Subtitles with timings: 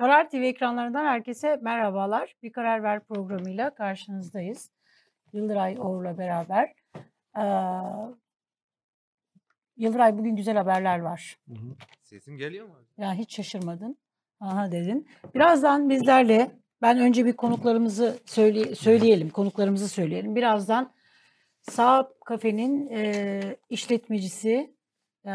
[0.00, 2.34] Karar TV ekranlarından herkese merhabalar.
[2.42, 4.70] Bir Karar Ver programıyla karşınızdayız.
[5.32, 6.72] Yıldıray Oğur'la beraber.
[7.38, 7.42] Ee,
[9.76, 11.36] Yıldıray bugün güzel haberler var.
[11.48, 11.76] Hı hı.
[12.02, 12.74] Sesim geliyor mu?
[12.98, 13.96] Ya hiç şaşırmadın.
[14.40, 15.08] Aha dedin.
[15.34, 16.50] Birazdan bizlerle
[16.82, 19.30] ben önce bir konuklarımızı söyle, söyleyelim.
[19.30, 20.36] Konuklarımızı söyleyelim.
[20.36, 20.92] Birazdan
[21.62, 24.74] Sağ Kafe'nin e, işletmecisi
[25.26, 25.32] e,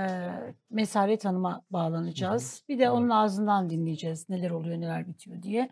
[0.70, 2.64] Mesaret Hanım'a bağlanacağız.
[2.70, 5.70] Bir de onun ağzından dinleyeceğiz neler oluyor neler bitiyor diye.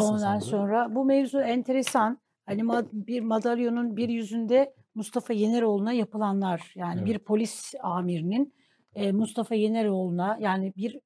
[0.00, 2.18] Ondan sonra bu mevzu enteresan.
[2.46, 7.06] Hani ma- bir madalyonun bir yüzünde Mustafa Yeneroğlu'na yapılanlar yani Evet.
[7.06, 8.54] bir polis amirinin
[8.94, 11.00] e, Mustafa Yeneroğlu'na yani bir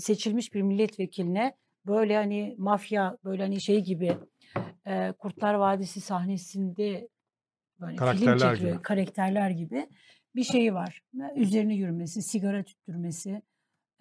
[0.00, 1.56] seçilmiş bir milletvekiline
[1.86, 4.16] böyle hani mafya böyle hani şey gibi
[4.86, 7.08] e, Kurtlar Vadisi sahnesinde
[7.80, 8.82] böyle film Karakterler çekiyor gibi.
[8.82, 9.88] karakterler gibi
[10.36, 11.02] bir şey var.
[11.34, 13.42] Üzerine yürümesi, sigara tüttürmesi,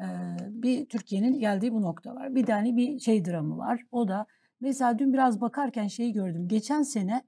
[0.02, 0.05] e,
[0.49, 2.35] bir Türkiye'nin geldiği bu nokta var.
[2.35, 3.81] Bir tane bir şey dramı var.
[3.91, 4.25] O da
[4.61, 6.47] mesela dün biraz bakarken şeyi gördüm.
[6.47, 7.23] Geçen sene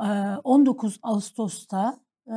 [0.00, 0.06] e,
[0.44, 2.36] 19 Ağustos'ta e,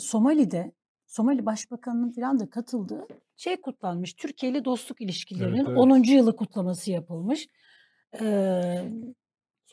[0.00, 0.72] Somali'de
[1.06, 4.14] Somali Başbakanı'nın falan da katıldığı şey kutlanmış.
[4.14, 5.78] Türkiye ile dostluk ilişkilerinin Evet, evet.
[5.78, 6.02] 10.
[6.02, 7.48] yılı kutlaması yapılmış.
[8.20, 8.24] E,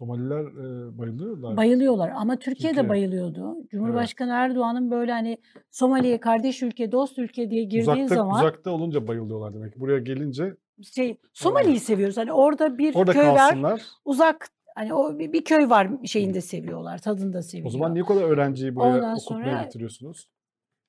[0.05, 1.57] Somaliler e, bayılıyorlar.
[1.57, 2.89] Bayılıyorlar ama Türkiye de Türkiye.
[2.89, 3.57] bayılıyordu.
[3.71, 5.38] Cumhurbaşkanı Erdoğan'ın böyle hani
[5.71, 9.79] Somali'ye kardeş ülke, dost ülke diye girdiği uzakta, zaman uzakta olunca bayılıyorlar demek.
[9.79, 10.55] Buraya gelince
[10.95, 12.17] şey Somali'yi seviyoruz.
[12.17, 13.81] Hani orada bir orada köy var, kalsınlar.
[14.05, 17.67] uzak hani o bir, bir köy var şeyinde seviyorlar, tadında seviyor.
[17.67, 20.27] O zaman niye kadar öğrenciyi buraya Ondan okutmaya sonra- getiriyorsunuz?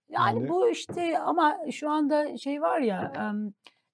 [0.09, 3.13] yani, yani- bu işte ama şu anda şey var ya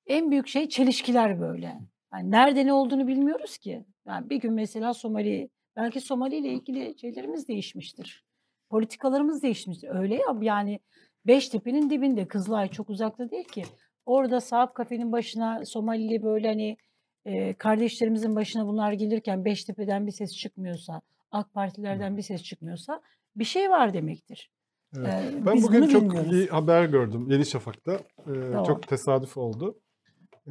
[0.06, 1.78] en büyük şey çelişkiler böyle.
[2.14, 3.84] Yani nerede ne olduğunu bilmiyoruz ki.
[4.06, 8.24] Yani bir gün mesela Somali belki Somali ile ilgili şeylerimiz değişmiştir.
[8.70, 9.88] Politikalarımız değişmiştir.
[9.88, 10.80] Öyle ya yani
[11.26, 13.62] Beştepe'nin dibinde Kızılay çok uzakta değil ki.
[14.06, 16.76] Orada Saap Kafe'nin başına Somalili böyle hani
[17.24, 23.00] e, kardeşlerimizin başına bunlar gelirken Beştepe'den bir ses çıkmıyorsa, AK Partilerden bir ses çıkmıyorsa
[23.36, 24.50] bir şey var demektir.
[24.96, 25.08] Evet.
[25.08, 26.32] Ee, Ben bugün çok bilmiyoruz.
[26.32, 27.92] iyi haber gördüm Yeni Şafak'ta.
[27.92, 28.64] Ee, Tamam.
[28.64, 29.78] Çok tesadüf oldu.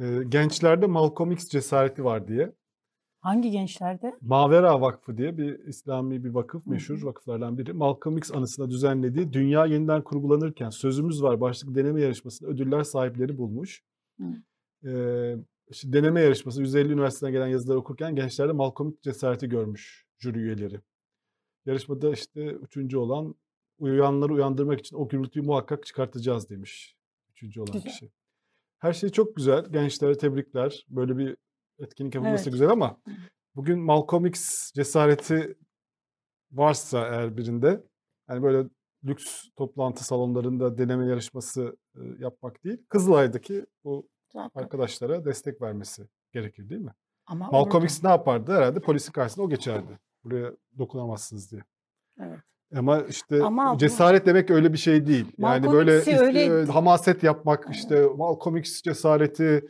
[0.00, 2.52] Ee, gençlerde Malcolm X cesareti var diye.
[3.20, 4.14] Hangi gençlerde?
[4.20, 7.72] Mavera Vakfı diye bir İslami bir vakıf, meşhur vakıflardan biri.
[7.72, 13.82] Malcolm X anısına düzenlediği Dünya Yeniden Kurgulanırken Sözümüz Var başlıklı deneme yarışmasında ödüller sahipleri bulmuş.
[14.20, 14.24] Hı.
[14.88, 15.36] Ee,
[15.70, 20.80] işte deneme yarışması 150 üniversiteden gelen yazıları okurken gençlerde Malcolm X cesareti görmüş jüri üyeleri.
[21.66, 23.34] Yarışmada işte üçüncü olan
[23.78, 26.96] uyanları uyandırmak için o gürültüyü muhakkak çıkartacağız demiş.
[27.30, 27.92] Üçüncü olan Güzel.
[27.92, 28.10] kişi.
[28.78, 29.64] Her şey çok güzel.
[29.72, 30.86] Gençlere tebrikler.
[30.88, 31.36] Böyle bir
[31.78, 32.52] etkinlik yapılması Evet.
[32.52, 33.00] güzel ama
[33.54, 35.58] bugün Malcolm X cesareti
[36.52, 37.84] varsa eğer birinde
[38.28, 38.68] yani böyle
[39.04, 41.76] lüks toplantı salonlarında deneme yarışması
[42.18, 44.60] yapmak değil, Kızılay'daki bu Zaten.
[44.60, 46.94] arkadaşlara destek vermesi gerekir değil mi?
[47.26, 48.52] Ama Malcolm orada- X ne yapardı?
[48.52, 49.98] Herhalde polisin karşısında o geçerdi.
[50.24, 51.62] Buraya dokunamazsınız diye.
[52.20, 52.40] Evet.
[52.76, 55.24] Ama işte Ama bu- cesaret demek öyle bir şey değil.
[55.38, 59.68] Yani Malcolm böyle X'i is- öyle- e, hamaset yapmak işte Malcolm X cesareti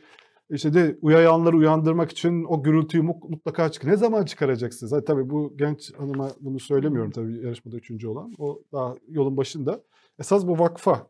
[0.50, 3.90] işte de uyayanları uyandırmak için o gürültüyü mu- mutlaka çıkar.
[3.90, 4.92] Ne zaman çıkaracaksınız?
[4.92, 8.32] Ha, tabii bu genç hanıma bunu söylemiyorum tabii yarışmada üçüncü olan.
[8.38, 9.80] O daha yolun başında.
[10.18, 11.06] Esas bu vakfa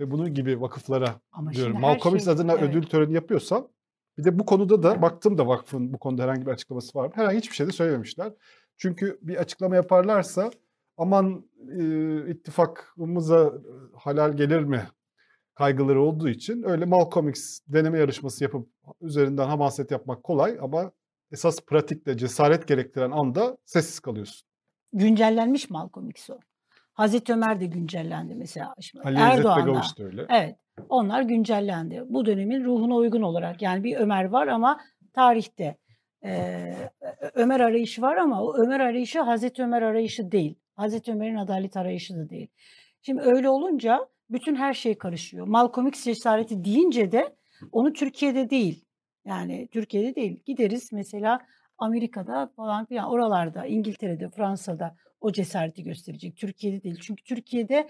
[0.00, 1.80] ve bunun gibi vakıflara Ama diyorum.
[1.80, 2.62] Malcolm X şey- adına evet.
[2.62, 3.68] ödül töreni yapıyorsa
[4.18, 7.06] bir de bu konuda da baktım da vakfın bu konuda herhangi bir açıklaması var.
[7.06, 7.12] mı?
[7.14, 8.32] Herhangi hiçbir şey de söylememişler.
[8.76, 10.50] Çünkü bir açıklama yaparlarsa
[10.96, 11.44] aman
[11.78, 13.50] e, ittifakımıza e,
[13.98, 14.82] halal gelir mi
[15.54, 18.68] kaygıları olduğu için öyle Malcolm X deneme yarışması yapıp
[19.00, 20.92] üzerinden hamaset yapmak kolay ama
[21.32, 24.48] esas pratikte cesaret gerektiren anda sessiz kalıyorsun.
[24.92, 26.38] Güncellenmiş Malcolm X o.
[26.92, 28.74] Hazreti Ömer de güncellendi mesela.
[28.80, 29.16] Şimdi Ali
[29.98, 30.26] de öyle.
[30.30, 30.56] Evet.
[30.88, 32.02] Onlar güncellendi.
[32.06, 33.62] Bu dönemin ruhuna uygun olarak.
[33.62, 34.80] Yani bir Ömer var ama
[35.12, 35.76] tarihte
[36.24, 36.90] eee,
[37.34, 40.54] Ömer arayışı var ama o Ömer arayışı Hazreti Ömer arayışı değil.
[40.76, 42.48] Hazreti Ömer'in adalet arayışı da değil.
[43.02, 45.46] Şimdi öyle olunca bütün her şey karışıyor.
[45.46, 47.36] Malcolm X cesareti deyince de
[47.72, 48.84] onu Türkiye'de değil.
[49.24, 50.40] Yani Türkiye'de değil.
[50.46, 51.38] Gideriz mesela
[51.78, 56.36] Amerika'da falan filan oralarda, İngiltere'de, Fransa'da o cesareti gösterecek.
[56.36, 56.98] Türkiye'de değil.
[57.02, 57.88] Çünkü Türkiye'de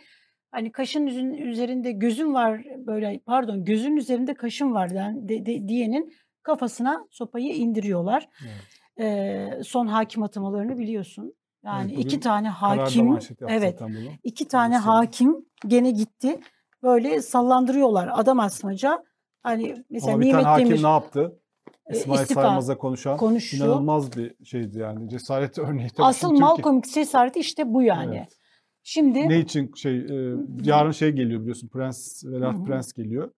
[0.50, 6.12] hani kaşın üzerinde gözün var böyle pardon gözün üzerinde kaşın var den- de- de- diyenin
[6.42, 8.28] kafasına sopayı indiriyorlar.
[8.44, 8.62] Evet.
[9.00, 11.34] Ee, son hakim atamalarını biliyorsun.
[11.64, 13.19] Yani Evet, iki tane hakim
[13.49, 13.81] evet
[14.25, 16.40] iki tane Dolayısıyla- hakim gene gitti.
[16.82, 19.05] Böyle sallandırıyorlar adam asmaca.
[19.43, 21.40] Hani mesela Ama bir tane Nimet hakim Demir ne yaptı?
[21.87, 23.64] e, İsmail istifa Saymaz'a konuşan konuşuyor.
[23.64, 25.08] inanılmaz bir şeydi yani.
[25.08, 25.88] Cesaret örneği.
[25.88, 28.17] Tabii Asıl Malcolm X cesareti işte bu yani.
[28.17, 28.38] Evet.
[28.82, 32.64] Şimdi Ne için şey e, yarın şey geliyor biliyorsun Prens hı.
[32.64, 33.31] Prens geliyor.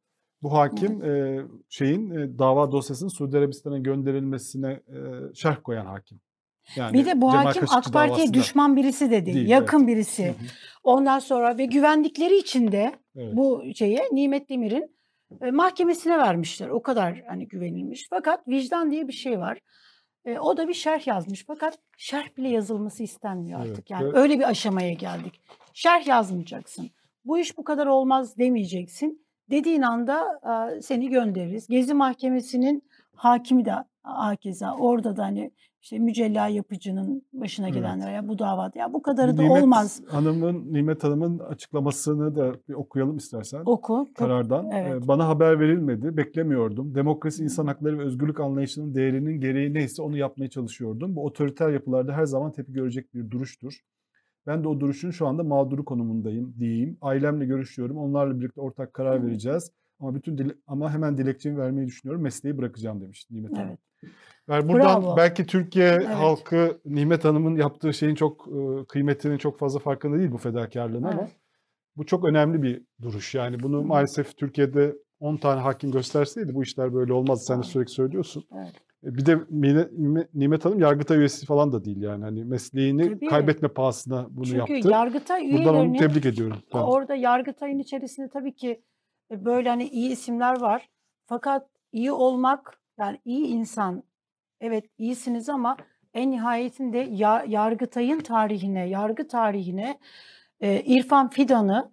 [0.43, 4.97] Bu hakim e, şeyin e, dava dosyasının Suudi Arabistan'a gönderilmesine e,
[5.35, 6.21] şerh koyan hakim.
[6.77, 9.89] Yani bir de bu hakim AK Parti'ye düşman birisi de değil, Değil, yakın evet.
[9.89, 10.25] birisi.
[10.25, 10.35] Hı hı,
[10.85, 13.37] Ondan sonra ve güvendikleri için de evet.
[13.37, 14.97] bu şeye Nimet Demir'in
[15.43, 16.69] e, mahkemesine vermişler.
[16.69, 18.07] O kadar hani güvenilmiş.
[18.11, 19.59] Fakat vicdan diye bir şey var.
[20.25, 21.45] E, o da bir şerh yazmış.
[21.47, 23.91] Fakat şerh bile yazılması istenmiyor Evet, artık.
[23.91, 25.41] Yani ve- öyle bir aşamaya geldik.
[25.75, 26.91] Şerh yazmayacaksın.
[27.25, 29.27] Bu iş bu kadar olmaz demeyeceksin.
[29.51, 30.41] Dediğin anda
[30.77, 31.67] e, seni göndeririz.
[31.69, 32.83] Gezi Mahkemesi'nin
[33.15, 35.51] hakimi de hakeza orada da hani
[35.87, 37.75] işte mücella yapıcının başına Evet.
[37.77, 40.03] gelenler ya bu davada ya bu kadarı da Nimet olmaz.
[40.09, 43.63] Hanım'ın Nimet Hanım'ın açıklamasını da bir okuyalım istersen.
[43.67, 44.09] Oku.
[44.15, 44.71] Karardan.
[44.71, 45.05] evet.
[45.05, 46.95] Ee, Bana haber verilmedi, beklemiyordum.
[46.95, 51.17] Demokrasi, insan hakları ve özgürlük anlayışının değerinin gereği neyse onu yapmaya çalışıyordum.
[51.17, 53.81] Bu otoriter yapılarda her zaman tepki görecek bir duruştur.
[54.47, 56.99] Ben de o duruşun şu anda mağduru konumundayım diyeyim.
[57.01, 57.97] Ailemle görüşüyorum.
[57.97, 59.27] Onlarla birlikte ortak karar Hı.
[59.27, 59.71] vereceğiz.
[60.01, 62.23] Ama bütün dile- ama hemen dilekçemi vermeyi düşünüyorum.
[62.23, 63.69] Mesleği bırakacağım demiş Nimet Hanım.
[63.69, 63.79] Evet.
[64.49, 65.17] Yani buradan Bravo.
[65.17, 66.07] belki Türkiye Evet.
[66.09, 71.21] halkı Nimet Hanım'ın yaptığı şeyin çok e, kıymetinin çok fazla farkında değil bu fedakarlığın ama
[71.21, 71.31] Evet.
[71.97, 73.35] bu çok önemli bir duruş.
[73.35, 77.45] Yani bunu maalesef Türkiye'de 10 tane hakim gösterseydi bu işler böyle olmazdı.
[77.45, 78.45] Sen de sürekli söylüyorsun.
[78.55, 78.73] Evet.
[79.05, 79.39] E, Bir de
[80.35, 82.25] Nimet Hanım Yargıtay üyesi falan da değil yani.
[82.25, 83.27] Hani mesleğini Tabii.
[83.27, 84.91] kaybetme pahasına bunu Çünkü yaptı.
[84.91, 86.57] Yargıtay Buradan onu üyelerinin tebrik ediyorum.
[86.75, 86.79] Ben.
[86.79, 88.83] orada Yargıtay'ın içerisinde tabii ki
[89.31, 90.89] e, böyle hani iyi isimler var.
[91.27, 94.03] Fakat iyi olmak yani iyi insan
[94.61, 95.77] evet iyisiniz ama
[96.15, 99.99] en nihayetinde ya, Yargıtay'ın tarihine, yargı tarihine
[100.61, 101.93] e, İrfan Fidan'ı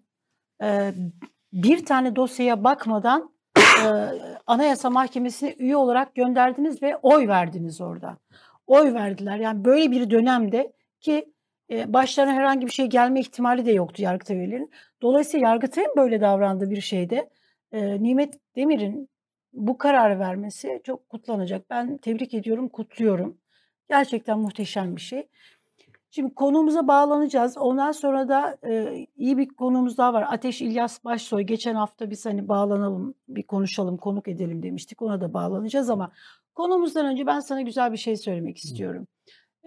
[0.63, 0.93] e,
[1.53, 3.87] bir tane dosyaya bakmadan e,
[4.47, 8.17] Anayasa Mahkemesi'ne üye olarak gönderdiniz ve oy verdiniz orada.
[8.67, 9.37] Oy verdiler.
[9.37, 11.33] Yani böyle bir dönemde ki
[11.71, 14.71] e, başlarına herhangi bir şey gelme ihtimali de yoktu Yargıtay üyelerinin.
[15.01, 17.29] Dolayısıyla Yargıtay'ın böyle davrandığı bir şeyde
[17.71, 19.09] e, Nimet Demir'in
[19.53, 21.69] bu kararı vermesi çok kutlanacak.
[21.69, 23.37] Ben tebrik ediyorum, kutluyorum.
[23.89, 25.27] Gerçekten muhteşem bir şey.
[26.11, 27.57] Şimdi konumuza bağlanacağız.
[27.57, 30.25] Ondan sonra da e, iyi bir konumuz daha var.
[30.29, 31.43] Ateş İlyas Başsoy.
[31.43, 35.01] Geçen hafta biz hani bağlanalım, bir konuşalım, konuk edelim demiştik.
[35.01, 36.11] Ona da bağlanacağız ama
[36.55, 39.07] konumuzdan önce ben sana güzel bir şey söylemek istiyorum.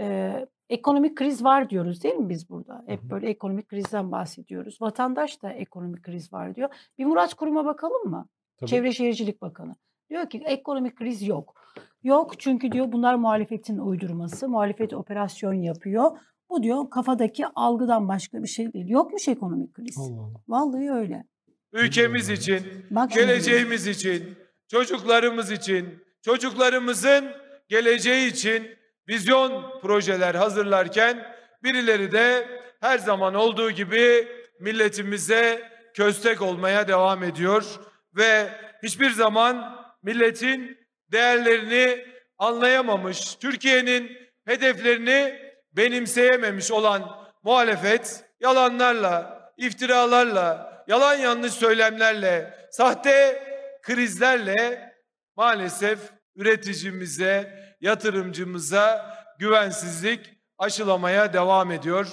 [0.00, 0.32] E,
[0.68, 2.84] ekonomik kriz var diyoruz değil mi biz burada?
[2.86, 4.80] Hep böyle ekonomik krizden bahsediyoruz.
[4.80, 6.68] Vatandaş da ekonomik kriz var diyor.
[6.98, 8.28] Bir Murat Kurum'a bakalım mı?
[8.60, 8.70] Tabii.
[8.70, 9.76] Çevre Şehircilik Bakanı.
[10.10, 11.54] Diyor ki ekonomik kriz yok.
[12.02, 14.48] Yok çünkü diyor bunlar muhalefetin uydurması.
[14.48, 16.10] Muhalefet operasyon yapıyor.
[16.50, 18.88] Bu diyor kafadaki algıdan başka bir şey değil.
[18.88, 19.98] Yokmuş ekonomik kriz.
[19.98, 20.40] Allah Allah.
[20.48, 21.24] Vallahi öyle.
[21.72, 23.26] Ülkemiz için, Bak şimdi.
[23.26, 24.36] geleceğimiz için,
[24.68, 27.24] çocuklarımız için, çocuklarımızın
[27.68, 28.66] geleceği için
[29.08, 31.26] vizyon projeler hazırlarken
[31.62, 32.48] birileri de
[32.80, 34.28] her zaman olduğu gibi
[34.60, 35.62] milletimize
[35.94, 37.80] köstek olmaya devam ediyor
[38.16, 38.50] ve
[38.82, 40.78] hiçbir zaman milletin
[41.12, 42.06] değerlerini
[42.38, 45.38] anlayamamış, Türkiye'nin hedeflerini
[45.72, 53.42] benimseyememiş olan muhalefet yalanlarla, iftiralarla, yalan yanlış söylemlerle, sahte
[53.82, 54.92] krizlerle
[55.36, 55.98] maalesef
[56.36, 62.06] üreticimize, yatırımcımıza güvensizlik aşılamaya devam ediyor.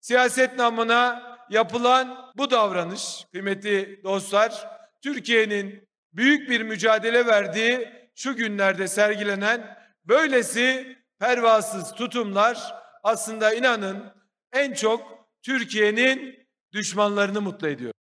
[0.00, 9.78] Siyaset namına yapılan bu davranış kıymetli dostlar Türkiye'nin büyük bir mücadele verdiği şu günlerde sergilenen
[10.04, 14.12] böylesi pervasız tutumlar aslında inanın
[14.52, 17.92] en çok Türkiye'nin düşmanlarını mutlu ediyor.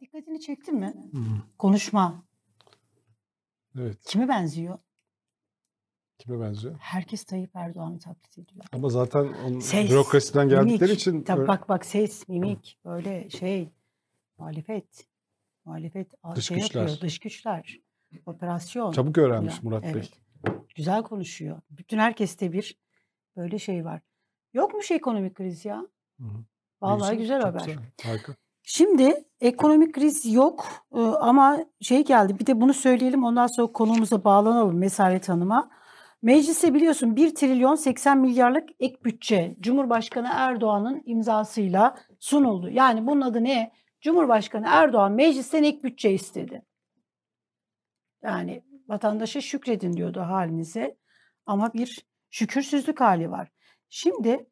[0.00, 0.94] Dikkatini çekti mi?
[1.12, 1.18] Hı.
[1.58, 2.24] Konuşma.
[3.78, 3.98] Evet.
[4.06, 4.78] Kime benziyor?
[6.18, 6.76] Kime benziyor?
[6.80, 8.64] Herkes Tayyip Erdoğan'ı taklit ediyor.
[8.72, 11.00] Ama zaten onun Ses, bürokrasiden geldikleri mimik.
[11.00, 13.68] için Tabii öyle- bak bak ses, mimik böyle şey
[14.38, 15.06] muhalefet.
[15.66, 17.00] Muhalefet Dış şey yapıyor, güçler.
[17.00, 17.78] dış güçler.
[18.26, 18.92] Operasyon.
[18.92, 19.90] çabuk öğrenmiş Ya, Murat Bey.
[19.94, 20.10] evet.
[20.76, 21.60] Güzel konuşuyor.
[21.70, 22.78] Bütün herkeste bir
[23.36, 24.00] böyle şey var.
[24.54, 25.86] Yokmuş ekonomik kriz ya.
[26.20, 26.44] Hı hı.
[26.82, 27.60] Vallahi güzel çok haber.
[27.60, 28.34] güzel, Harika.
[28.62, 34.24] Şimdi ekonomik kriz yok e, ama şey geldi bir de bunu söyleyelim ondan sonra konumuza
[34.24, 35.70] bağlanalım Mesaret Hanım'a.
[36.22, 42.70] Meclise biliyorsun 1 trilyon 80 milyarlık ek bütçe Cumhurbaşkanı Erdoğan'ın imzasıyla sunuldu.
[42.70, 43.72] Yani bunun adı ne?
[44.06, 46.62] Cumhurbaşkanı Erdoğan meclisten ek bütçe istedi.
[48.22, 50.96] Yani vatandaşa şükredin diyordu halinize
[51.46, 53.52] ama bir şükürsüzlük hali var.
[53.88, 54.46] Şimdi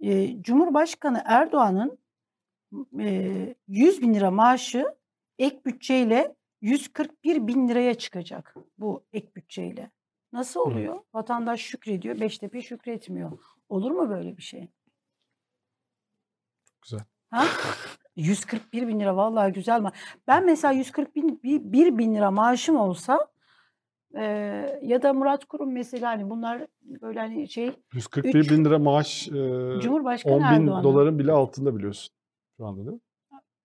[0.00, 1.98] e, Cumhurbaşkanı Erdoğan'ın
[3.00, 4.86] e, 100 bin lira maaşı
[5.38, 9.90] ek bütçeyle 141 bin liraya çıkacak bu ek bütçeyle.
[10.32, 11.00] Nasıl oluyor?
[11.14, 13.38] Vatandaş şükrediyor, Beştepe şükretmiyor.
[13.68, 14.68] Olur mu böyle bir şey?
[16.82, 17.04] Güzel.
[17.30, 17.44] Ha?
[18.18, 19.92] 141 bin lira vallahi güzel ma
[20.26, 21.42] Ben mesela 141
[21.98, 23.28] bin, lira maaşım olsa
[24.14, 24.24] e,
[24.82, 29.28] ya da Murat Kurum mesela hani bunlar böyle hani şey 141 Üç- bin lira maaş
[29.28, 32.14] e, Cumhurbaşkanı 10 bin Erdoğan'ın doların bile altında biliyorsun
[32.56, 33.00] şu anda değil mi?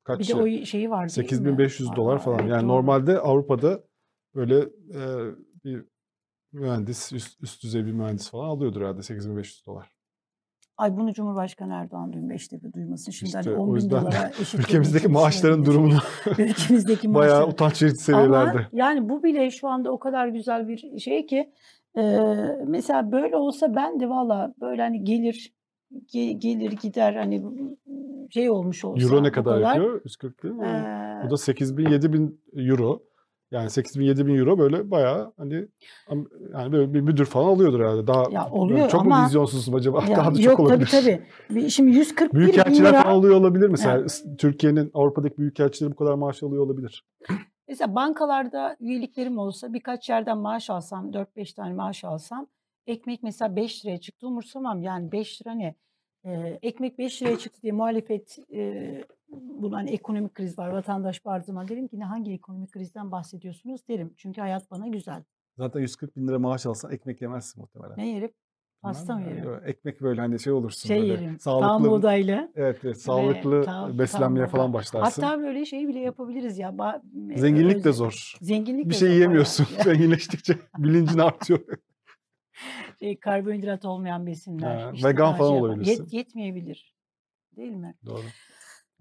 [0.04, 0.62] Kaç bir de şey?
[0.64, 1.30] o şeyi var değil mi?
[1.30, 2.40] 8500 dolar falan.
[2.40, 2.68] evet, Yani doğru.
[2.68, 3.84] normalde Avrupa'da
[4.36, 4.60] böyle
[4.94, 5.02] e,
[5.64, 5.86] bir
[6.52, 9.93] mühendis, üst, üst düzey bir mühendis falan alıyordur herhalde 8500 dolar.
[10.78, 13.12] Ay bunu Cumhurbaşkanı Erdoğan duyun beşte bir duymasın.
[13.12, 15.98] Şimdi İşte hani o 10 bin dolara eşit Ülkemizdeki maaşların durumunu
[16.38, 18.50] Ülkemizdeki bayağı utanç verici seviyelerde.
[18.50, 21.52] Ama yani bu bile şu anda o kadar güzel bir şey ki
[21.98, 22.02] e,
[22.68, 25.54] mesela böyle olsa ben de valla böyle hani gelir
[26.14, 27.44] ge- gelir gider hani
[28.30, 30.02] şey olmuş olsa Euro ne bu kadar yapıyor?
[30.04, 30.66] 140 değil mi?
[31.24, 33.04] e, O da 8000 7000 euro.
[33.54, 35.68] Yani 8000 7000 euro böyle bayağı hani
[36.54, 38.08] yani böyle bir müdür falan alıyordur herhalde.
[38.08, 40.04] Daha Ya oluyor çok mu ama- vizyonsuzum acaba?
[40.10, 40.88] ya Daha da yok çok olabilir.
[40.92, 41.70] tabii tabii.
[41.72, 44.10] Şimdi 141 bin Büyükelçiler lira falan alıyor olabilir mesela.
[44.10, 47.04] S- Türkiye'nin Avrupa'daki büyükelçileri bu kadar maaş alıyor olabilir.
[47.68, 52.48] Mesela bankalarda üyeliklerim olsa birkaç yerden maaş alsam 4-5 tane maaş alsam
[52.88, 55.76] ekmek mesela 5 liraya çıktı umursamam yani 5 lira ne?
[56.26, 61.46] Ee, ekmek 5 liraya çıktı diye muhalefet e, bunu hani ekonomik kriz var vatandaş bağırdığı
[61.46, 64.14] zaman derim ki ne hangi ekonomik krizden bahsediyorsunuz derim.
[64.18, 65.24] Çünkü hayat bana güzel.
[65.58, 67.98] Zaten 140 bin lira maaş alsan ekmek yemezsin muhtemelen.
[67.98, 68.32] Ne yerim?
[68.82, 69.62] Pasta mı yerim?
[69.66, 70.88] Ekmek böyle hani şey olursun.
[70.88, 71.38] Şey böyle yerim.
[71.38, 72.52] Tam Sağlıklı, buğdaylı.
[72.56, 75.22] evet, evet, sağlıklı tam- beslenmeye tam falan başlarsın.
[75.22, 76.70] Hatta böyle şey bile yapabiliriz ya.
[76.70, 77.02] Ba-
[77.34, 78.34] e, Zenginlik de zor.
[78.42, 79.66] Zenginlik Bir de şey zor yiyemiyorsun.
[79.72, 79.84] bayağı.
[79.96, 81.60] Zenginleştikçe bilincin artıyor.
[83.00, 84.76] şey, karbonhidrat olmayan besinler.
[84.82, 86.04] Ha, işte vegan falan şey olabilirsin.
[86.04, 86.96] Yet, yetmeyebilir.
[87.56, 87.96] Değil mi?
[88.06, 88.22] Doğru.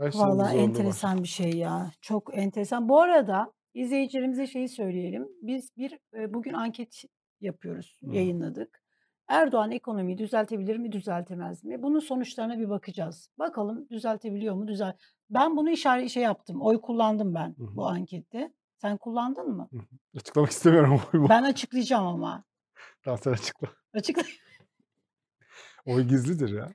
[0.01, 0.55] Her Vallahi zorluğu var.
[0.55, 1.91] enteresan bir şey ya.
[2.01, 2.89] Çok enteresan.
[2.89, 5.29] Bu arada izleyicilerimize şeyi söyleyelim.
[5.43, 7.05] Biz bir bugün anket
[7.41, 7.99] yapıyoruz.
[8.05, 8.15] Hı.
[8.15, 8.83] Yayınladık.
[9.29, 11.83] Erdoğan ekonomiyi düzeltebilir mi, düzeltemez mi?
[11.83, 13.31] Bunun sonuçlarına bir bakacağız.
[13.39, 14.97] Bakalım düzeltebiliyor mu, düzelt.
[15.31, 16.63] Ben bunu işaret şey yaptım.
[16.63, 17.77] Oy kullandım ben Hı hı.
[17.77, 18.53] bu ankette.
[18.79, 19.69] Sen kullandın mı?
[20.17, 21.01] Açıklamak istemiyorum.
[21.29, 22.45] Ben açıklayacağım ama.
[23.05, 23.69] Tamam sen açıkla.
[23.95, 24.23] Açıkla.
[25.87, 26.69] Oy gizlidir ya.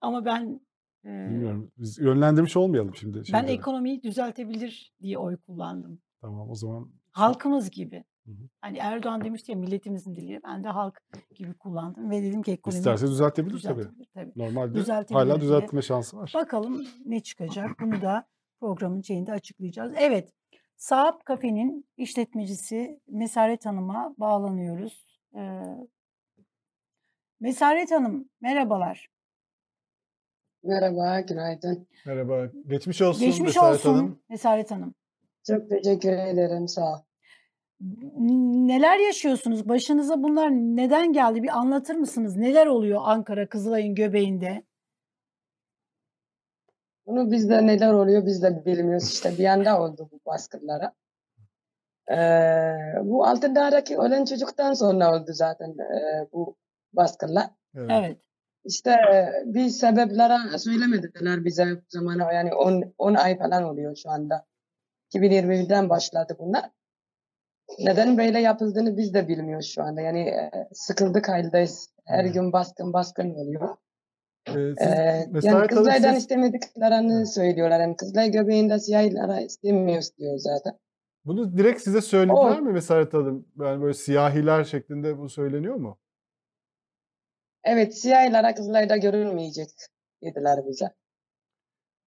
[0.00, 0.60] Ama ben
[1.04, 1.72] e, Bilmiyorum.
[1.78, 3.18] Biz yönlendirmiş olmayalım şimdi.
[3.18, 3.50] ben şeyleri.
[3.52, 6.00] ekonomiyi düzeltebilir diye oy kullandım.
[6.20, 6.90] Tamam o zaman.
[7.10, 8.04] Halkımız gibi.
[8.26, 8.48] Hı hı.
[8.60, 10.40] Hani Erdoğan demişti ya milletimizin dili.
[10.44, 11.00] Ben de halk
[11.34, 13.78] gibi kullandım ve dedim ki ekonomi İsterse düzeltebilir tabii.
[13.82, 14.32] düzeltebilir tabii.
[14.36, 15.40] Normalde Düzeltebilir hala diye.
[15.40, 16.32] düzeltme şansı var.
[16.34, 17.70] Bakalım ne çıkacak.
[17.80, 18.26] Bunu da
[18.60, 19.92] programın şeyinde açıklayacağız.
[19.96, 20.32] Evet.
[20.76, 25.03] Saap Kafe'nin işletmecisi Mesaret Hanım'a bağlanıyoruz.
[25.36, 25.62] Ee,
[27.40, 29.08] Mesaret Hanım merhabalar.
[30.62, 31.88] Merhaba, günaydın.
[32.06, 32.46] Merhaba.
[32.66, 34.22] Geçmiş olsun Geçmiş Mesaret olsun Hanım.
[34.28, 34.94] Mesaret Hanım.
[35.46, 36.98] Çok teşekkür ederim, sağ ol.
[38.66, 39.68] Neler yaşıyorsunuz?
[39.68, 41.42] Başınıza bunlar neden geldi?
[41.42, 42.36] Bir anlatır mısınız?
[42.36, 44.64] Neler oluyor Ankara Kızılay'ın göbeğinde?
[47.06, 49.12] Bunu bizde neler oluyor biz de bilmiyoruz.
[49.12, 50.92] İşte bir anda oldu bu baskınlara.
[52.10, 56.56] Ee, bu Altındağ'daki ölen çocuktan sonra oldu zaten e, bu
[56.92, 57.50] baskınlar.
[57.76, 57.90] Evet.
[57.90, 58.18] Evet.
[58.64, 58.96] İşte
[59.44, 64.46] bir sebeplere söylemediler bize bu zamana yani 10 10 ay falan oluyor şu anda.
[65.14, 66.70] 2021'den başladı bunlar.
[67.78, 70.00] Neden böyle yapıldığını biz de bilmiyoruz şu anda.
[70.00, 71.88] Yani e, sıkıldık haldeyiz.
[72.04, 72.34] Her Evet.
[72.34, 73.76] gün baskın baskın oluyor.
[74.48, 77.80] Ee, siz, Ee, yani Kızılay'dan siz, istemediklerini söylüyorlar.
[77.80, 80.78] Yani Kızılay göbeğinde siyahlara istemiyoruz diyor zaten.
[81.24, 83.46] Bunu direkt size söylediler O- mi Mesaret Hanım?
[83.60, 85.98] Yani böyle siyahiler şeklinde bu söyleniyor mu?
[87.64, 89.68] Evet siyahlara Kızılay'da görülmeyecek
[90.22, 90.90] dediler bize.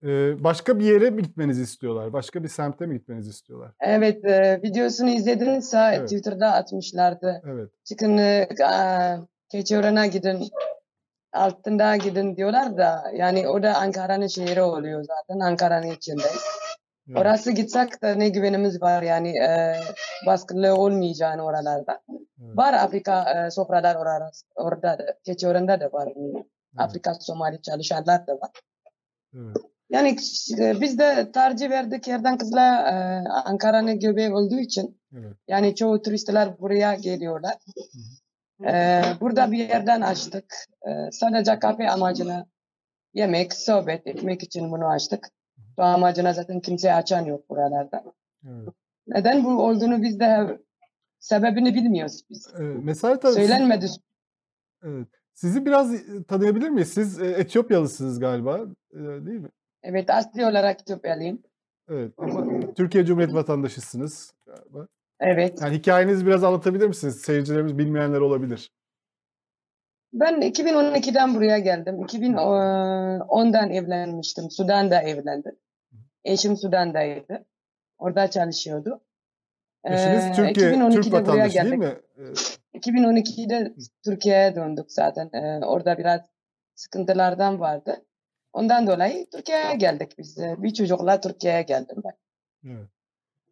[0.03, 2.13] Ee, başka bir yere mi gitmenizi istiyorlar?
[2.13, 3.71] Başka bir semte mi gitmenizi istiyorlar?
[3.79, 6.09] Evet e, videosunu izledinizse Evet.
[6.09, 7.41] Twitter'da atmışlardı.
[7.45, 7.69] Evet.
[7.83, 8.47] Çıkın e,
[9.49, 10.49] Keçiören'e gidin.
[11.33, 15.39] Altındağ'a gidin diyorlar da yani o da Ankara'nın şehri oluyor zaten.
[15.39, 16.41] Ankara'nın içindeyiz.
[17.15, 19.75] Orası gitsek de ne güvenimiz var yani e,
[20.25, 22.01] baskınlığı olmayacağını oralarda.
[22.09, 22.57] Evet.
[22.57, 26.09] Var Afrika e, sofralar orada, orada da, Keçiören'de de var.
[26.15, 26.45] Evet.
[26.77, 28.51] Afrika Somali çalışanlar da var.
[29.35, 29.57] Evet.
[29.89, 30.17] Yani
[30.59, 32.93] e, biz de tercih verdik yerden kızla e,
[33.29, 35.33] Ankara'nın göbeği olduğu için Evet.
[35.47, 37.55] yani çoğu turistler buraya geliyorlar.
[38.65, 40.55] E, burada bir yerden açtık.
[40.87, 42.45] E, sadece kafe amacına
[43.13, 45.29] yemek, sohbet etmek için bunu açtık.
[45.77, 48.03] Bu amacına zaten kimse açan yok buralarda.
[48.47, 48.69] evet.
[49.07, 50.59] Neden bu olduğunu biz de
[51.19, 52.53] sebebini bilmiyoruz biz.
[52.59, 53.85] Mesaret Hanım, siz- Söylenmedi.
[54.83, 55.07] evet.
[55.33, 56.93] sizi biraz e, tanıyabilir miyiz?
[56.93, 58.59] Siz e, Etiyopyalısınız galiba,
[58.93, 59.49] e, değil mi?
[59.83, 61.41] Evet asli olarak Etiyopyalıyım.
[61.89, 62.13] Evet.
[62.17, 64.87] Ama Türkiye Cumhuriyeti vatandaşısınız galiba.
[65.19, 65.61] Evet.
[65.61, 67.21] Yani hikayenizi biraz anlatabilir misiniz?
[67.21, 68.71] Seyircilerimiz bilmeyenler olabilir.
[70.13, 71.95] Ben 2012'den buraya geldim.
[72.01, 74.51] 2010'dan evlenmiştim.
[74.51, 75.55] Sudan'da evlendim.
[76.27, 77.45] Eşim Sudan'daydı.
[77.97, 79.01] Orada çalışıyordu.
[79.83, 81.79] Eşiniz Ee, Türkiye, 2012'de Türk vatandaşı değil geldik.
[81.79, 81.95] mi?
[82.73, 85.29] Ee, 2012'de Türkiye'ye döndük zaten.
[85.33, 86.21] Ee, orada biraz
[86.75, 88.05] sıkıntılardan vardı.
[88.53, 90.37] Ondan dolayı Türkiye'ye geldik biz.
[90.39, 92.13] Ee, Bir çocukla Türkiye'ye geldim ben.
[92.71, 92.87] Evet.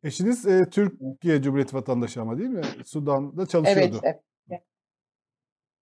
[0.04, 2.62] Eşiniz e, Türkiye Cumhuriyeti vatandaşı ama değil mi?
[2.86, 4.00] Sudan'da çalışıyordu.
[4.04, 4.64] Evet, evet.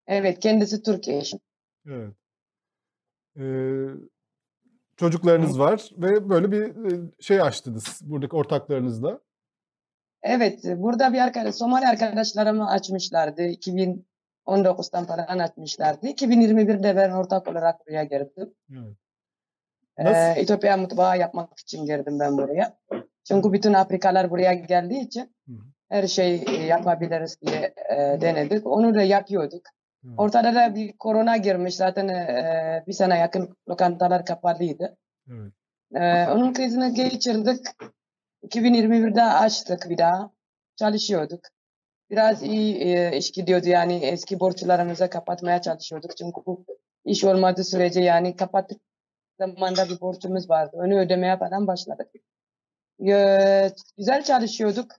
[0.06, 1.38] Evet, kendisi Türk eşim.
[1.86, 2.14] Evet.
[3.36, 3.42] Ee,
[4.96, 9.20] çocuklarınız var ve böyle bir e, şey açtınız buradaki ortaklarınızla.
[10.22, 13.42] Evet, burada bir arkadaş, Somali arkadaşlarımı açmışlardı.
[13.42, 16.06] 2019'dan falan açmışlardı.
[16.06, 18.54] 2021'de ben ortak olarak buraya girdim.
[19.96, 20.36] Evet.
[20.36, 20.40] Ee?
[20.40, 22.78] Etiyopya mutfağı yapmak için girdim ben buraya.
[23.24, 25.34] Çünkü bütün Afrikalar buraya geldiği için
[25.88, 28.66] her şey yapabiliriz diye e, denedik.
[28.66, 29.62] Onu da yapıyorduk.
[30.16, 31.76] Ortada da bir korona girmiş.
[31.76, 34.96] Zaten e, bir sene yakın lokantalar kapalıydı.
[35.30, 35.52] Evet.
[35.94, 37.66] Ee, onun krizini geçirdik.
[38.42, 40.30] 2021'de açtık bir daha.
[40.76, 41.40] Çalışıyorduk.
[42.10, 46.16] Biraz iyi e, iş gidiyordu yani eski borçlarımızı kapatmaya çalışıyorduk.
[46.16, 46.64] Çünkü bu
[47.04, 48.80] iş olmadığı sürece yani kapattık
[49.38, 50.70] zamanda bir borcumuz vardı.
[50.74, 52.10] Onu ödemeye falan başladık.
[53.06, 54.92] Ee, güzel çalışıyorduk.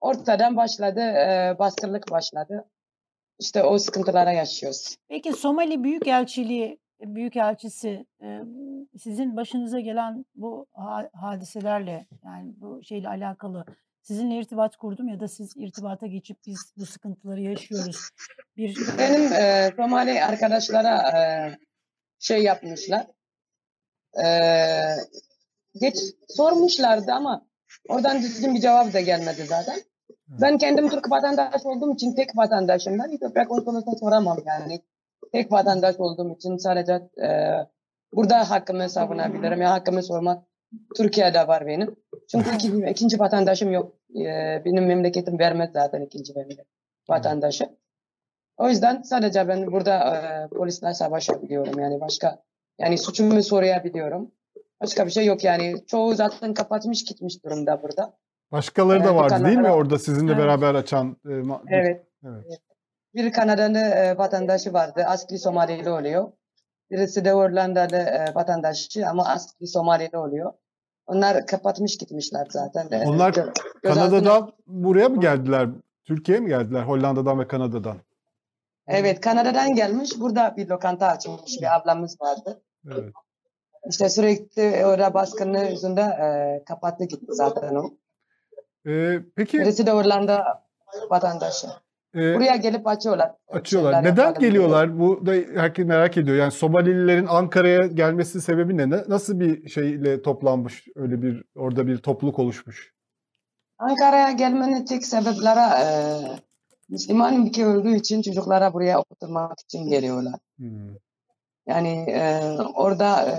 [0.00, 2.64] Ortadan başladı, e, baskırlık başladı.
[3.40, 4.96] İşte o sıkıntılara yaşıyoruz.
[5.08, 8.06] Peki Somali Büyükelçiliği Büyükelçisi
[8.98, 13.64] sizin başınıza gelen bu ha- hadiselerle yani bu şeyle alakalı
[14.02, 18.10] sizinle irtibat kurdum ya da siz irtibata geçip biz bu sıkıntıları yaşıyoruz.
[18.56, 21.20] Bir Benim e, Somali arkadaşlara e,
[22.18, 23.06] şey yapmışlar.
[24.24, 24.26] E,
[25.80, 25.96] geç
[26.28, 27.46] sormuşlardı ama
[27.88, 29.80] oradan düzgün bir cevap da gelmedi zaten.
[30.30, 34.80] Ben kendim Türk vatandaş olduğum için tek vatandaşımdan Etiyopya konsolosuna soramam yani.
[35.32, 37.28] Tek vatandaş olduğum için sadece e,
[38.12, 39.60] burada hakkımı savunabilirim.
[39.60, 40.42] Ya hakkımı sormak
[40.96, 41.96] Türkiye'de var benim.
[42.30, 43.92] Çünkü iki, ikinci vatandaşım yok.
[44.14, 46.66] E, benim memleketim vermez zaten ikinci memleket
[47.08, 47.68] vatandaşı.
[48.56, 52.42] O yüzden sadece ben burada e, polisle savaşabiliyorum yani başka
[52.78, 54.32] yani suçumu soruyabiliyorum.
[54.80, 55.86] Başka bir şey yok yani.
[55.86, 58.16] Çoğu zaten kapatmış gitmiş durumda burada.
[58.60, 60.42] Başkaları da Evet, vardı değil mi orada sizinle Evet.
[60.42, 61.16] beraber açan?
[61.28, 61.32] e,
[61.68, 62.06] Evet.
[62.24, 62.60] Evet.
[63.14, 65.04] Bir Kanadalı e, vatandaşı vardı.
[65.06, 66.32] Asli Somalili oluyor.
[66.90, 70.52] Birisi de Hollandalı e, vatandaşı ama asli Somalili oluyor.
[71.06, 72.88] Onlar kapatmış gitmişler zaten.
[72.90, 75.68] E, Onlar gö- Kanada'dan buraya mı geldiler?
[76.04, 76.82] Türkiye'ye mi geldiler?
[76.82, 77.96] Hollanda'dan ve Kanada'dan.
[78.86, 80.10] Evet Kanada'dan gelmiş.
[80.20, 82.62] Burada bir lokanta açılmış bir ablamız vardı.
[82.86, 83.12] Evet.
[83.90, 87.90] İşte sürekli orada baskının yüzünde e, kapattı gitti zaten o.
[88.86, 90.64] Ee, peki Birisi de Hollanda
[91.10, 91.66] vatandaşı.
[92.14, 93.32] e, Buraya gelip açıyorlar.
[93.48, 94.04] açıyorlar.
[94.04, 94.98] Neden geliyorlar?
[94.98, 96.36] Bu da herkes merak ediyor.
[96.36, 98.88] Yani Somalililerin Ankara'ya gelmesi sebebi ne?
[99.08, 100.88] Nasıl bir şeyle toplanmış?
[100.96, 102.92] Öyle bir orada bir topluluk oluşmuş.
[103.78, 105.86] Ankara'ya gelmenin tek sebepleri e,
[106.88, 110.34] Müslüman ülke olduğu için çocuklara buraya okutulmak için geliyorlar.
[110.56, 110.96] Hmm.
[111.66, 112.40] Yani e,
[112.74, 113.32] orada e,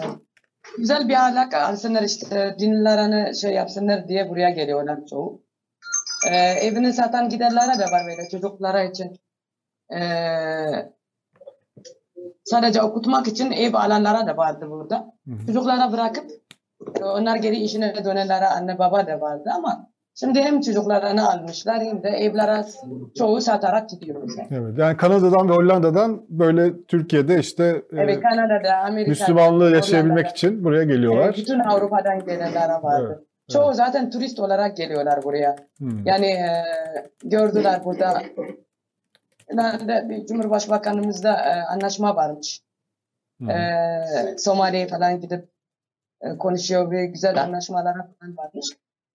[0.77, 5.41] güzel bir ahlak alsınlar işte dinlerini şey yapsınlar diye buraya geliyorlar çoğu.
[6.29, 9.19] E, evini satan giderlere de var böyle çocuklara için.
[9.93, 10.01] E,
[12.45, 15.13] sadece okutmak için ev alanlara da vardı burada.
[15.27, 15.45] Hı hı.
[15.47, 16.31] Çocuklara bırakıp
[17.01, 22.09] onlar geri işine dönenlere anne baba da vardı ama şimdi hem çocuklarını almışlar hem de
[22.09, 22.65] evlere
[23.17, 24.33] çoğu satarak gidiyoruz.
[24.51, 24.77] Evet.
[24.77, 30.33] Yani Kanada'dan ve Hollanda'dan böyle Türkiye'de işte e, Evet Kanada'da, Amerika'da, Müslümanlığı yaşayabilmek Hollanda'da.
[30.33, 31.25] için buraya geliyorlar.
[31.25, 33.15] Evet, bütün Avrupa'dan gelenler vardı.
[33.17, 35.55] Evet, Çoğu zaten turist olarak geliyorlar buraya.
[35.77, 36.05] Hmm.
[36.05, 36.63] Yani e,
[37.23, 38.21] gördüler burada.
[40.09, 42.61] Bir Cumhurbaşkanımızda e, anlaşma varmış.
[43.39, 43.49] Hmm.
[43.49, 45.49] E, Somali'ye falan gidip
[46.21, 48.65] e, konuşuyor ve güzel anlaşmalara falan varmış.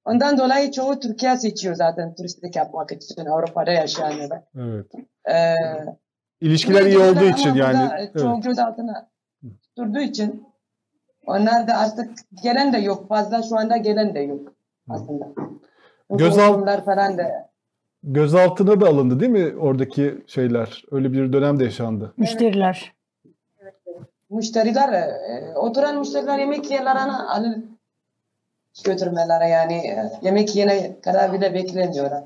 [0.06, 4.42] Ondan dolayı çoğu Türkiye seçiyor zaten turistlik yapmak için Avrupa'da yaşayanlar.
[4.58, 4.86] Evet.
[5.30, 5.54] E,
[6.40, 7.90] İlişkiler iyi olduğu için yani.
[7.98, 8.18] Evet.
[8.18, 9.08] Çoğu gözaltına
[9.78, 10.44] durduğu için
[11.26, 12.10] onlar da artık
[12.42, 13.08] gelen de yok.
[13.08, 14.52] Fazla şu anda gelen de yok
[14.88, 15.24] aslında.
[16.10, 17.50] Gözalt- Gözaltlar falan da.
[18.02, 20.84] Gözaltına da alındı değil mi oradaki şeyler?
[20.90, 22.14] Öyle bir dönem de yaşandı.
[22.16, 22.92] müşteriler.
[24.30, 27.64] Müşteriler, e, oturan müşteriler yemek yerlerine alıp
[28.84, 32.24] götürmeleri yani e, yemek yene kadar bile beklemiyorlar.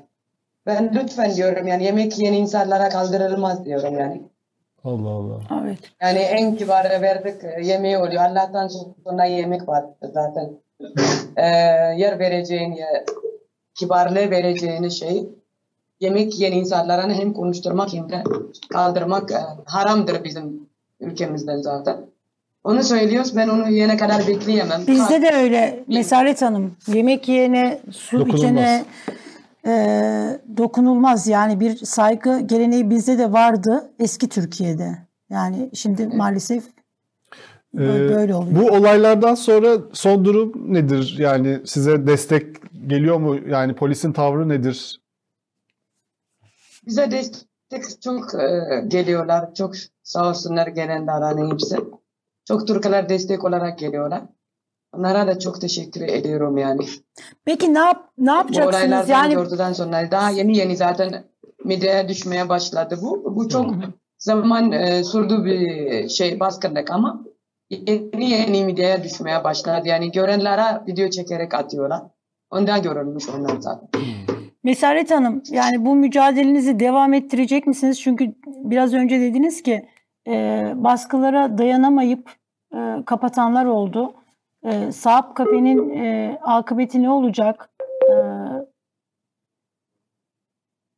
[0.65, 4.21] Ben lütfen diyorum yani yemek yiyen insanlara kaldırılmaz diyorum yani.
[4.83, 5.39] Allah Allah.
[5.63, 5.79] Evet.
[6.01, 8.23] Yani en kibarı verdik e, yemeği oluyor.
[8.23, 8.67] Allah'tan
[9.03, 10.49] sonra yemek var zaten.
[11.37, 11.45] Ee,
[11.97, 13.05] yer vereceğin, ya,
[13.75, 15.29] kibarlığı vereceğin şey
[15.99, 18.23] yemek yiyen insanlara hem konuşturmak hem de
[18.73, 19.35] kaldırmak e,
[19.65, 22.10] haramdır bizim ülkemizde zaten.
[22.63, 23.35] Onu söylüyoruz.
[23.35, 24.81] Ben onu yiyene kadar bekleyemem.
[24.87, 26.75] Bizde de öyle Mesaret Hanım.
[26.87, 28.39] Yemek yiyene, su Dokunulmaz.
[28.39, 28.85] içene
[29.65, 29.73] e,
[30.57, 31.27] dokunulmaz.
[31.27, 34.97] Yani bir saygı geleneği bizde de vardı eski Türkiye'de.
[35.29, 36.63] Yani şimdi maalesef
[37.75, 38.61] Ee, böyle oluyor.
[38.61, 41.15] Bu olaylardan sonra son durum nedir?
[41.19, 42.45] Yani size destek
[42.87, 43.37] geliyor mu?
[43.49, 45.01] Yani polisin tavrı nedir?
[46.87, 49.53] Bize destek çok e, geliyorlar.
[49.53, 51.75] Çok sağ olsunlar gelenler hani hepsi.
[52.51, 54.21] Çok Türkler destek olarak geliyorlar.
[54.97, 56.85] Onlara da çok teşekkür ediyorum yani.
[57.45, 58.75] Peki ne yap ne yapacaksınız?
[58.75, 61.23] olaylardan Yani gördükten sonra daha yeni yeni zaten
[61.65, 63.35] medyaya düşmeye başladı bu.
[63.35, 63.73] Bu çok
[64.17, 67.23] zaman e, sürdü bir şey baskınlık ama
[67.69, 69.87] yeni yeni medyaya düşmeye başladı.
[69.87, 72.01] Yani görenlere video çekerek atıyorlar.
[72.49, 73.89] Ondan görülmüş onlar zaten.
[74.63, 78.01] Mesaret Hanım, yani bu mücadelenizi devam ettirecek misiniz?
[78.01, 79.89] Çünkü biraz önce dediniz ki
[80.27, 80.33] e,
[80.75, 82.40] baskılara dayanamayıp
[82.73, 84.13] e, kapatanlar oldu.
[84.63, 87.69] E, Saap Kafe'nin e, akıbeti ne olacak?
[88.09, 88.13] E,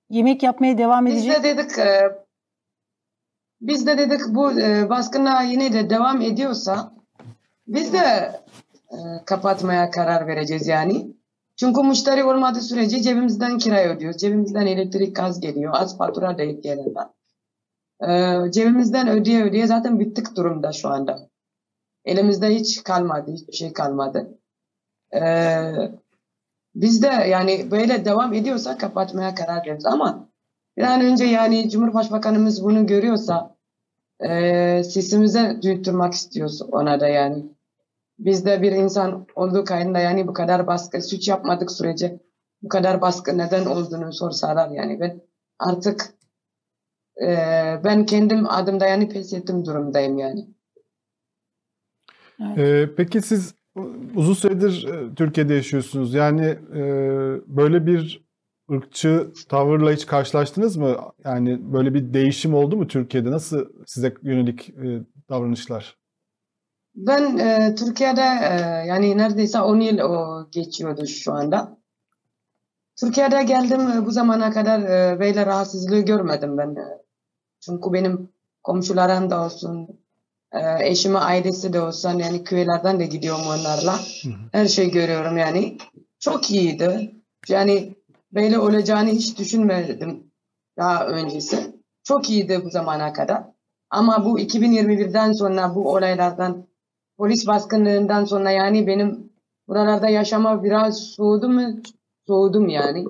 [0.09, 1.43] yemek yapmaya devam Biz edecek.
[1.43, 2.12] de dedik e,
[3.62, 6.91] biz de dedik bu e, baskınlar yine de devam ediyorsa
[7.67, 8.31] biz de
[8.91, 11.13] e, kapatmaya karar vereceğiz yani.
[11.55, 14.21] Çünkü müşteri olmadığı sürece cebimizden kira ödüyoruz.
[14.21, 15.73] Cebimizden elektrik gaz geliyor.
[15.75, 17.07] Az fatura denk gelenler.
[18.07, 21.29] E, cebimizden ödeye ödeye zaten bittik durumda şu anda.
[22.06, 23.32] Elimizde hiç kalmadı.
[23.32, 24.39] Hiçbir şey kalmadı.
[25.16, 25.22] E,
[26.76, 30.30] biz de yani böyle devam ediyorsa kapatmaya karar veririz ama
[30.78, 33.56] bir an önce yani Cumhurbaşkanımız bunu görüyorsa
[34.20, 37.46] e, sesimize duyurtmak istiyoruz ona da yani.
[38.20, 42.20] Biz de bir insan olduğu kaydında yani bu kadar baskı, suç yapmadık sürece
[42.62, 45.22] bu kadar baskı neden olduğunu sorsalar yani ben
[45.60, 46.13] artık
[47.22, 47.28] e,
[47.84, 50.53] ben kendim adımda yani pes ettim durumdayım yani.
[52.39, 53.56] Ee, peki siz
[54.15, 56.13] uzun süredir e, Türkiye'de yaşıyorsunuz.
[56.13, 56.82] Yani e,
[57.48, 58.24] böyle bir
[58.72, 60.98] ırkçı tavırla hiç karşılaştınız mı?
[61.26, 63.32] Yani böyle bir değişim oldu mu Türkiye'de?
[63.32, 65.98] Nasıl size yönelik e, davranışlar?
[66.96, 68.56] Ben e, Türkiye'de e,
[68.88, 71.78] yani neredeyse 10 yıl o geçiyordu şu anda.
[73.00, 76.69] Türkiye'de geldim e, bu zamana kadar e, böyle rahatsızlığı görmedim ben.
[76.76, 76.86] E,
[77.60, 78.30] Çünkü benim
[78.63, 79.88] komşularım da olsun,
[80.54, 84.00] e, eşime ailesi de olsun yani köylerden de gidiyorum onlarla.
[84.52, 85.78] Her şey görüyorum yani.
[86.20, 87.16] Çok iyiydi.
[87.48, 87.96] Yani
[88.32, 90.32] böyle olacağını hiç düşünmedim
[90.78, 91.76] daha öncesi.
[92.04, 93.44] Çok iyiydi bu zamana kadar.
[93.89, 96.68] Ama bu 2021'den sonra bu olaylardan
[97.18, 99.30] polis baskınlığından sonra yani benim
[99.68, 101.82] buralarda yaşama biraz soğudu mu?
[102.28, 103.06] Soğudum yani.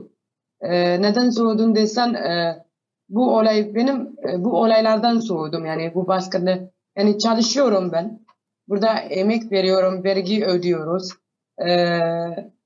[0.62, 2.64] Ee, neden soğudum desen e,
[3.10, 8.24] bu olay benim e, bu olaylardan soğudum yani bu baskını yani çalışıyorum ben.
[8.68, 11.10] Burada emek veriyorum, vergi ödüyoruz.
[11.68, 12.00] Ee,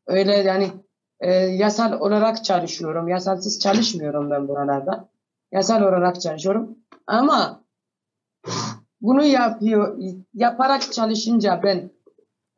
[0.07, 0.71] öyle yani
[1.19, 3.07] e, yasal olarak çalışıyorum.
[3.07, 5.09] Yasalsız çalışmıyorum ben buralarda.
[5.51, 6.77] Yasal olarak çalışıyorum.
[7.07, 7.63] Ama
[9.01, 9.97] bunu yapıyor,
[10.33, 11.91] yaparak çalışınca ben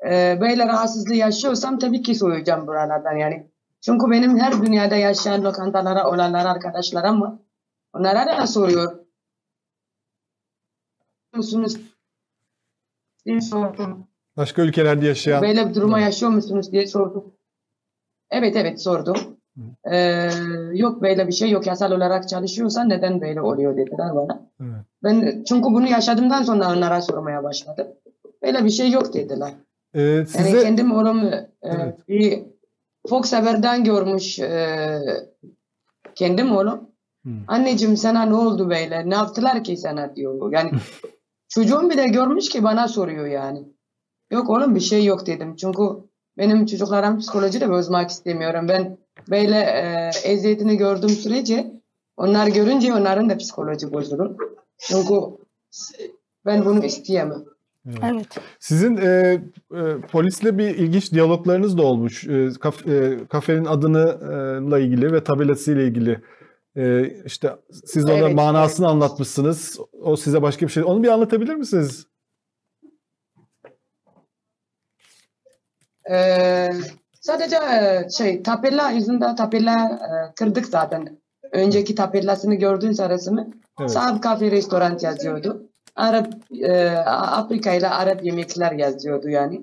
[0.09, 3.51] e, böyle rahatsızlığı yaşıyorsam tabii ki soğuyacağım buralardan yani.
[3.81, 7.33] Çünkü benim her dünyada yaşayan lokantalara olanlar arkadaşlarım var.
[7.93, 8.98] Onlara da soruyor.
[11.33, 11.77] Musunuz?
[13.25, 14.07] diye sordum.
[14.37, 17.33] Başka ülkelerde yaşayan Böyle bir duruma yaşıyor musunuz diye sordum.
[18.31, 19.15] Evet evet sordum.
[19.91, 20.29] Ee,
[20.73, 24.49] yok böyle bir şey yok yasal olarak çalışıyorsan neden böyle oluyor dediler bana.
[24.61, 24.85] Evet.
[25.03, 27.87] Ben çünkü bunu yaşadığımdan sonra onlara sormaya başladım.
[28.43, 29.53] Böyle bir şey yok dediler.
[29.93, 32.07] Ee, Yani size kendim oğlum e, Evet.
[32.07, 32.43] bir
[33.09, 34.99] Fox Haber'den görmüş e,
[36.15, 36.89] kendim oğlum.
[37.25, 37.29] Hı.
[37.47, 39.09] Anneciğim sana ne oldu böyle?
[39.09, 40.51] Ne yaptılar ki sana diyor.
[40.53, 40.71] Yani
[41.49, 43.63] çocuğum bile görmüş ki bana soruyor yani.
[44.31, 45.55] Yok oğlum bir şey yok dedim.
[45.55, 45.81] Çünkü
[46.37, 48.67] benim çocuklarım psikoloji de bozmak istemiyorum.
[48.69, 48.97] Ben
[49.29, 51.71] böyle e, eziyetini gördüğüm sürece
[52.17, 54.35] onlar görünce onların da psikoloji bozulur.
[54.77, 55.15] Çünkü
[56.45, 57.43] ben bunu isteyemem.
[58.03, 58.37] Evet.
[58.59, 59.41] Sizin e,
[59.73, 62.27] e, polisle bir ilginç diyaloglarınız da olmuş.
[62.27, 66.21] E, kaf- e, kafenin adınıyla ilgili ve tabelasıyla ilgili.
[66.79, 69.79] E, işte siz ona Evet, manasını anlatmışsınız.
[70.01, 70.83] O size başka bir şey.
[70.83, 72.07] Onu bir anlatabilir misiniz?
[76.11, 76.69] Ee,
[77.21, 81.19] sadece e, şey tapella yüzünde tapella e, kırdık zaten.
[81.51, 83.47] Önceki tapellasını gördüğün resmi.
[83.79, 83.91] Evet.
[83.91, 85.69] Saab Cafe Restoran yazıyordu.
[85.95, 86.27] Arap
[86.61, 89.61] e, Afrika ile Arap yemekler yazıyordu yani.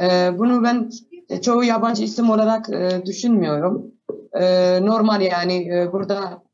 [0.00, 0.90] E, bunu ben
[1.28, 3.86] e, çoğu yabancı isim olarak e, düşünmüyorum.
[4.32, 6.47] E, normal yani e, burada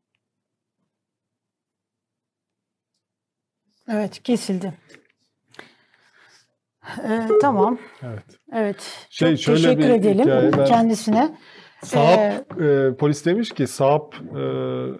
[3.88, 4.72] Evet kesildi.
[7.08, 7.78] Ee, tamam.
[8.02, 8.24] Evet.
[8.52, 9.06] Evet.
[9.10, 11.34] Şey, Çok şöyle teşekkür bir edelim ben- kendisine.
[11.84, 14.38] Saap e, polis demiş ki Saap e,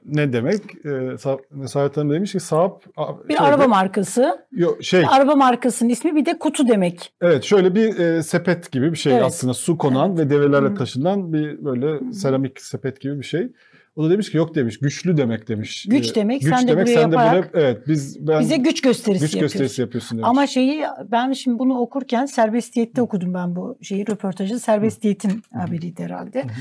[0.04, 0.60] ne demek?
[0.86, 2.84] E, Saap, Hanım demiş ki Saap
[3.28, 4.46] Bir şöyle- araba markası.
[4.52, 7.12] Yok şey Araba markasının ismi bir de kutu demek.
[7.22, 9.24] evet şöyle bir e, sepet gibi bir şey Evet.
[9.24, 13.52] aslında su konan ve develerle taşınan bir böyle seramik sepet gibi bir şey.
[13.96, 15.86] O da demiş ki yok demiş güçlü demek demiş.
[15.88, 18.40] Güç E, demek, güç sen de demek buraya sen de yaparak böyle evet biz ben
[18.40, 20.28] Bize güç gösterisi güç gösterisi yapıyorsun demiş.
[20.30, 24.58] Ama şeyi ben şimdi bunu okurken serbestiyette okudum ben bu şeyi röportajı.
[24.58, 26.42] Serbestiyetin haberiydi herhalde.
[26.42, 26.52] Hı hı.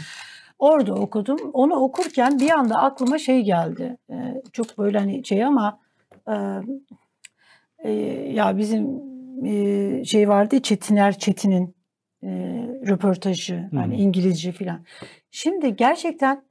[0.60, 1.40] Orada okudum.
[1.54, 3.98] Onu okurken bir anda aklıma şey geldi.
[4.10, 5.80] Ee, çok böyle hani şey ama
[6.28, 6.34] e,
[7.80, 7.92] e,
[8.34, 8.88] ya bizim
[9.46, 11.76] e, şey vardı Çetiner Çetin'in
[12.24, 12.30] e,
[12.88, 13.78] röportajı Hı.
[13.78, 14.86] hani İngilizce filan.
[15.32, 16.44] Şimdi gerçekten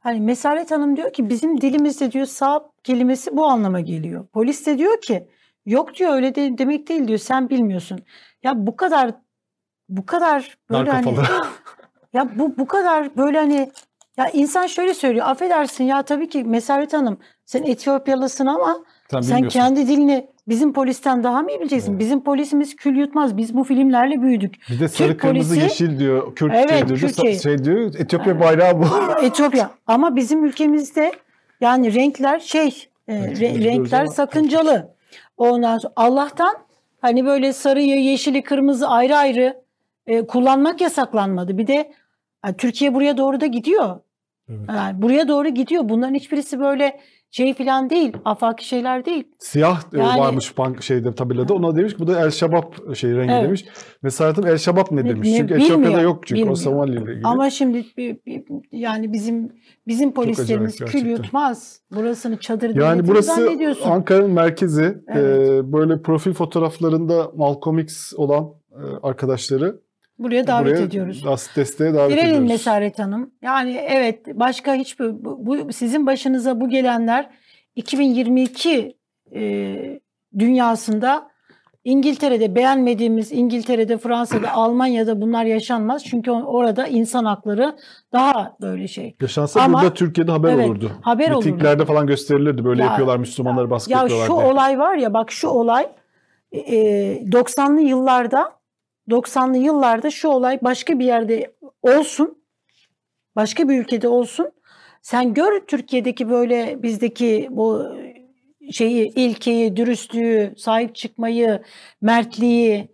[0.00, 4.26] hani Mesaret Hanım diyor ki bizim dilimizde diyor sağ kelimesi bu anlama geliyor.
[4.26, 5.28] Polis de diyor ki
[5.66, 8.00] yok diyor öyle de, demek değil diyor sen bilmiyorsun.
[8.42, 9.10] Ya bu kadar
[9.88, 11.14] bu kadar böyle hani
[12.12, 13.70] ya bu bu kadar böyle hani
[14.16, 19.48] ya insan şöyle söylüyor affedersin ya tabii ki Mesaret Hanım sen Etiyopyalısın ama sen, sen
[19.48, 21.90] kendi dilini bizim polisten daha mı iyi bileceksin?
[21.90, 22.00] Evet.
[22.00, 23.36] Bizim polisimiz kül yutmaz.
[23.36, 24.54] Biz bu filmlerle büyüdük.
[24.70, 26.34] Bir de sarı Türk kırmızı polisi- yeşil diyor.
[26.34, 26.98] Kürt Evet, şey diyor.
[26.98, 27.38] Türkiye.
[27.38, 28.84] Şey diyor Etiyopya bayrağı bu.
[29.22, 29.70] Etiyopya.
[29.86, 31.12] Ama bizim ülkemizde
[31.60, 32.66] yani renkler şey
[33.08, 34.94] e, Evet, re- renkler ama- sakıncalı.
[35.36, 36.54] Ondan sonra Allah'tan
[37.00, 39.62] hani böyle sarıyı, yeşili, kırmızı ayrı ayrı
[40.06, 41.58] e, kullanmak yasaklanmadı.
[41.58, 41.92] Bir de
[42.44, 44.00] yani Türkiye buraya doğru da gidiyor.
[44.48, 44.60] Evet.
[44.68, 45.88] Yani buraya doğru gidiyor.
[45.88, 48.12] Bunların hiçbirisi böyle şey falan değil.
[48.24, 49.24] Afaki şeyler değil.
[49.38, 51.54] Siyah e, Yani- varmış bank şeyde tabelada.
[51.54, 53.44] Ona demiş ki bu da El Şabab şey rengi Evet.
[53.44, 53.64] demiş.
[54.02, 55.28] Mesela El Şabab ne demiş?
[55.28, 56.52] ne- çünkü Etiyopya'da yok çünkü bilmiyor.
[56.52, 57.20] o Somali ile ilgili.
[57.24, 57.84] Ama şimdi
[58.72, 59.52] yani bizim
[59.86, 61.80] bizim polislerimiz kül yutmaz.
[61.94, 63.50] Burasını çadır yani burası?
[63.84, 64.98] Ankara'nın merkezi.
[65.08, 65.48] Evet.
[65.50, 69.80] E, böyle profil fotoğraflarında Malcolm X olan e, arkadaşları
[70.20, 71.24] Buraya davet buraya ediyoruz.
[71.26, 72.48] as- desteğe davet Girelim ediyoruz.
[72.50, 73.30] Mesaret Hanım.
[73.42, 77.30] Yani evet başka hiçbir bu, bu- sizin başınıza bu gelenler
[77.76, 78.96] 2022
[79.34, 80.00] e,
[80.38, 81.30] dünyasında
[81.84, 86.04] İngiltere'de beğenmediğimiz İngiltere'de, Fransa'da, Almanya'da bunlar yaşanmaz.
[86.04, 87.76] Çünkü orada insan hakları
[88.12, 89.16] daha böyle şey.
[89.20, 90.90] Yaşansa Ama- burada Türkiye'de haber Evet, olurdu.
[91.02, 91.46] haber olurdu.
[91.48, 92.64] Mitinglerde falan gösterilirdi.
[92.64, 94.44] Böyle Ya- yapıyorlar Müslümanları baskı Ya yapıyorlar şu diye.
[94.46, 95.88] olay var ya bak şu olay
[96.52, 96.62] e,
[97.32, 98.52] 90'lı yıllarda
[99.08, 102.38] 90'lı yıllarda şu olay başka bir yerde olsun.
[103.36, 104.50] Başka bir ülkede olsun.
[105.02, 107.86] Sen gör Türkiye'deki böyle bizdeki bu
[108.72, 111.62] şeyi, ilkeyi, dürüstlüğü, sahip çıkmayı,
[112.00, 112.88] mertliği,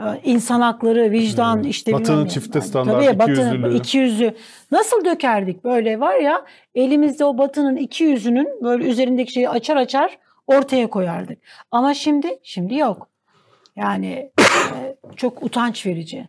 [0.00, 1.66] e, insan hakları, vicdan Evet.
[1.66, 3.76] işte Batı'nın çifte Yani standart, tabii Batı'nın ikiyüzlülüğü.
[3.76, 4.34] ikiyüzlü.
[4.70, 10.18] Nasıl dökerdik böyle var ya elimizde o Batı'nın iki yüzünün böyle üzerindeki şeyi açar açar
[10.46, 11.38] ortaya koyardık.
[11.70, 13.08] Ama şimdi şimdi yok.
[13.76, 14.30] Yani
[15.16, 16.28] çok utanç verici.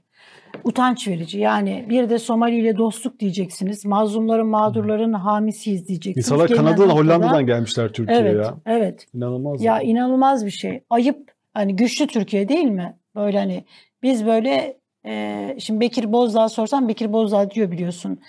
[0.64, 1.40] Utanç verici.
[1.40, 3.86] Yani bir de Somali ile dostluk diyeceksiniz.
[3.86, 6.28] Mazlumların, mağdurların hamisiyiz diyeceksiniz.
[6.28, 8.56] İnsanlar Kanada'dan, Hollanda'dan gelmişler Türkiye'ye Evet, ya.
[8.66, 9.08] evet.
[9.14, 9.64] İnanılmaz.
[9.64, 10.84] Ya inanılmaz bir şey.
[10.90, 11.36] Ayıp.
[11.54, 12.98] Hani güçlü Türkiye değil mi?
[13.16, 13.66] Böyle hani
[14.04, 18.20] biz böyle e, şimdi Bekir Bozdağ sorsam Bekir Bozdağ diyor biliyorsun.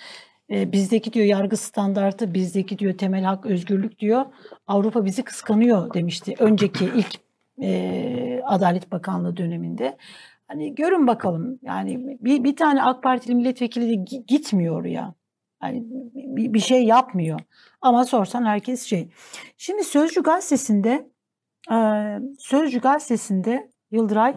[0.51, 4.25] E, bizdeki diyor yargı standartı, bizdeki diyor temel hak özgürlük diyor.
[4.67, 6.35] Avrupa bizi kıskanıyor demişti.
[6.39, 7.26] Önceki ilk
[7.61, 9.97] e, Adalet Bakanlığı döneminde.
[10.47, 11.59] Hani görün bakalım.
[11.61, 15.13] Yani bir, bir tane AK Partili milletvekili de gi- gitmiyor ya.
[15.63, 15.83] Yani
[16.15, 17.39] bir, bir şey yapmıyor.
[17.81, 19.09] Ama sorsan herkes şey.
[19.57, 21.07] Şimdi Sözcü gazetesinde
[21.71, 24.35] eee, Sözcü gazetesinde Yıldıray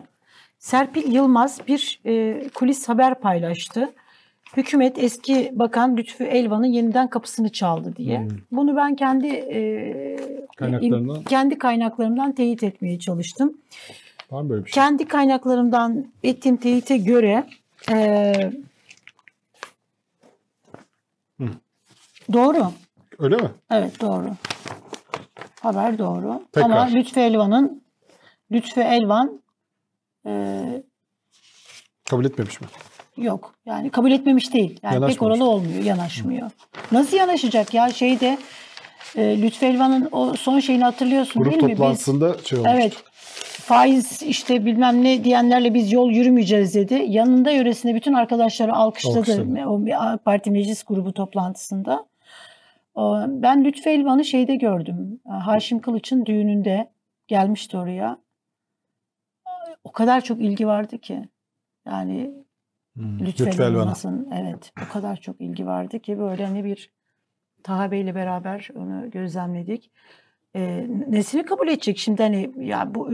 [0.58, 3.94] Serpil Yılmaz bir eee, kulis haber paylaştı.
[4.56, 8.18] Hükümet eski bakan Lütfü Elvan'ın yeniden kapısını çaldı diye.
[8.20, 8.28] Hmm.
[8.52, 11.22] Bunu ben kendi eee, Kaynaklarından.
[11.24, 13.58] kendi kaynaklarımdan teyit etmeye çalıştım.
[14.30, 14.82] Var mı böyle bir şey?
[14.82, 17.46] Kendi kaynaklarımdan ettiğim teyite göre
[17.90, 18.52] eee,
[21.40, 21.44] Hı.
[22.32, 22.66] doğru.
[23.18, 23.50] Öyle mi?
[23.70, 24.28] Evet doğru.
[25.60, 26.42] Haber doğru.
[26.52, 26.70] Tekrar.
[26.70, 27.82] Ama Lütfü Elvan'ın
[28.52, 29.40] Lütfü Elvan
[30.26, 30.82] eee,
[32.10, 32.66] Kabul etmemiş mi?
[33.16, 33.54] Yok.
[33.66, 34.80] Yani kabul etmemiş değil.
[34.82, 35.82] Yani pek oralı olmuyor.
[35.82, 36.50] Yanaşmıyor.
[36.92, 38.38] Nasıl yanaşacak ya şeyde
[39.16, 41.70] e, Lütfü Elvan'ın o son şeyini hatırlıyorsun Grup değil mi?
[41.70, 42.70] Biz, toplantısında şey olmuş.
[42.74, 42.92] evet
[43.70, 47.04] faiz işte bilmem ne diyenlerle biz yol yürümeyeceğiz dedi.
[47.08, 49.18] Yanında yöresinde bütün arkadaşları alkışladı.
[49.18, 49.66] Alkışladı.
[49.66, 52.06] O bir parti meclis grubu toplantısında.
[53.26, 55.20] Ben Lütfü Elvan'ı şeyde gördüm.
[55.28, 56.90] Haşim Kılıç'ın düğününde
[57.28, 58.18] gelmişti oraya.
[59.84, 61.28] O kadar çok ilgi vardı ki.
[61.86, 62.30] Yani
[62.96, 63.20] Hmm.
[63.26, 63.66] Lütfü Elvan'a.
[63.66, 66.90] Elvan'ın evet o kadar çok ilgi vardı ki böyle hani bir
[67.62, 69.90] Taha Bey'le beraber onu gözlemledik.
[70.56, 73.10] Ee, nesini kabul edecek şimdi hani ya bu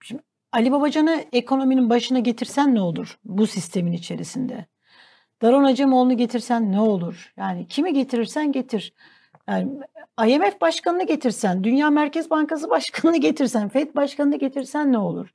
[0.00, 0.22] şimdi
[0.52, 4.66] Ali Babacan'ı ekonominin başına getirsen ne olur bu sistemin içerisinde?
[5.42, 7.32] Daron Acemoğlu'nu getirsen ne olur?
[7.36, 8.92] Yani kimi getirirsen getir.
[9.48, 9.80] Yani
[10.26, 15.34] IMF başkanını getirsen, Dünya Merkez Bankası başkanını getirsen, FED başkanını getirsen ne olur?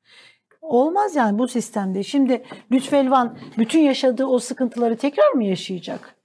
[0.68, 2.04] Olmaz yani bu sistemde.
[2.04, 6.16] Şimdi Lütfü Elvan bütün yaşadığı o sıkıntıları tekrar mı yaşayacak?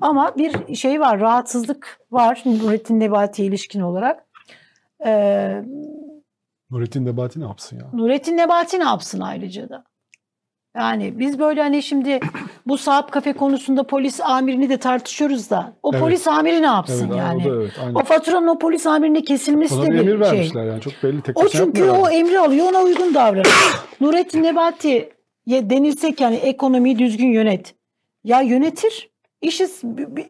[0.00, 4.26] Ama bir şey var, rahatsızlık var Nurettin Nebati'ye ilişkin olarak.
[5.06, 5.62] Ee,
[6.70, 7.90] Nurettin Nebati ne yapsın ya?
[7.92, 9.84] Nurettin Nebati ne yapsın ayrıca da?
[10.76, 12.20] Yani biz böyle hani şimdi
[12.66, 16.02] bu Saap Kafe konusunda polis amirini de tartışıyoruz da o Evet.
[16.02, 17.42] polis amiri ne yapsın Evet, yani?
[17.46, 17.72] o da evet.
[17.82, 17.94] Aynen.
[17.94, 20.20] O faturanın o polis amirine kesilmesi Ona de bir emir şey.
[20.20, 23.46] vermişler yani çok belli tek O çünkü o emri alıyor ona uygun davranıyor.
[24.00, 27.74] Nurettin Nebati'ye denilsek yani ekonomiyi düzgün yönet.
[28.24, 29.10] Ya yönetir.
[29.42, 29.66] İşi,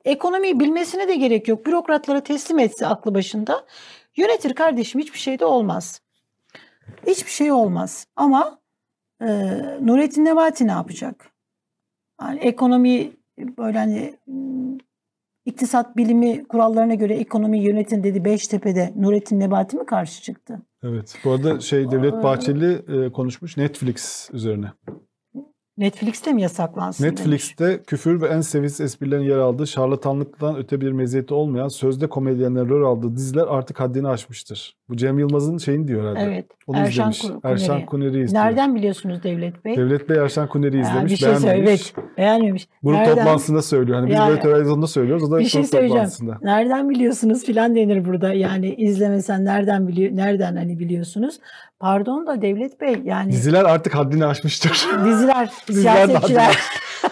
[0.04, 1.66] ekonomiyi bilmesine de gerek yok.
[1.66, 3.64] Bürokratlara teslim etse aklı başında.
[4.16, 6.00] Yönetir kardeşim hiçbir şey de olmaz.
[7.06, 8.06] Hiçbir şey olmaz.
[8.16, 8.59] Ama
[9.20, 9.26] e,
[9.80, 11.30] Nurettin Nebati ne yapacak?
[12.22, 13.12] Yani ekonomi
[13.58, 14.78] böyle hani m,
[15.44, 20.62] iktisat bilimi kurallarına göre ekonomi yönetin dedi Beştepe'de Nurettin Nebati mi karşı çıktı?
[20.82, 21.18] Evet.
[21.24, 22.22] Bu arada şey Devlet.
[22.22, 24.72] Bahçeli e, konuşmuş Netflix üzerine.
[25.76, 27.04] Netflix'te mi yasaklansın?
[27.04, 27.20] demiş.
[27.20, 32.68] Netflix'te küfür ve en seviyesiz esprilerin yer aldığı şarlatanlıktan öte bir meziyeti olmayan sözde komedyenlerin
[32.68, 34.76] rol aldığı diziler artık haddini aşmıştır.
[34.90, 36.20] Bu Cem Yılmaz'ın şeyini diyor herhalde.
[36.20, 36.46] Evet.
[36.66, 37.20] Onu Erşan izlemiş.
[37.42, 37.86] Ku- Erşan Kuneri.
[37.86, 38.44] Kuneri izliyor.
[38.44, 39.76] Nereden biliyorsunuz Devlet Bey?
[39.76, 41.12] Devlet Bey Erşan Kuneri izlemiş.
[41.12, 41.92] bir şey beğenmemiş.
[41.96, 42.08] Evet.
[42.18, 42.68] Beğenmemiş.
[42.82, 43.98] Grup Nereden- toplantısında söylüyor.
[43.98, 45.24] Hani biz Yani- böyle televizyonda söylüyoruz.
[45.24, 46.08] O da Bir şey söyleyeceğim.
[46.42, 48.32] Nereden biliyorsunuz filan denir burada.
[48.32, 51.38] Yani izlemesen nereden biliyor nereden hani biliyorsunuz?
[51.80, 54.70] Pardon da Devlet Bey yani Diziler artık haddini aşmıştır.
[55.04, 56.58] diziler, Diziler siyasetçiler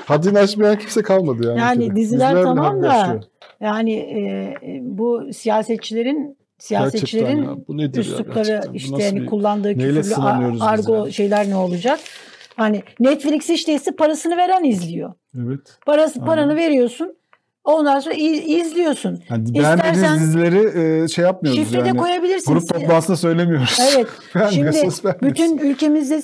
[0.07, 1.59] haddini aşmayan kimse kalmadı yani.
[1.61, 3.23] Yani diziler bile tamam da aşıyor.
[3.61, 10.15] yani e, bu siyasetçilerin siyasetçilerin ya, bu nedir ya üslupları işte hani bir- kullandığı küfürlü
[10.61, 11.13] argo ya?
[11.13, 12.01] şeyler ne olacak?
[12.57, 15.13] Hani Netflix işte ise parasını veren izliyor.
[15.39, 15.79] Evet.
[15.87, 16.27] Parası Aynen.
[16.27, 17.15] paranı veriyorsun.
[17.65, 19.23] Ondan sonra izliyorsun.
[19.31, 21.99] Yani İstersen beğenmediğiniz dizileri e, şey yapmıyoruz Şifre de yani.
[21.99, 22.53] koyabilirsin.
[22.53, 23.79] Grup toplantısında söylemiyoruz.
[23.97, 24.07] Evet.
[24.51, 24.71] Şimdi
[25.23, 26.23] bütün ülkemizde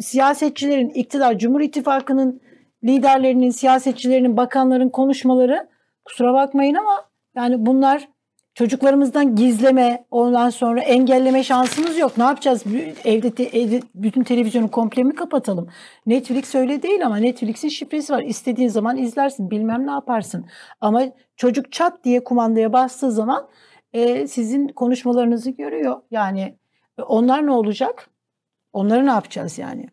[0.00, 2.40] siyasetçilerin, iktidar, Cumhur İttifakı'nın
[2.84, 5.68] liderlerinin, siyasetçilerinin, bakanların konuşmaları
[6.04, 7.04] kusura bakmayın ama
[7.36, 8.08] yani bunlar
[8.54, 12.18] çocuklarımızdan gizleme, ondan sonra engelleme şansımız yok.
[12.18, 12.64] Ne yapacağız?
[13.04, 15.68] Evde, te- evde bütün televizyonu komple mi kapatalım?
[16.06, 18.22] Netflix öyle değil ama Netflix'in şifresi var.
[18.22, 20.46] İstediğin zaman izlersin, bilmem ne yaparsın.
[20.80, 21.02] Ama
[21.36, 23.48] çocuk çat diye kumandaya bastığı zaman
[23.92, 26.02] e, sizin konuşmalarınızı görüyor.
[26.10, 26.58] Yani
[26.98, 28.10] e, onlar ne olacak?
[28.72, 29.86] Onları ne yapacağız yani?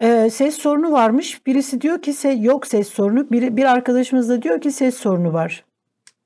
[0.00, 1.46] Ee, ses sorunu varmış.
[1.46, 3.30] Birisi diyor ki se yok ses sorunu.
[3.30, 5.64] Bir, bir arkadaşımız da diyor ki ses sorunu var.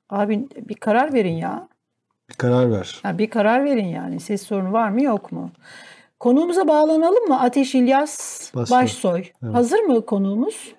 [0.09, 1.67] Abi bir karar verin ya.
[2.29, 3.01] Bir karar ver.
[3.03, 3.17] ya.
[3.17, 4.19] Bir karar verin yani.
[4.19, 5.51] Ses sorunu var mı yok mu?
[6.19, 7.41] Konuğumuza bağlanalım mı?
[7.41, 8.81] Ateş İlyas Başsoy.
[8.83, 9.23] Başsoy.
[9.43, 9.55] Evet.
[9.55, 10.73] Hazır mı konuğumuz?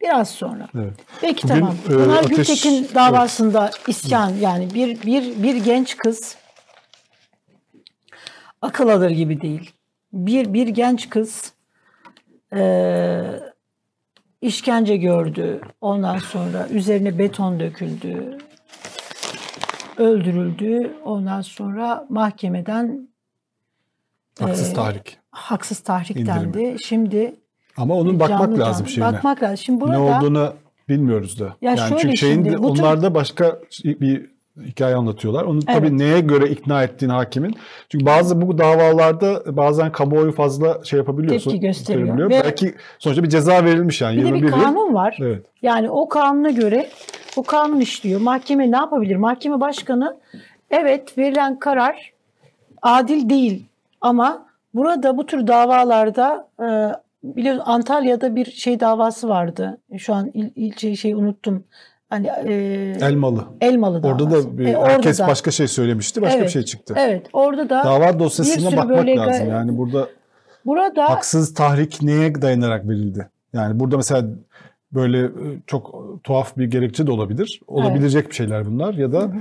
[0.00, 0.68] Biraz sonra.
[0.74, 0.94] Evet.
[1.20, 1.74] Peki Bugün, tamam.
[1.84, 6.36] e, Pınar Ateş- Gültekin davasında isyan yani bir bir bir genç kız
[8.62, 9.70] akıl alır gibi değil.
[10.12, 11.52] Bir bir genç kız
[12.54, 13.22] e,
[14.40, 15.60] işkence gördü.
[15.80, 18.38] Ondan sonra üzerine beton döküldü.
[20.04, 20.90] Öldürüldü.
[21.04, 23.08] Ondan sonra mahkemeden
[24.40, 25.18] Haksız Ee, tahrik.
[25.30, 26.76] haksız tahrik dendi.
[26.84, 27.34] Şimdi
[27.76, 29.12] Ama onun bakmak canlı lazım canlı- şeyine.
[29.12, 29.56] Bakmak lazım.
[29.58, 30.52] Şimdi burada ne olduğunu
[30.88, 31.44] bilmiyoruz da.
[31.44, 34.30] Ya yani şöyle çünkü şeyin şimdi, bu tür- başka bir
[34.64, 35.44] hikaye anlatıyorlar.
[35.44, 35.76] Onu Evet.
[35.78, 37.54] tabii neye göre ikna ettiğin hakimin.
[37.88, 41.50] Çünkü bazı bu davalarda bazen kamuoyu fazla şey yapabiliyorsun.
[41.50, 42.18] Tepki gösteriyor.
[42.18, 44.16] Ve- Belki sonuçta bir ceza verilmiş yani.
[44.16, 44.62] bir de 21 bir yıl.
[44.62, 45.16] kanun var.
[45.20, 45.46] Evet.
[45.62, 46.90] Yani o kanuna göre
[47.36, 48.20] bu kanun işliyor.
[48.20, 49.16] Mahkeme ne yapabilir?
[49.16, 50.16] Mahkeme başkanı
[50.70, 52.12] evet verilen karar
[52.82, 53.66] adil değil
[54.00, 56.66] ama burada bu tür davalarda e,
[57.24, 59.78] biliyorsun Antalya'da bir şey davası vardı.
[59.98, 61.64] Şu an il, ilçe şey unuttum.
[62.10, 62.52] Hani e,
[63.00, 63.44] Elmalı.
[63.60, 64.24] Elmalı davası.
[64.24, 65.26] Orada da bir, E, orada herkes da.
[65.28, 66.22] başka şey söylemişti.
[66.22, 66.46] Başka Evet.
[66.46, 66.94] bir şey çıktı.
[66.98, 69.50] Evet, orada da Dava dosyasına bakmak böyle lazım.
[69.50, 70.08] Yani burada
[70.66, 73.28] burada haksız tahrik neye dayanarak verildi?
[73.52, 74.24] Yani burada mesela
[74.92, 75.30] böyle e,
[75.66, 75.94] çok
[76.24, 77.60] tuhaf bir gerekçe de olabilir.
[77.66, 79.32] Olabilecek bir şeyler bunlar ya da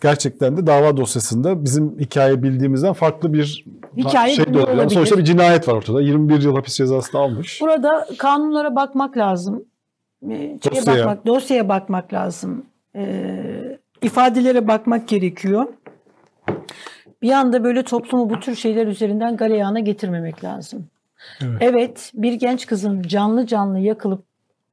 [0.00, 3.64] gerçekten de dava dosyasında bizim hikaye bildiğimizden farklı bir
[3.96, 4.88] Hikaye şey de olabilir.
[4.88, 6.00] Sonuçta bir cinayet var ortada.
[6.00, 7.60] 21 yıl hapis cezası almış.
[7.60, 9.64] Burada kanunlara bakmak lazım.
[10.28, 10.98] Şeye Dosyaya.
[10.98, 12.66] bakmak, dosyaya bakmak lazım.
[12.96, 15.66] Ee, ifadelere bakmak gerekiyor.
[17.22, 20.86] Bir anda böyle toplumu bu tür şeyler üzerinden galeyana getirmemek lazım.
[21.42, 21.58] Evet.
[21.60, 24.24] Evet, bir genç kızın canlı canlı yakılıp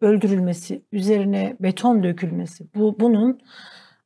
[0.01, 3.39] öldürülmesi, üzerine beton dökülmesi, bu bunun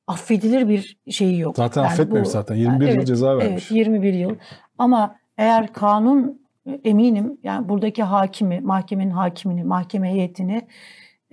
[0.08, 1.56] affedilir bir şeyi yok.
[1.58, 2.56] Zaten Yani affetmemiş bu- zaten.
[2.56, 3.72] 21 yıl Evet, ceza vermiş.
[3.72, 4.36] Evet, 21 yıl.
[4.78, 6.42] Ama eğer kanun
[6.84, 10.62] eminim yani buradaki hakimi, mahkemenin hakimini, mahkeme heyetini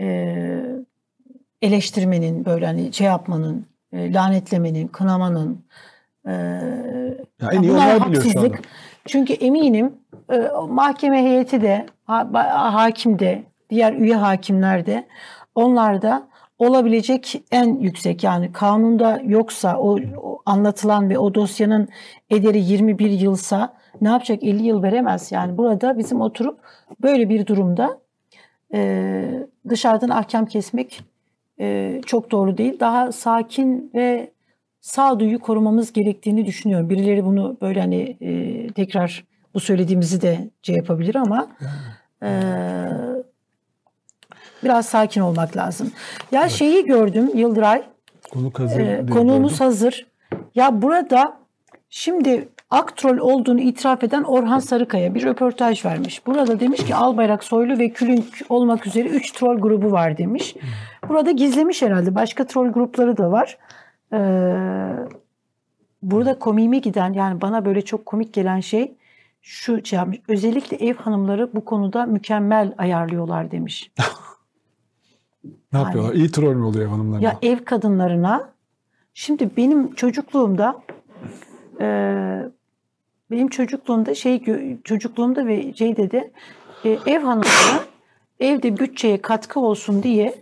[0.00, 0.06] e,
[1.62, 5.64] eleştirmenin, böyle hani şey yapmanın, e, lanetlemenin, kınamanın
[6.26, 6.32] e,
[7.42, 8.40] Ya en iyi onlar biliyor şu anda.
[8.40, 8.60] haksızlık.
[9.06, 9.92] Çünkü eminim
[10.32, 10.38] e,
[10.68, 12.28] mahkeme heyeti de, ha-
[12.74, 13.42] hakim de,
[13.73, 15.07] diğer üye hakimler de
[15.55, 21.89] onlar da olabilecek en yüksek yani kanunda yoksa o, o anlatılan ve o dosyanın
[22.31, 26.61] ederi 21 yılsa ne yapacak 50 yıl veremez yani burada bizim oturup
[27.03, 27.99] böyle bir durumda
[28.75, 31.01] e, dışarıdan ahkam kesmek
[31.61, 32.81] e, çok doğru değil.
[32.81, 34.31] Daha sakin ve
[34.81, 36.91] sağduyu korumamız gerektiğini düşünüyorum.
[36.91, 41.49] Birileri bunu böyle hani e, tekrar bu söylediğimizi de şey yapabilir ama
[42.23, 42.31] e,
[44.64, 45.92] biraz sakin olmak lazım.
[46.32, 47.82] Ya şeyi gördüm Yıldıray,
[48.32, 48.80] Konuk hazır.
[48.80, 49.66] e, konuğumuz gördüm.
[49.66, 50.06] hazır.
[50.54, 51.36] Ya burada
[51.90, 56.26] şimdi Aktrol olduğunu itiraf eden Orhan Sarıkaya bir röportaj vermiş.
[56.26, 60.56] Burada demiş ki Albayrak, Soylu ve Külünk olmak üzere 3 troll grubu var demiş.
[61.08, 62.14] Burada gizlemiş herhalde.
[62.14, 63.58] Başka troll grupları da var.
[64.12, 64.16] Ee,
[66.02, 68.94] burada komiğime giden yani bana böyle çok komik gelen şey
[69.42, 70.18] şu şey yapmış.
[70.28, 73.90] Özellikle ev hanımları bu konuda mükemmel ayarlıyorlar demiş.
[75.72, 76.14] Ne yapıyorlar?
[76.14, 77.20] İyi troll mü oluyor hanımlar?
[77.20, 78.53] Ya ev kadınlarına
[79.14, 80.82] şimdi benim çocukluğumda
[81.80, 81.86] e,
[83.30, 84.43] benim çocukluğumda şey
[84.84, 86.32] çocukluğumda ve şeyde de
[86.84, 87.82] e, ev hanımları
[88.40, 90.34] evde bütçeye katkı olsun diye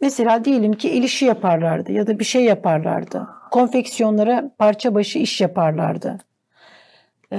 [0.00, 3.28] mesela diyelim ki el işi yaparlardı ya da bir şey yaparlardı.
[3.50, 6.18] Konfeksiyonlara parça başı iş yaparlardı.
[7.32, 7.38] E,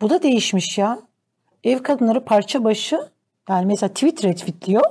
[0.00, 0.98] bu da değişmiş ya.
[1.64, 3.00] Ev kadınları parça başı
[3.48, 4.82] yani mesela tweet retweetliyor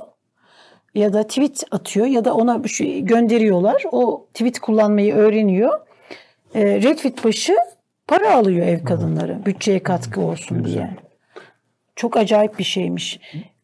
[0.94, 3.82] ya da tweet atıyor ya da ona şey gönderiyorlar.
[3.92, 5.80] O tweet kullanmayı öğreniyor.
[6.54, 7.56] E, retweet başı
[8.06, 10.96] para alıyor ev kadınları bütçeye katkı olsun diye.
[11.96, 13.20] Çok acayip bir şeymiş.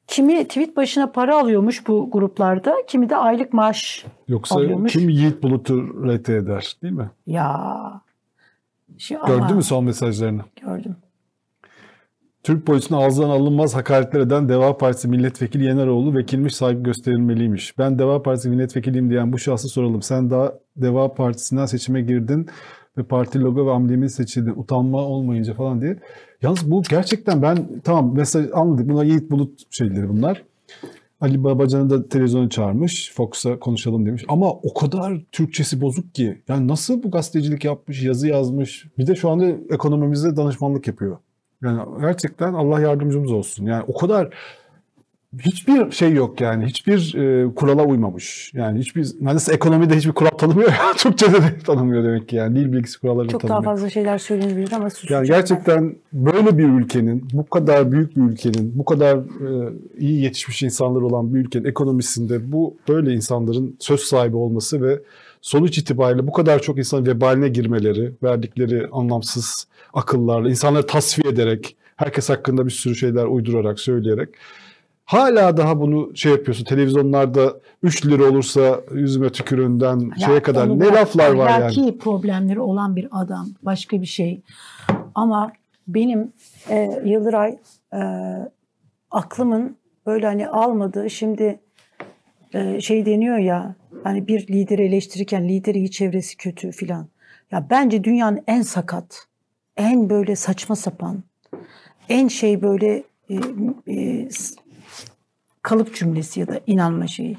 [0.06, 4.04] Kimi tweet başına para alıyormuş bu gruplarda, kimi de aylık maaş.
[4.28, 4.92] Yoksa alıyormuş.
[4.92, 7.10] kim Yiğit Bulut'u RT eder değil mi?
[7.26, 7.80] Ya.
[8.98, 10.42] Şey, Gördün mü son mesajlarını?
[10.60, 10.96] Gördüm.
[12.42, 17.78] Türk polisine ağızdan alınmaz hakaretler eden Deva Partisi milletvekili Yeneroğlu vekilmiş saygı gösterilmeliymiş.
[17.78, 20.02] Ben Deva Partisi milletvekiliyim diyen bu şahsı soralım.
[20.02, 22.46] Sen daha Deva Partisi'nden seçime girdin
[22.98, 24.52] ve parti logo ve amblemin seçildin.
[24.56, 25.98] Utanma olmayınca falan diye.
[26.42, 28.88] Yalnız bu gerçekten ben tamam mesaj anladık.
[28.88, 30.42] Bunlar Yiğit Bulut şeyleri bunlar.
[31.20, 33.12] Ali Babacan'ı da televizyona çağırmış.
[33.14, 34.24] Fox'a konuşalım demiş.
[34.28, 36.42] Ama o kadar Türkçesi bozuk ki.
[36.48, 38.86] Yani nasıl bu gazetecilik yapmış, yazı yazmış.
[38.98, 41.18] Bir de şu anda ekonomimizde danışmanlık yapıyor.
[41.64, 43.66] Yani gerçekten Allah yardımcımız olsun.
[43.66, 44.30] Yani o kadar
[45.38, 46.66] hiçbir şey yok yani.
[46.66, 48.52] Hiçbir e, kurala uymamış.
[48.54, 50.72] Yani hiçbir neredeyse ekonomide hiçbir kural tanımıyor.
[50.96, 52.56] Türkçe'de de tanımıyor demek ki yani.
[52.56, 53.72] Dil bilgisi kurallarını Çok daha tanımıyor.
[53.72, 55.24] fazla şeyler söylenebilir ama susacağım.
[55.24, 55.36] Yani ben.
[55.36, 61.00] gerçekten böyle bir ülkenin, bu kadar büyük bir ülkenin, bu kadar e, iyi yetişmiş insanlar
[61.00, 65.00] olan bir ülkenin ekonomisinde bu böyle insanların söz sahibi olması ve
[65.40, 72.30] sonuç itibariyle bu kadar çok insanın vebaline girmeleri, verdikleri anlamsız akıllarla, insanları tasfiye ederek, herkes
[72.30, 74.28] hakkında bir sürü şeyler uydurarak, söyleyerek
[75.10, 76.64] hala daha bunu şey yapıyorsun.
[76.64, 81.98] Televizyonlarda 3 lira olursa yüzüme tüküründen Ya şeye kadar ne laflar var yani.
[81.98, 84.42] problemleri olan bir adam başka bir şey.
[85.14, 85.52] Ama
[85.88, 86.32] benim
[86.68, 87.58] e, Yıldıray
[87.94, 88.00] e,
[89.10, 89.76] aklımın
[90.06, 91.60] böyle hani almadığı şimdi
[92.54, 93.74] e, şey deniyor ya
[94.04, 97.08] hani bir lideri eleştirirken lideri iyi çevresi kötü filan.
[97.52, 99.26] Ya bence dünyanın en sakat,
[99.76, 101.22] en böyle saçma sapan,
[102.08, 103.34] en şey böyle e,
[103.88, 104.28] e,
[105.62, 107.36] kalıp cümlesi ya da inanma şeyi.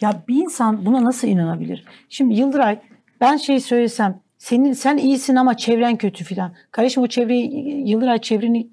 [0.00, 1.84] Ya bir insan buna nasıl inanabilir?
[2.08, 2.80] Şimdi Yıldıray
[3.20, 6.54] ben şey söylesem senin sen iyisin ama çevren kötü filan.
[6.70, 8.68] Kardeşim o çevreyi Yıldıray çevreni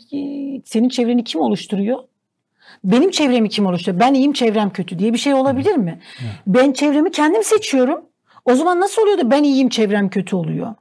[0.65, 1.99] senin çevreni kim oluşturuyor?
[2.83, 3.99] Benim çevremi kim oluşturuyor?
[3.99, 5.99] Ben iyiyim çevrem kötü diye bir şey olabilir mi?
[6.47, 8.01] Ben çevremi kendim seçiyorum.
[8.45, 10.75] O zaman nasıl oluyor da ben iyiyim çevrem kötü oluyor?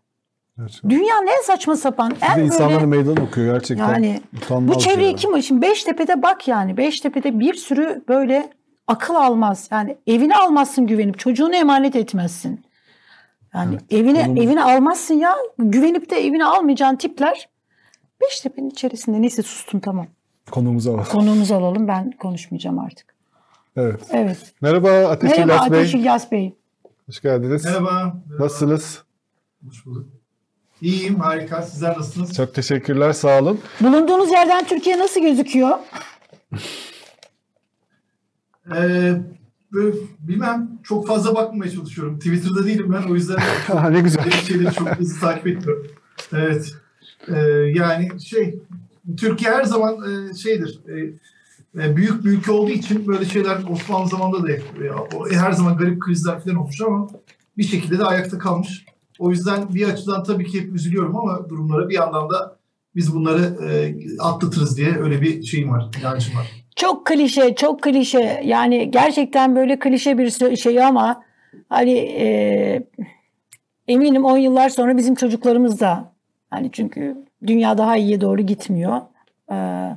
[0.58, 0.90] Gerçekten.
[0.90, 3.88] Dünyanın en saçma sapan, de en insanları böyle meydan okuyor gerçekten.
[3.88, 5.16] yani Utanmaz bu çevreyi ya.
[5.16, 6.76] kim Şimdi Beştepe'de bak yani.
[6.76, 8.50] Beştepe'de bir sürü böyle
[8.86, 9.68] akıl almaz.
[9.72, 12.64] Yani evini almazsın güvenip çocuğunu emanet etmezsin.
[13.54, 15.36] Yani evine konumuz- evine almazsın ya.
[15.58, 17.48] Güvenip de evine almayacağın tipler
[18.22, 19.22] Beştepe'nin içerisinde.
[19.22, 20.06] Neyse sustum tamam.
[20.50, 21.10] Konuğumuza bak.
[21.10, 21.88] Konuğumuzu alalım.
[21.88, 23.06] Ben konuşmayacağım artık.
[23.76, 24.00] Evet.
[24.10, 24.38] Evet.
[24.60, 25.78] Merhaba Ateş Merhaba İlyas Bey.
[25.80, 26.54] Ateş İlyas Bey.
[27.06, 27.64] Hoş geldiniz.
[27.64, 27.90] Merhaba.
[27.92, 28.44] merhaba.
[28.44, 29.02] Nasılsınız?
[29.68, 30.08] Hoş bulduk.
[30.80, 31.62] İyiyim, harika.
[31.62, 32.34] Sizler nasılsınız?
[32.34, 33.60] Çok teşekkürler, sağ olun.
[33.80, 35.78] Bulunduğunuz yerden Türkiye nasıl gözüküyor?
[38.76, 39.12] Ee,
[39.72, 42.18] böyle, bilmem, çok fazla bakmamaya çalışıyorum.
[42.18, 43.36] Twitter'da değilim ben, o yüzden
[43.66, 44.30] Ha, ne güzel.
[44.30, 45.86] şeyleri çok hızlı takip etmiyorum.
[46.32, 46.74] Evet.
[47.28, 47.40] Ee,
[47.74, 48.58] yani şey,
[49.16, 50.80] Türkiye her zaman e, şeydir.
[50.88, 50.94] E,
[51.82, 54.62] e, büyük bir ülke olduğu için böyle şeyler Osmanlı zamanında da hep,
[55.32, 57.08] her zaman garip krizler falan olmuş ama
[57.58, 58.84] bir şekilde de ayakta kalmış.
[59.18, 62.56] O yüzden bir açıdan tabii ki hep üzülüyorum ama durumlara bir yandan da
[62.94, 63.58] biz bunları
[64.18, 66.66] atlatırız diye öyle bir şeyim var, inancım var.
[66.76, 68.42] Çok klişe, çok klişe.
[68.44, 71.22] Yani gerçekten böyle klişe bir şey ama
[71.68, 72.86] hani e,
[73.88, 76.12] eminim 10 yıllar sonra bizim çocuklarımız da
[76.50, 79.00] hani çünkü dünya daha iyiye doğru gitmiyor.
[79.50, 79.96] Ee,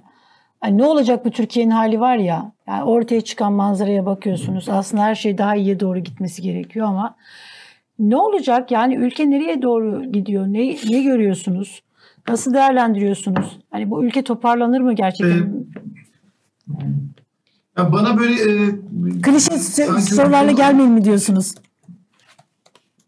[0.61, 2.51] hani ne olacak bu Türkiye'nin hali var ya.
[2.67, 4.69] Yani ortaya çıkan manzaraya bakıyorsunuz.
[4.69, 7.15] Aslında her şey daha iyiye doğru gitmesi gerekiyor ama
[7.99, 8.71] ne olacak?
[8.71, 10.47] Yani ülke nereye doğru gidiyor?
[10.47, 11.83] Ne, ne görüyorsunuz?
[12.27, 13.59] Nasıl değerlendiriyorsunuz?
[13.71, 15.65] Hani bu ülke toparlanır mı gerçekten?
[17.77, 18.69] Yani bana böyle e,
[19.21, 19.57] Klişe
[20.01, 21.55] sorularla gelmeyin mi diyorsunuz?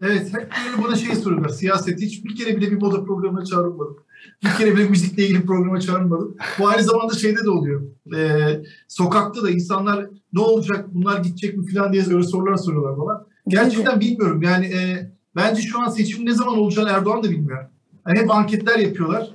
[0.02, 1.50] Evet, hep böyle bana şey soruyorlar.
[1.50, 3.98] Siyaset hiç bir kere bile bir moda programına çağrılmadım.
[4.44, 6.36] Bir kere bile müzikle ilgili programa çağrılmadım.
[6.60, 7.82] Bu aynı zamanda şeyde de oluyor.
[8.16, 13.26] Ee, sokakta da insanlar ne olacak, bunlar gidecek mi falan diye öyle sorular soruyorlar bana.
[13.48, 14.42] Gerçekten bilmiyorum.
[14.42, 17.66] Yani e, bence şu an seçim ne zaman olacağını Erdoğan da bilmiyor.
[18.08, 19.30] Yani hep anketler yapıyorlar.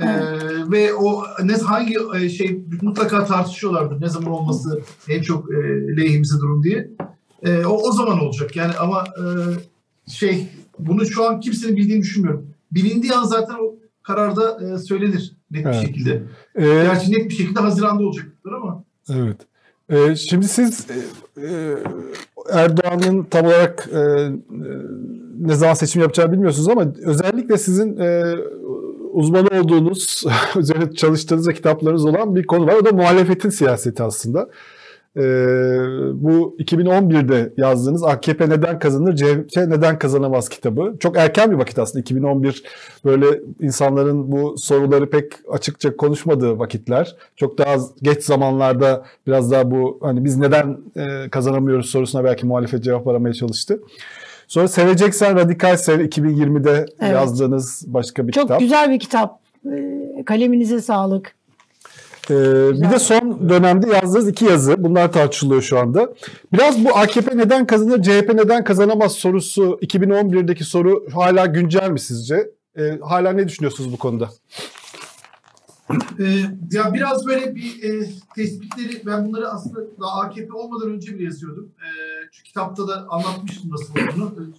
[0.00, 0.06] Ee,
[0.70, 5.56] ve o ne hangi e, şey mutlaka tartışıyorlardır ne zaman olması en çok e,
[5.96, 6.90] lehimize durum diye.
[7.42, 9.24] E, o, o zaman olacak yani ama e,
[10.10, 12.46] şey bunu şu an kimsenin bildiğini düşünmüyorum.
[12.72, 13.74] Bilindiği an zaten o
[14.04, 15.74] kararda e, söylenir net Evet.
[15.74, 16.22] bir şekilde.
[16.54, 19.36] Ee, Gerçi net bir şekilde Haziran'da olacaktır ama Evet.
[19.90, 21.76] Ee, şimdi siz e, e,
[22.52, 24.30] Erdoğan'ın tam olarak e, e,
[25.40, 28.34] ne zaman seçim yapacağını bilmiyorsunuz ama özellikle sizin e,
[29.12, 30.24] uzman olduğunuz,
[30.56, 32.74] üzerine çalıştığınız ve kitaplarınız olan bir konu var.
[32.74, 34.48] O da muhalefetin siyaseti aslında.
[35.16, 35.20] E,
[36.14, 40.96] bu 2011'de yazdığınız AKP neden kazanır, CHP neden kazanamaz kitabı.
[41.00, 42.62] Çok erken bir vakit aslında 2011
[43.04, 43.26] böyle
[43.60, 47.16] insanların bu soruları pek açıkça konuşmadığı vakitler.
[47.36, 52.84] Çok daha geç zamanlarda biraz daha bu hani biz neden e, kazanamıyoruz sorusuna belki muhalefet
[52.84, 53.80] cevap aramaya çalıştı.
[54.48, 57.12] Sonra Seveceksen Radikal Sev 2020'de Evet.
[57.12, 58.60] yazdığınız başka bir Çok kitap.
[58.60, 59.38] güzel bir kitap.
[59.66, 61.32] Ee, Kaleminize sağlık.
[62.30, 64.84] Ee, bir de son dönemde yazdığınız iki yazı.
[64.84, 66.14] Bunlar tartışılıyor şu anda.
[66.52, 72.50] Biraz bu AKP neden kazanır, CHP neden kazanamaz sorusu 2011'deki soru hala güncel mi sizce?
[72.78, 74.30] Ee, hala ne düşünüyorsunuz bu konuda?
[76.18, 76.24] e,
[76.70, 81.72] ya biraz böyle bir e, tespitleri ben bunları aslında daha AKP olmadan önce bile yazıyordum.
[81.78, 81.88] E,
[82.32, 84.52] şu kitapta da anlatmıştım nasıl olduğunu.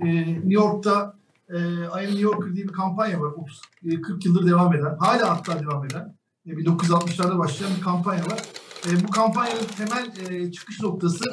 [0.00, 1.16] E, New York'ta
[1.48, 3.32] e, I Am New Yorker diye bir kampanya var.
[3.32, 6.16] 30, e, 40 yıldır devam eden, hala hatta devam eden.
[6.46, 8.42] E, 1960'larda başlayan bir kampanya var.
[8.86, 11.24] E, bu kampanyanın temel e, çıkış noktası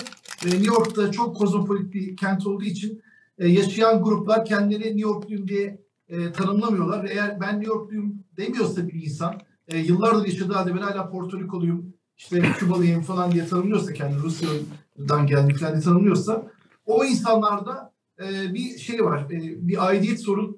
[0.46, 3.02] e, New York'ta çok kozmopolit bir kent olduğu için
[3.38, 7.06] e, yaşayan gruplar kendileri New Yorkluyum diye e, tanımlamıyorlar.
[7.06, 11.94] Eğer ben New Yorkluyum demiyorsa bir insan, e, yıllardır yaşadığı halde ben hala Porto Rikoluyum,
[12.18, 16.52] işte Kübalıyım falan diye tanımlıyorsa kendini Rusya'dan geldi diye tanımlıyorsa
[16.86, 20.58] o insanlarda e, bir şey var, e, bir aidiyet sorunu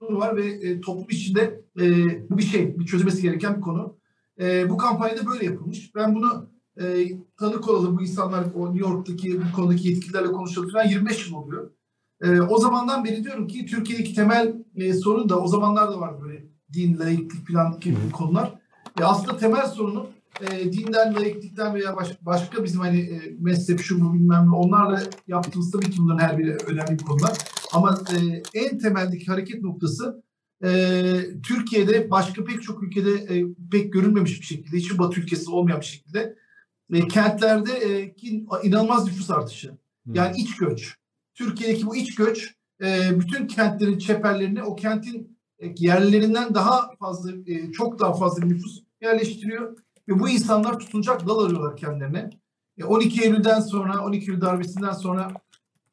[0.00, 1.84] var ve e, toplum içinde e,
[2.30, 3.96] bu bir şey, bir çözülmesi gereken bir konu.
[4.40, 5.94] E, bu kampanyada böyle yapılmış.
[5.94, 6.50] Ben bunu
[6.80, 7.08] e,
[7.38, 11.70] tanık olalım bu insanlar o New York'taki bu konudaki yetkililerle konuşalım falan 25 yıl oluyor.
[12.22, 16.18] E, o zamandan beri diyorum ki Türkiye'deki temel e, sorun da o zamanlar da vardı
[16.22, 18.54] böyle din, laiklik falan gibi konular.
[19.00, 20.06] E, aslında temel sorunu
[20.40, 25.02] e, dinden, laiklikten veya baş- başka bizim hani e, mezhep şu bu bilmem ne onlarla
[25.28, 27.38] yaptığımız tabii ki bunların her biri önemli konular.
[27.72, 30.22] Ama e, en temeldeki hareket noktası
[30.64, 35.80] e, Türkiye'de başka pek çok ülkede e, pek görülmemiş bir şekilde, hiçbir batı ülkesi olmayan
[35.80, 36.36] bir şekilde
[36.92, 38.14] e, kentlerde e,
[38.62, 39.78] inanılmaz nüfus artışı.
[40.06, 40.96] Yani iç göç.
[41.34, 47.72] Türkiye'deki bu iç göç e, bütün kentlerin çeperlerine o kentin e, yerlilerinden daha fazla, e,
[47.72, 49.76] çok daha fazla nüfus yerleştiriyor.
[50.08, 52.30] Ve bu insanlar tutunacak dal arıyorlar kendilerine.
[52.78, 55.32] E, 12 Eylül'den sonra, 12 Eylül darbesinden sonra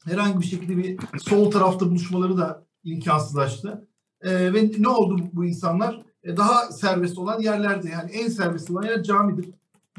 [0.06, 3.89] herhangi bir şekilde bir sol tarafta buluşmaları da imkansızlaştı.
[4.22, 6.02] E, ve ne oldu bu insanlar?
[6.24, 9.50] E, daha serbest olan yerlerde yani en serbest olan yer camidir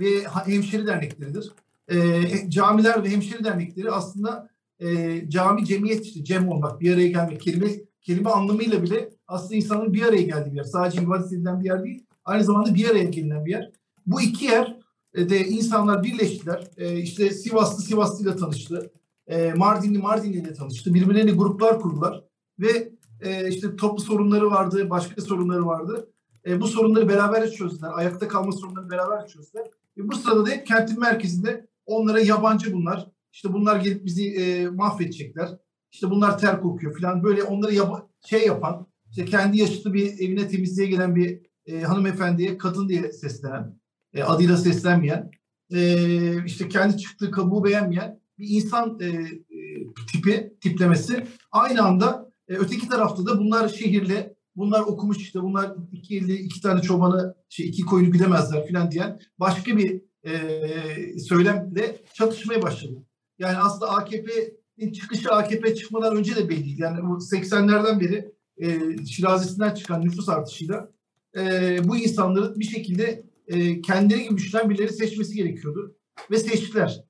[0.01, 1.53] ve hemşeri dernekleridir.
[1.89, 4.49] E, camiler ve hemşeri dernekleri aslında
[4.79, 7.69] e, cami cemiyet işte cem olmak, bir araya gelmek kelime
[8.03, 10.65] kelime anlamıyla bile aslında insanın bir araya geldiği bir yer.
[10.65, 13.71] Sadece ibadet edilen bir yer değil, aynı zamanda bir araya gelinen bir yer.
[14.07, 14.77] Bu iki yer
[15.15, 16.69] e, de insanlar birleştiler.
[16.77, 18.93] E, işte Sivaslı Sivaslı'yla tanıştı.
[19.27, 20.95] E, Mardinli Mardinli'yle tanıştı.
[20.95, 22.25] Birbirlerine gruplar kurdular
[22.59, 22.93] ve
[23.23, 26.11] e, işte toplu sorunları vardı, başka sorunları vardı.
[26.47, 27.91] E, bu sorunları beraber çözdüler.
[27.95, 29.67] Ayakta kalma sorunlarını beraber çözdüler.
[29.99, 33.07] E, bu sırada da hep kentin merkezinde onlara yabancı bunlar.
[33.33, 35.49] İşte bunlar gelip bizi e, mahvedecekler.
[35.93, 37.23] İşte bunlar ter kokuyor falan.
[37.23, 42.59] Böyle onları yaba- şey yapan, işte kendi yaşıtı bir evine temizliğe gelen bir e, hanımefendiye
[42.59, 43.81] kadın diye seslenen,
[44.15, 45.31] e, adıyla seslenmeyen,
[45.73, 51.27] e, işte kendi çıktığı kabuğu beğenmeyen bir insan e, e, tipi, tiplemesi.
[51.53, 56.61] Aynı anda e, öteki tarafta da bunlar şehirli, bunlar okumuş işte, bunlar iki elde iki
[56.61, 63.07] tane çobanı, şey, iki koyunu güdemezler filan diyen başka bir e, söylemle çatışmaya başladı.
[63.39, 66.83] Yani aslında AKP'nin çıkışı AKP çıkmadan önce de belliydi.
[66.83, 68.33] Yani bu 80'lerden beri
[68.63, 70.93] e, Şirazesi'nden çıkan nüfus artışıyla
[71.37, 75.97] e, bu insanların bir şekilde e, kendileri gibi düşünen birileri seçmesi gerekiyordu.
[76.31, 77.05] Ve seçtiler.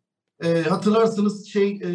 [0.45, 1.91] E, hatırlarsanız şey e,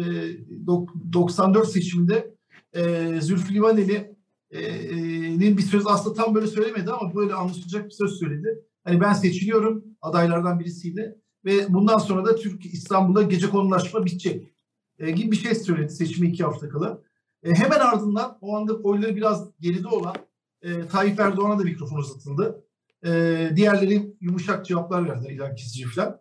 [1.12, 2.35] 94 seçiminde
[2.76, 8.64] e, Zülfü Livaneli'nin bir söz aslında tam böyle söylemedi ama böyle anlaşılacak bir söz söyledi.
[8.84, 14.52] Hani ben seçiliyorum adaylardan birisiydi ve bundan sonra da Türk İstanbul'da gece konulaşma bitecek
[14.98, 17.02] e, gibi bir şey söyledi seçimi iki hafta kala.
[17.42, 20.14] E, hemen ardından o anda oyları biraz geride olan
[20.62, 22.64] e, Tayyip Erdoğan'a da mikrofon uzatıldı.
[23.06, 26.20] E, diğerleri yumuşak cevaplar verdiler ilan kesici falan.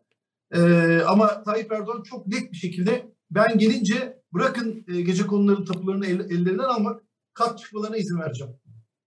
[0.56, 0.62] E,
[1.08, 6.20] ama Tayyip Erdoğan çok net bir şekilde ben gelince bırakın e, gece konuların tapularını el,
[6.20, 7.02] ellerinden almak
[7.34, 8.54] kat çıkmalarına izin vereceğim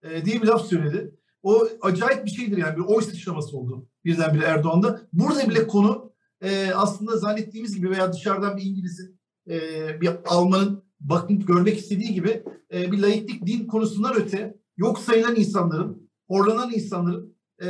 [0.03, 1.15] e, diye bir laf söyledi.
[1.43, 5.01] O acayip bir şeydir yani bir oy sıçraması oldu birdenbire Erdoğan'da.
[5.13, 9.21] Burada bile konu e, aslında zannettiğimiz gibi veya dışarıdan bir İngiliz'in
[9.51, 9.61] e,
[10.01, 16.11] bir Alman'ın bakın görmek istediği gibi e, bir laiklik din konusundan öte yok sayılan insanların,
[16.29, 17.69] horlanan insanların e,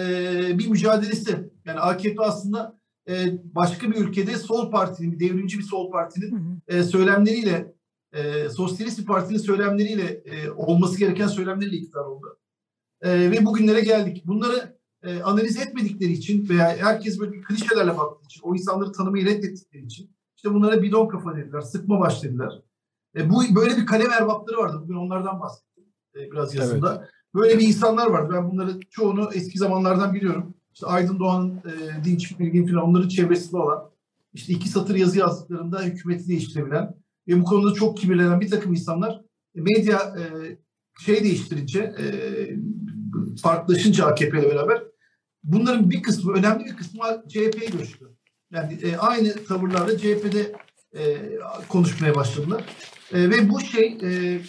[0.59, 1.51] bir mücadelesi.
[1.65, 2.78] Yani AKP aslında
[3.09, 7.75] e, başka bir ülkede sol partinin, bir devrimci bir sol partinin e, söylemleriyle,
[8.13, 12.39] e, sosyalist bir partinin söylemleriyle e, olması gereken söylemleriyle iktidar oldu.
[13.01, 14.23] E, ve bugünlere geldik.
[14.27, 19.85] Bunları e, analiz etmedikleri için veya herkes böyle klişelerle baktığı için, o insanları tanımayı reddettikleri
[19.85, 22.63] için işte bunlara bidon kafa dediler, sıkma baş dediler.
[23.17, 24.79] E, bu böyle bir kalem erbapları vardı.
[24.83, 25.85] Bugün onlardan bahsettim
[26.17, 26.97] e, biraz yazımda.
[26.99, 27.11] Evet.
[27.35, 28.33] Böyle bir insanlar vardı.
[28.35, 30.55] Ben bunları çoğunu eski zamanlardan biliyorum.
[30.79, 33.91] İşte Aydın Doğan, e, Dinç Bilgin falan onların çevresinde olan
[34.33, 36.95] işte iki satır yazı yazdıklarında hükümeti değiştirebilen
[37.29, 39.21] ve bu konuda çok kibirlenen bir takım insanlar
[39.55, 40.23] medya e,
[41.05, 42.07] şey değiştirince e,
[43.43, 44.83] farklılaşınca AKP ile beraber
[45.45, 48.09] bunların bir kısmı, önemli bir kısmı CHP'ye göçtü.
[48.51, 50.53] Yani e, aynı tavırlarla CHP'de
[50.97, 51.19] e,
[51.69, 52.65] konuşmaya başladılar.
[53.13, 54.41] E, ve bu şey e,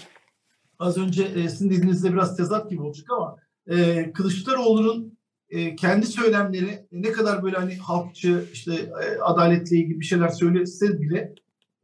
[0.79, 3.35] az önce e, sizin dediğinizde biraz tezat gibi olacak ama
[3.67, 5.18] e, Kılıçdaroğlu'nun
[5.49, 11.01] e, kendi söylemleri ne kadar böyle hani halkçı işte e, adaletle ilgili bir şeyler söylese
[11.01, 11.35] bile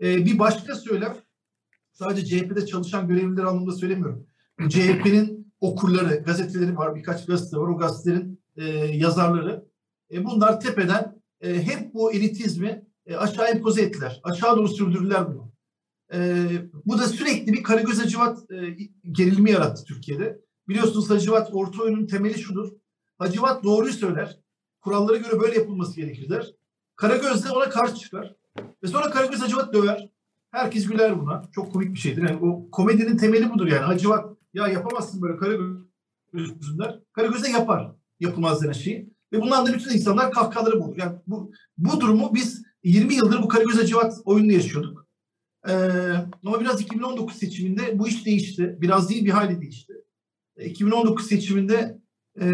[0.01, 1.17] e, bir başka söylem
[1.91, 4.27] sadece CHP'de çalışan görevliler anlamında söylemiyorum.
[4.69, 7.67] CHP'nin okurları, gazeteleri var, birkaç gazete var.
[7.67, 9.65] O gazetelerin e, yazarları.
[10.11, 14.19] E, bunlar tepeden e, hep bu elitizmi e, aşağı empoze ettiler.
[14.23, 15.51] Aşağı doğru sürdürdüler bunu.
[16.13, 16.47] E,
[16.85, 18.77] bu da sürekli bir Karagöz Hacivat e,
[19.11, 20.41] gerilimi yarattı Türkiye'de.
[20.67, 22.71] Biliyorsunuz Hacivat orta oyunun temeli şudur.
[23.17, 24.39] Hacivat doğruyu söyler.
[24.81, 26.53] Kurallara göre böyle yapılması gerekir der.
[26.95, 28.35] Karagöz de ona karşı çıkar.
[28.83, 30.09] Ve sonra Karagöz Hacivat döver.
[30.51, 31.41] Herkes güler buna.
[31.51, 32.21] Çok komik bir şeydir.
[32.21, 33.83] Yani o komedinin temeli budur yani.
[33.83, 36.99] Hacivat ya yapamazsın böyle Karagöz der.
[37.13, 39.09] Karagöz de yapar yapılmaz denen şeyi.
[39.33, 40.97] Ve bundan da bütün insanlar kahkahaları bulur.
[40.97, 45.07] Yani bu, bu durumu biz 20 yıldır bu Karagöz Hacivat oyununu yaşıyorduk.
[45.67, 45.73] Ee,
[46.45, 48.77] ama biraz 2019 seçiminde bu iş değişti.
[48.81, 49.93] Biraz değil bir hali değişti.
[50.57, 51.99] 2019 seçiminde
[52.41, 52.45] e,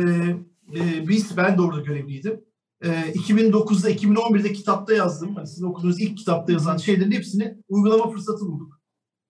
[0.76, 2.42] e, biz, ben de orada görevliydim.
[2.84, 5.36] E, 2009'da, 2011'de kitapta yazdım.
[5.36, 8.82] Hani sizin okuduğunuz ilk kitapta yazan şeylerin hepsini uygulama fırsatı bulduk.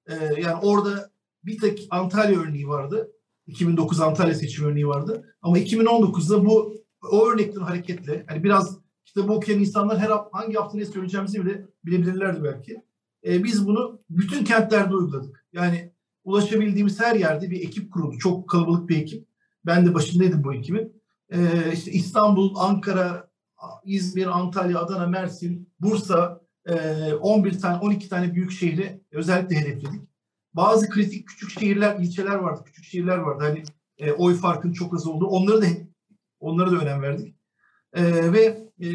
[0.08, 1.12] E, yani orada
[1.44, 3.12] bir tek Antalya örneği vardı.
[3.48, 5.36] 2009 Antalya seçim örneği vardı.
[5.42, 6.76] Ama 2019'da bu
[7.12, 12.44] o örnekten hareketle hani biraz kitabı okuyan insanlar her hangi hafta ne söyleyeceğimizi bile bilebilirlerdi
[12.44, 12.82] belki.
[13.26, 15.46] E, biz bunu bütün kentlerde uyguladık.
[15.54, 15.92] Yani
[16.24, 18.18] ulaşabildiğimiz her yerde bir ekip kuruldu.
[18.18, 19.28] Çok kalabalık bir ekip.
[19.66, 21.01] Ben de başındaydım bu ekibin.
[21.32, 23.32] E, işte İstanbul, Ankara,
[23.86, 30.02] İzmir, Antalya, Adana, Mersin, Bursa, e, 11 tane, 12 tane büyük şehri özellikle hedefledik.
[30.54, 33.44] Bazı kritik küçük şehirler, ilçeler vardı, küçük şehirler vardı.
[33.44, 33.64] Hani
[33.98, 35.28] e, oy farkının çok az olduğu.
[35.28, 35.66] Onları da
[36.40, 37.36] onlara da önem verdik.
[37.94, 38.88] E, ve e,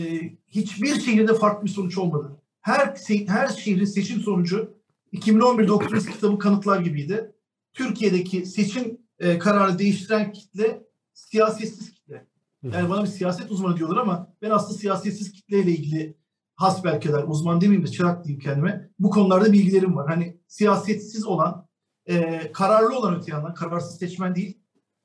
[0.48, 2.42] hiçbir şehirde farklı bir sonuç olmadı.
[2.60, 2.94] Her
[3.26, 4.76] her şehrin seçim sonucu
[5.12, 7.32] 2011'de okuduğumuz kitabı kanıtlar gibiydi.
[7.72, 10.85] Türkiye'deki seçim e, kararı değiştiren kitle
[11.16, 12.26] siyasetsiz kitle.
[12.62, 16.16] Yani bana bir siyaset uzmanı diyorlar ama ben aslında siyasetsiz kitleyle ilgili
[16.54, 18.90] hasbelkader uzman demeyeyim de çırak diyeyim kendime.
[18.98, 20.08] Bu konularda bilgilerim var.
[20.08, 21.68] Hani siyasetsiz olan,
[22.06, 24.58] e, kararlı olan öte yandan, kararsız seçmen değil,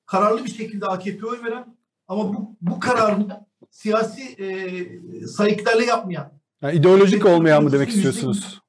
[0.06, 6.42] kararlı bir şekilde AKP oy veren ama bu, bu kararını siyasi e, sayıklarla yapmayan.
[6.62, 8.62] Yani ideolojik olmayan mı demek istiyorsunuz?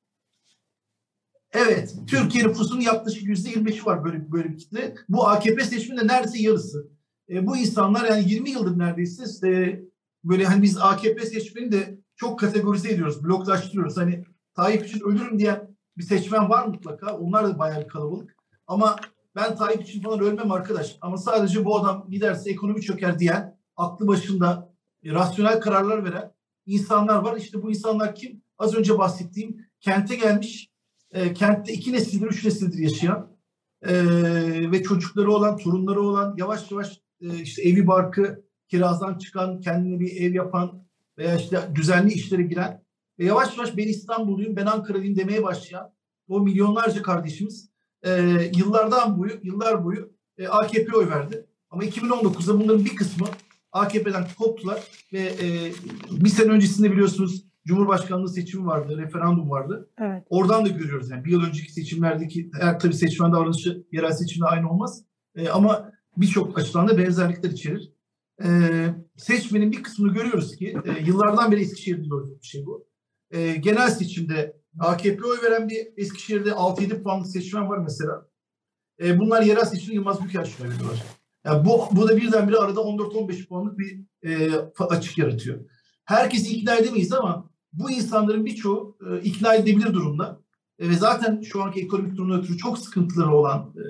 [1.52, 1.94] Evet.
[2.06, 4.94] Türkiye nüfusunun yaklaşık yüzde yirmi var böyle, böyle bir kitle.
[5.08, 6.92] Bu AKP seçiminde neredeyse yarısı.
[7.32, 9.82] E, bu insanlar yani 20 yıldır neredeyse e,
[10.24, 13.96] böyle hani biz AKP seçmeni de çok kategorize ediyoruz, bloklaştırıyoruz.
[13.96, 14.24] Hani
[14.54, 17.16] Tayyip için ölürüm diyen bir seçmen var mutlaka.
[17.16, 18.36] Onlar da bayağı bir kalabalık.
[18.66, 18.96] Ama
[19.36, 20.96] ben Tayyip için falan ölmem arkadaş.
[21.00, 24.74] Ama sadece bu adam giderse ekonomi çöker diyen, aklı başında
[25.04, 26.32] e, rasyonel kararlar veren
[26.66, 27.36] insanlar var.
[27.36, 28.42] İşte bu insanlar kim?
[28.58, 30.70] Az önce bahsettiğim kente gelmiş,
[31.10, 33.36] e, kentte iki nesildir, üç nesildir yaşayan
[33.82, 33.92] e,
[34.70, 40.20] ve çocukları olan, torunları olan, yavaş yavaş e, işte evi barkı kirazdan çıkan, kendine bir
[40.20, 40.84] ev yapan
[41.18, 42.82] veya işte düzenli işlere giren
[43.18, 45.92] ve yavaş yavaş ben İstanbulluyum, ben Ankara'lıyım demeye başlayan
[46.28, 47.70] o milyonlarca kardeşimiz
[48.02, 48.10] e,
[48.56, 51.46] yıllardan boyu, yıllar boyu e, AKP'ye oy verdi.
[51.70, 53.26] Ama 2019'da bunların bir kısmı
[53.72, 55.72] AKP'den koptular ve e,
[56.10, 59.90] bir sene öncesinde biliyorsunuz Cumhurbaşkanlığı seçimi vardı, referandum vardı.
[59.98, 60.24] Evet.
[60.30, 64.70] Oradan da görüyoruz yani bir yıl önceki seçimlerdeki eğer tabii seçmen davranışı yerel seçimde aynı
[64.70, 65.04] olmaz.
[65.34, 67.92] E, ama birçok açıdan da benzerlikler içerir.
[68.44, 68.48] E,
[69.16, 72.86] seçmenin bir kısmını görüyoruz ki e, yıllardan beri Eskişehir'de gördüğümüz bir şey bu.
[73.30, 78.26] E, genel seçimde AKP oy veren bir Eskişehir'de 6-7 puanlık seçmen var mesela.
[79.02, 81.02] E, bunlar yerel seçimde Yılmaz Büyükelçin'e veriyorlar.
[81.44, 85.60] Yani bu, bu da birdenbire arada 14-15 puanlık bir e, açık yaratıyor.
[86.04, 90.40] Herkesi ikna edemeyiz ama bu insanların birçoğu e, ikna edebilir durumda.
[90.78, 93.84] E, ve zaten şu anki ekonomik durumda ötürü çok sıkıntıları olan e,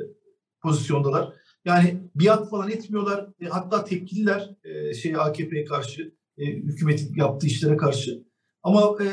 [0.62, 1.33] pozisyondalar.
[1.65, 3.29] Yani biat falan etmiyorlar.
[3.41, 8.23] E, hatta tepkililer e, şey AKP'ye karşı, e, hükümetin yaptığı işlere karşı.
[8.63, 9.07] Ama e,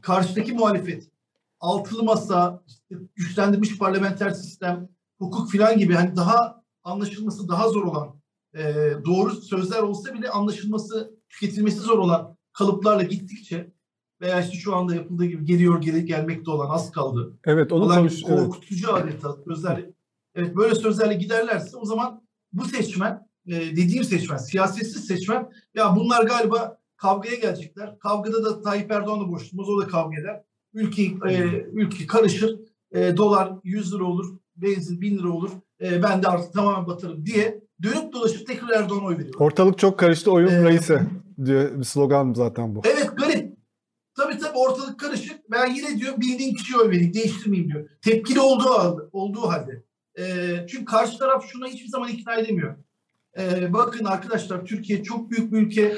[0.00, 1.08] karşıdaki muhalefet,
[1.60, 8.20] altılı masa, işte güçlendirilmiş parlamenter sistem, hukuk filan gibi hani daha anlaşılması daha zor olan
[8.56, 8.62] e,
[9.04, 13.72] doğru sözler olsa bile anlaşılması, tüketilmesi zor olan kalıplarla gittikçe
[14.20, 17.38] veya işte şu anda yapıldığı gibi geliyor geri gelmekte olan az kaldı.
[17.44, 18.22] Evet onu konuş.
[18.28, 18.38] evet.
[18.38, 19.86] korkutucu adeta sözler.
[20.34, 22.22] Evet böyle sözlerle giderlerse o zaman
[22.52, 27.98] bu seçmen e, dediğim seçmen, siyasetsiz seçmen ya bunlar galiba kavgaya gelecekler.
[27.98, 29.68] Kavgada da Tayyip Erdoğan'la boş tutmaz.
[29.68, 30.42] O da kavga eder.
[30.74, 32.60] Ülke, e, ülke karışır.
[32.92, 34.38] E, dolar 100 lira olur.
[34.56, 35.50] Benzin 1000 lira olur.
[35.80, 39.34] E, ben de artık tamamen batarım diye dönüp dolaşıp tekrar Erdoğan'a oy veriyor.
[39.38, 41.06] Ortalık çok karıştı oyun Ee, reise
[41.44, 42.82] diye bir slogan zaten bu.
[42.84, 43.54] Evet garip.
[44.16, 45.50] Tabii tabii ortalık karışık.
[45.50, 47.88] Ben yine diyor bildiğin kişiye oy vereyim, değiştirmeyeyim diyor.
[48.02, 49.08] Tepkili olduğu.
[49.12, 49.84] Olduğu halde.
[50.18, 52.76] Ee, çünkü karşı taraf şuna hiçbir zaman ikna edemiyor.
[53.38, 55.96] Ee, bakın arkadaşlar Türkiye çok büyük bir ülke.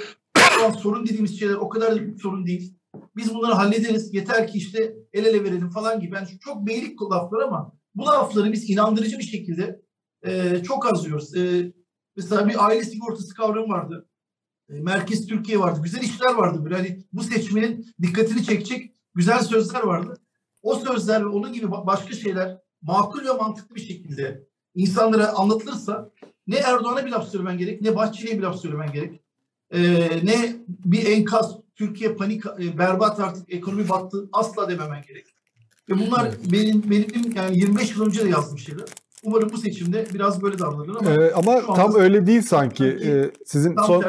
[0.79, 2.75] Sorun dediğimiz şeyler o kadar da büyük sorun değil.
[3.17, 4.15] Biz bunları hallederiz.
[4.15, 6.15] Yeter ki işte el ele verelim falan gibi.
[6.15, 9.83] Yani çok beylik laflar ama bu lafları biz inandırıcı bir şekilde
[10.27, 11.37] e, çok az.
[11.37, 11.73] E,
[12.17, 14.09] mesela bir aile sigortası kavramı vardı.
[14.69, 15.81] E, Merkez Türkiye vardı.
[15.83, 16.65] Güzel işler vardı.
[16.65, 20.21] Böyle hani bu seçmenin dikkatini çekecek güzel sözler vardı.
[20.63, 26.11] O sözler ve onun gibi ba- başka şeyler makul ve mantıklı bir şekilde insanlara anlatılırsa
[26.47, 29.21] ne Erdoğan'a bir laf söylemen gerek, ne Bahçeli'ye bir laf söylemen gerek.
[29.71, 29.81] E,
[30.27, 35.27] ne bir enkaz, Türkiye panik, e, berbat artık ekonomi battı asla dememen gerek.
[35.89, 38.85] Ve bunlar benim benim yani 25 yıl önce de yazdığım şeyler.
[39.25, 42.85] Umarım bu seçimde biraz böyle davranır ama Ee, ama tam öyle değil sanki.
[42.85, 44.05] Ee, sizin tam son.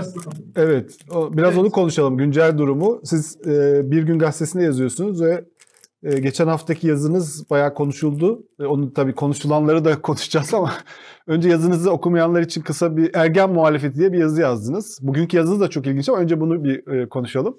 [0.55, 1.59] Evet, o, biraz Evet.
[1.59, 3.01] onu konuşalım güncel durumu.
[3.03, 5.45] Siz e, Bir Gün Gazetesi'nde yazıyorsunuz ve
[6.07, 8.43] e, geçen haftaki yazınız bayağı konuşuldu.
[8.59, 10.73] E, onu tabii konuşulanları da konuşacağız ama
[11.27, 14.99] önce yazınızı okumayanlar için kısa bir ergen muhalefeti diye bir yazı yazdınız.
[15.01, 17.57] Bugünkü yazınız da çok ilginç ama önce bunu bir e, konuşalım.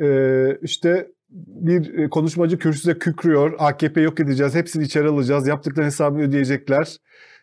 [0.00, 1.08] E, işte
[1.46, 3.54] bir e, konuşmacı kürsüde kükrüyor.
[3.58, 6.96] AKP yok edeceğiz, hepsini içeri alacağız, yaptıkları hesabını ödeyecekler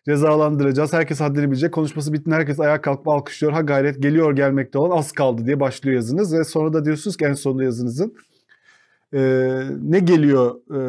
[0.06, 0.94] cezalandıracağız.
[0.94, 1.72] Herkes haddini bilecek.
[1.72, 3.54] Konuşması bittiğinde herkes ayağa kalkıp alkışlıyor.
[3.54, 6.34] Ha gayret geliyor gelmekte olan az kaldı diye başlıyor yazınız.
[6.34, 8.14] Ve sonra da diyorsunuz ki en sonunda yazınızın
[9.14, 9.22] e,
[9.82, 10.80] ne geliyor e,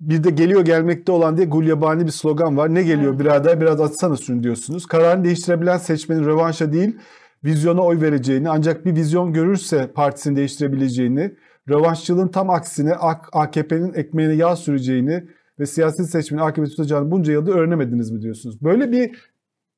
[0.00, 2.74] bir de geliyor gelmekte olan diye gulyabani bir slogan var.
[2.74, 4.86] Ne geliyor birader biraz açsana şunu diyorsunuz.
[4.86, 6.96] Kararını değiştirebilen seçmenin rövanşa değil
[7.44, 11.34] vizyona oy vereceğini ancak bir vizyon görürse partisini değiştirebileceğini,
[11.68, 12.94] rövanşçılığın tam aksine
[13.32, 15.24] AKP'nin ekmeğine yağ süreceğini
[15.58, 18.62] ve siyasi seçmenin AKP tutacağını bunca yılda öğrenemediniz mi diyorsunuz?
[18.62, 19.30] Böyle bir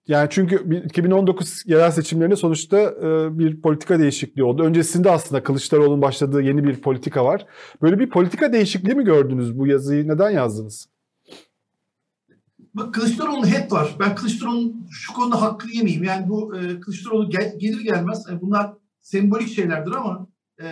[0.09, 4.63] yani çünkü bir 2019 yerel seçimlerinde sonuçta e, bir politika değişikliği oldu.
[4.63, 7.47] Öncesinde aslında Kılıçdaroğlu'nun başladığı yeni bir politika var.
[7.83, 10.09] Böyle bir politika değişikliği mi gördünüz bu yazıyı?
[10.09, 10.89] Neden yazdınız?
[12.75, 13.97] Bak Kılıçdaroğlu'nun hep var.
[14.01, 16.05] Ben Kılıçdaroğlu'nun şu konuda hakkını yemeyeyim.
[16.05, 20.27] Yani bu e, Kılıçdaroğlu gel, gelir gelmez e, bunlar sembolik şeylerdir ama
[20.63, 20.67] e,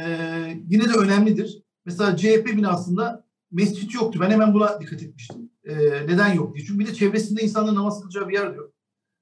[0.68, 1.62] yine de önemlidir.
[1.85, 4.18] Mesela CHP binasında mescit yoktu.
[4.22, 5.51] Ben hemen buna dikkat etmiştim.
[5.64, 5.76] E,
[6.07, 6.66] neden yok diye.
[6.66, 8.70] Çünkü bir de çevresinde insanların namaz kılacağı bir yer diyor.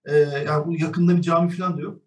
[0.09, 2.01] E, yani bu yakında bir cami falan diyor.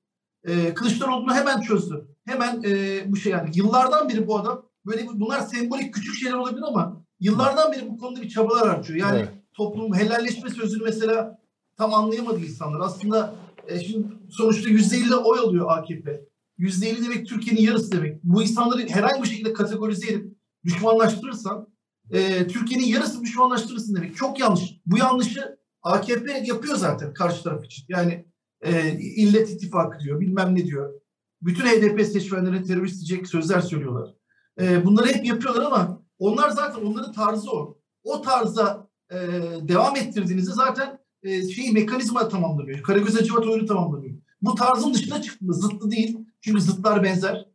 [0.44, 2.08] E, Kılıçdaroğlu bunu hemen çözdü.
[2.26, 6.64] Hemen e, bu şey yani yıllardan beri bu adam böyle bunlar sembolik küçük şeyler olabilir
[6.68, 9.00] ama yıllardan beri bu konuda bir çabalar harcıyor.
[9.00, 9.30] Yani Evet.
[9.54, 11.40] toplum helalleşme sözünü mesela
[11.78, 12.80] tam anlayamadı insanlar.
[12.80, 13.36] Aslında
[13.68, 16.26] e, şimdi sonuçta %50 oy alıyor AKP.
[16.60, 18.24] %50 demek Türkiye'nin yarısı demek.
[18.24, 21.68] Bu insanları herhangi bir şekilde kategorize edip düşmanlaştırırsan
[22.12, 24.16] e, Türkiye'nin yarısı düşmanlaştırırsın demek.
[24.16, 24.62] Çok yanlış.
[24.86, 27.86] Bu yanlışı AKP yapıyor zaten karşı taraf için.
[27.90, 28.26] Yani
[28.62, 30.94] e, illet ittifakı diyor, bilmem ne diyor.
[31.42, 34.14] Bütün HDP seçmenlerine terörist diyecek sözler söylüyorlar.
[34.62, 37.82] E, bunları hep yapıyorlar ama onlar zaten onların tarzı o.
[38.04, 39.18] O tarza e,
[39.62, 42.82] devam ettirdiğinizde zaten e, şeyi mekanizma tamamlanıyor.
[42.82, 44.16] Karagöz Hacivat oyunu tamamlanıyor.
[44.42, 46.18] Bu tarzın dışına çıktığında zıttı değil.
[46.42, 47.46] Çünkü zıtlar benzer.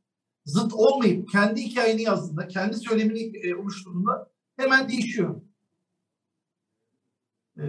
[0.45, 5.41] Zıt olmayıp kendi hikayeni yazdığında, kendi söylemini e, oluşturduğunda hemen değişiyor.
[7.59, 7.65] E,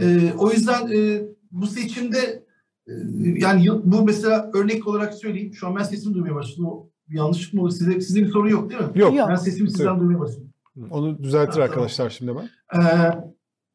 [0.00, 2.46] e, o yüzden e, bu seçimde
[2.86, 2.92] e,
[3.36, 5.54] yani bu mesela örnek olarak söyleyeyim.
[5.54, 6.68] Şu an ben sesimi duymaya başladım.
[7.08, 7.70] Yanlışlık mı olur?
[7.70, 8.90] Size, sizde bir sorun yok değil mi?
[8.94, 9.14] Yok.
[9.28, 10.00] Ben sesimi sizden Yok.
[10.00, 10.52] duymaya başladım.
[10.90, 11.68] Onu düzeltir Tamam.
[11.68, 12.50] arkadaşlar şimdi ben.
[12.80, 13.10] Ee,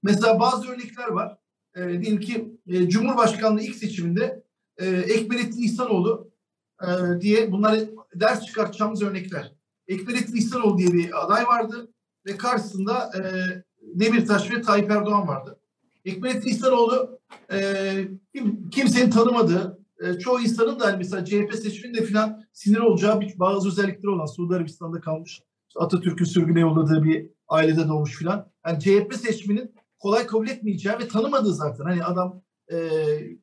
[0.04, 1.38] mesela bazı örnekler var.
[1.76, 4.44] Ee, diyelim ki e, Cumhurbaşkanlığı ilk seçiminde
[4.78, 6.32] e, Ekmelettin İhsanoğlu
[6.84, 9.52] e, diye bunları ders çıkartacağımız örnekler.
[9.88, 11.92] Ekmelettin İhsanoğlu diye bir aday vardı
[12.26, 13.22] ve karşısında e,
[13.82, 15.57] Demirtaş ve Tayyip Erdoğan vardı.
[16.08, 17.20] Ekmelettin İhsanoğlu
[17.52, 17.60] e,
[18.36, 23.40] kim, kimsenin tanımadığı, e, çoğu insanın da hani mesela CHP seçiminde falan sinir olacağı bir,
[23.40, 25.42] bazı özellikleri olan Suudi Arabistan'da kalmış.
[25.68, 28.52] İşte Atatürk'ün sürgüne yolladığı bir ailede doğmuş filan.
[28.68, 31.84] Yani CHP seçmenin kolay kabul etmeyeceği ve tanımadığı zaten.
[31.84, 32.42] Hani adam
[32.72, 32.76] e,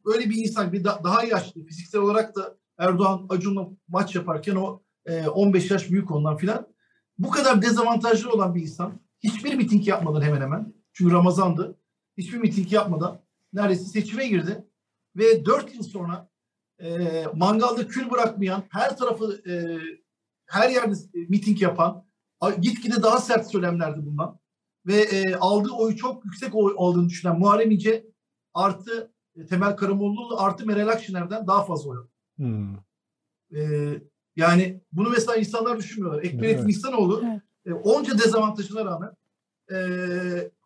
[0.06, 4.82] öyle bir insan, bir da- daha yaşlı, fiziksel olarak da Erdoğan Acun'la maç yaparken o
[5.06, 6.66] e, 15 yaş büyük ondan filan.
[7.18, 10.74] Bu kadar dezavantajlı olan bir insan hiçbir miting yapmadan hemen hemen.
[10.92, 11.78] Çünkü Ramazan'dı.
[12.18, 13.20] Hiçbir miting yapmadan
[13.52, 14.64] neredeyse seçime girdi.
[15.16, 16.28] Ve 4 yıl sonra
[16.82, 19.52] e, mangalda kül bırakmayan, her tarafı e,
[20.46, 22.04] her yerde e, miting yapan,
[22.60, 24.38] gitgide daha sert söylemlerdi bundan.
[24.86, 28.06] Ve e, aldığı oyu çok yüksek oy aldığını düşünen Muharrem İnce
[28.54, 32.08] artı e, Temel Karamollaoğlu artı Meral Akşener'den daha fazla oy aldı.
[32.36, 32.74] Hmm.
[33.56, 33.90] E,
[34.36, 36.22] yani bunu mesela insanlar düşünmüyorlar.
[36.22, 36.76] Ekmelettin Evet.
[36.76, 37.42] İhsanoğlu Evet.
[37.66, 39.10] e, onca dezavantajına rağmen
[39.72, 39.76] e,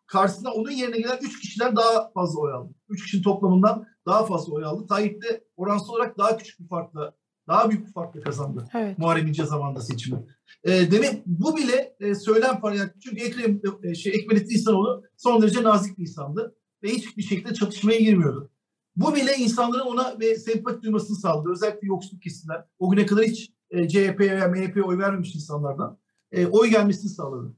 [0.08, 2.74] karşısına onun yerine gelen 3 kişiden daha fazla oy aldı.
[2.88, 4.86] 3 kişinin toplamından daha fazla oy aldı.
[4.86, 7.14] Tayyip de oransal olarak daha küçük bir farkla,
[7.48, 8.68] daha büyük bir farkla kazandı.
[8.74, 8.98] Evet.
[8.98, 10.26] Muharrem İnce zamanında seçimi.
[10.64, 12.60] E, demek bu bile e, söylem.
[12.64, 16.54] Yani çünkü Ekrem e, şey, Ekmelettin İhsanoğlu son derece nazik bir insandı.
[16.82, 18.50] Ve hiçbir şekilde çatışmaya girmiyordu.
[18.96, 21.50] Bu bile insanların ona ve sempati duymasını sağladı.
[21.52, 22.64] Özellikle yoksul kesimler.
[22.78, 25.98] O güne kadar hiç e, CHP'ye veya MHP'ye oy vermemiş insanlardan
[26.32, 27.56] e, oy gelmesini sağladı.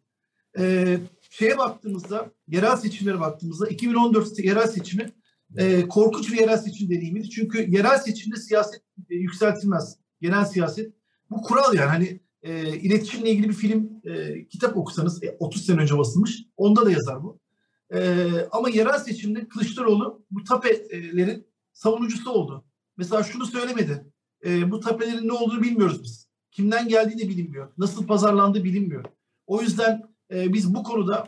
[0.58, 0.98] E,
[1.30, 5.12] şeye baktığımızda, yerel seçimlere baktığımızda 2014 yerel seçimi
[5.56, 7.30] e, korkunç bir yerel seçim deneyimiydi.
[7.30, 9.96] Çünkü yerel seçimde siyaset e, yükseltilmez.
[10.20, 10.92] Genel siyaset.
[11.30, 11.88] Bu kural yani.
[11.88, 16.44] Hani e, iletişimle ilgili bir film, e, kitap okusanız e, 30 sene önce basılmış.
[16.56, 17.40] Onda da yazar bu.
[17.94, 22.64] E, ama yerel seçimde Kılıçdaroğlu bu tapelerin savunucusu oldu.
[22.96, 24.04] Mesela şunu söylemedi.
[24.44, 26.28] E, bu tapelerin ne olduğunu bilmiyoruz biz.
[26.50, 27.72] Kimden geldiği de bilinmiyor.
[27.78, 29.04] Nasıl pazarlandığı bilinmiyor.
[29.46, 31.26] O yüzden e, biz bu konuda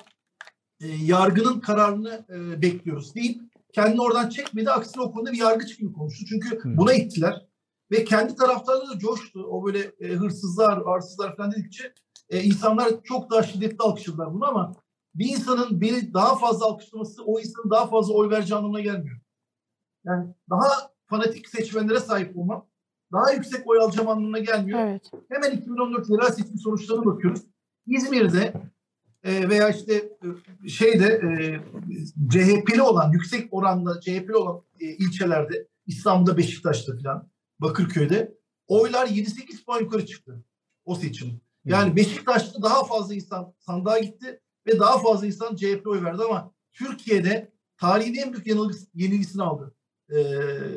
[0.80, 3.42] e, yargının kararını e, bekliyoruz deyip
[3.72, 4.70] kendini oradan çekmedi.
[4.70, 6.24] Aksine o konuda bir yargıç gibi konuştu.
[6.28, 6.76] Çünkü Hı.
[6.76, 7.46] buna ittiler.
[7.90, 9.44] Ve kendi taraftarları da coştu.
[9.44, 11.94] O böyle e, hırsızlar, arsızlar falan dedikçe
[12.30, 14.72] e, insanlar çok daha şiddetli alkışladılar bunu ama
[15.14, 19.20] bir insanın beni daha fazla alkışlaması o insanın daha fazla oy vereceği anlamına gelmiyor.
[20.04, 20.68] Yani daha
[21.06, 22.66] fanatik seçmenlere sahip olmam
[23.12, 24.78] daha yüksek oy alacağım anlamına gelmiyor.
[24.78, 25.10] Evet.
[25.28, 27.42] Hemen 2014 yerel seçim sonuçlarına bakıyoruz.
[27.86, 28.52] İzmir'de
[29.24, 29.94] e, veya işte
[30.64, 31.60] e, şeyde e,
[32.30, 38.34] CHP'li olan yüksek oranda CHP'li olan e, ilçelerde İstanbul'da Beşiktaş'ta falan Bakırköy'de
[38.66, 40.44] oylar 7-8 puan yukarı çıktı
[40.84, 41.40] o seçim.
[41.64, 46.52] Yani Beşiktaş'ta daha fazla insan sandığa gitti ve daha fazla insan CHP oy verdi ama
[46.72, 49.74] Türkiye'de tarihin en büyük yenilgisi, yenilgisini aldı
[50.10, 50.16] e,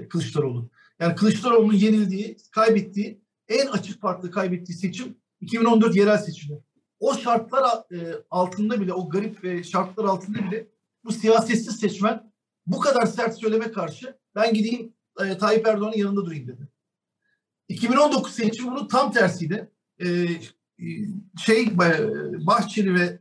[0.09, 0.69] Kılıçdaroğlu.
[0.99, 6.59] Yani Kılıçdaroğlu'nun yenildiği, kaybettiği, en açık farklı kaybettiği seçim 2014 yerel seçimi.
[6.99, 10.67] O şartlar e, altında bile, o garip e, şartlar altında bile
[11.03, 12.33] bu siyasetsiz seçmen
[12.65, 16.67] bu kadar sert söyleme karşı ben gideyim e, Tayyip Erdoğan'ın yanında durayım dedi.
[17.69, 19.71] 2019 seçimi bunun tam tersiydi.
[21.45, 21.77] Şey
[22.47, 23.19] Bahçeli ve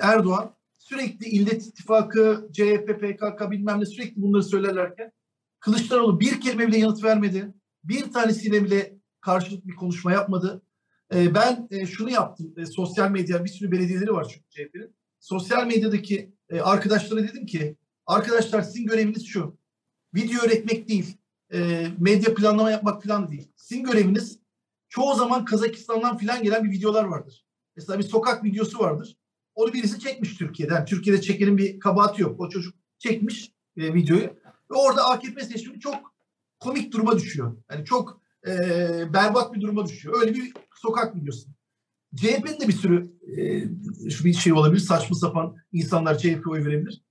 [0.00, 5.12] Erdoğan sürekli İllet İttifakı, CHP, PKK bilmem ne sürekli bunları söylerlerken
[5.60, 7.54] Kılıçdaroğlu bir kelime bile yanıt vermedi.
[7.84, 10.62] Bir tanesiyle bile karşılıklı bir konuşma yapmadı.
[11.14, 12.54] E, ben e, şunu yaptım.
[12.56, 14.94] E, sosyal medya bir sürü belediyeleri var çünkü CHP'nin.
[15.20, 19.58] Sosyal medyadaki e, arkadaşlara dedim ki arkadaşlar sizin göreviniz şu.
[20.14, 21.16] Video üretmek değil.
[21.98, 23.48] Medya planlama yapmak falan değil.
[23.56, 24.38] Sizin göreviniz
[24.88, 27.46] çoğu zaman Kazakistan'dan falan gelen bir videolar vardır.
[27.76, 29.16] Mesela bir sokak videosu vardır.
[29.54, 30.84] Onu birisi çekmiş Türkiye'den.
[30.84, 32.40] Türkiye'de çekenin bir kabahati yok.
[32.40, 33.52] O çocuk çekmiş.
[33.76, 34.24] videoyu.
[34.70, 36.14] Ve orada AKP seçmeni çok
[36.58, 37.56] komik duruma düşüyor.
[37.70, 38.52] Yani çok e,
[39.14, 40.20] berbat bir duruma düşüyor.
[40.20, 41.48] Öyle bir sokak videosu.
[42.16, 44.80] CHP'nin de bir sürü e, bir şey olabilir.
[44.80, 47.02] Saçma sapan insanlar CHP'ye oy verebilir.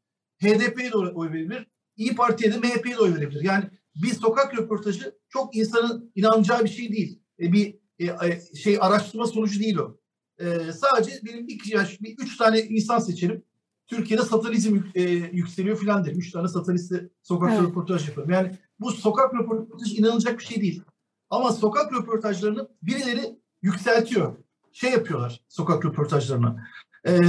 [0.42, 1.68] HDP'ye de oy verebilir.
[1.98, 3.44] İyi Parti'ye de MHP'ye de oy verebilir.
[3.44, 7.22] Yani bir sokak röportajı çok insanın inanacağı bir şey değil.
[7.40, 9.98] E, bir e, şey araştırma sonucu değil o.
[10.40, 13.44] E, sadece benim bir, yaş, bir üç tane insan seçerim.
[13.88, 16.20] Türkiye'de satanizm e, yükseliyor filan derim.
[16.20, 17.62] Üç tane sataniste sokak evet.
[17.62, 18.34] röportaj yapıyorum.
[18.34, 20.84] Yani bu sokak röportajı inanılacak bir şey değil.
[21.30, 24.36] Ama sokak röportajlarını birileri yükseltiyor.
[24.72, 26.68] Şey yapıyorlar sokak röportajlarına.
[27.08, 27.20] E,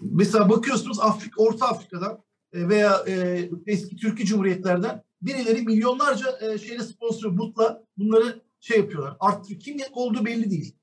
[0.00, 2.22] mesela bakıyorsunuz Afrika, Orta Afrika'dan
[2.52, 9.16] e, veya e, eski Türkiye Cumhuriyetlerden birileri milyonlarca e, şeyle sponsor butla bunları şey yapıyorlar.
[9.20, 9.60] Arttırıyor.
[9.60, 10.76] Kim olduğu belli değil.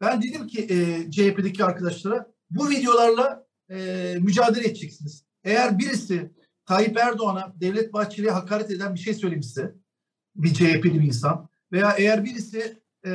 [0.00, 5.24] Ben dedim ki e, CHP'deki arkadaşlara bu videolarla e, mücadele edeceksiniz.
[5.44, 6.30] Eğer birisi
[6.66, 9.74] Tayyip Erdoğan'a, Devlet Bahçeli'ye hakaret eden bir şey söylemişse
[10.36, 13.12] bir CHP'li bir insan veya eğer birisi e,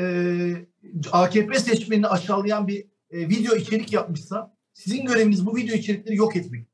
[1.11, 6.67] AKP seçmenini aşağılayan bir e, video içerik yapmışsa sizin göreviniz bu video içerikleri yok etmek.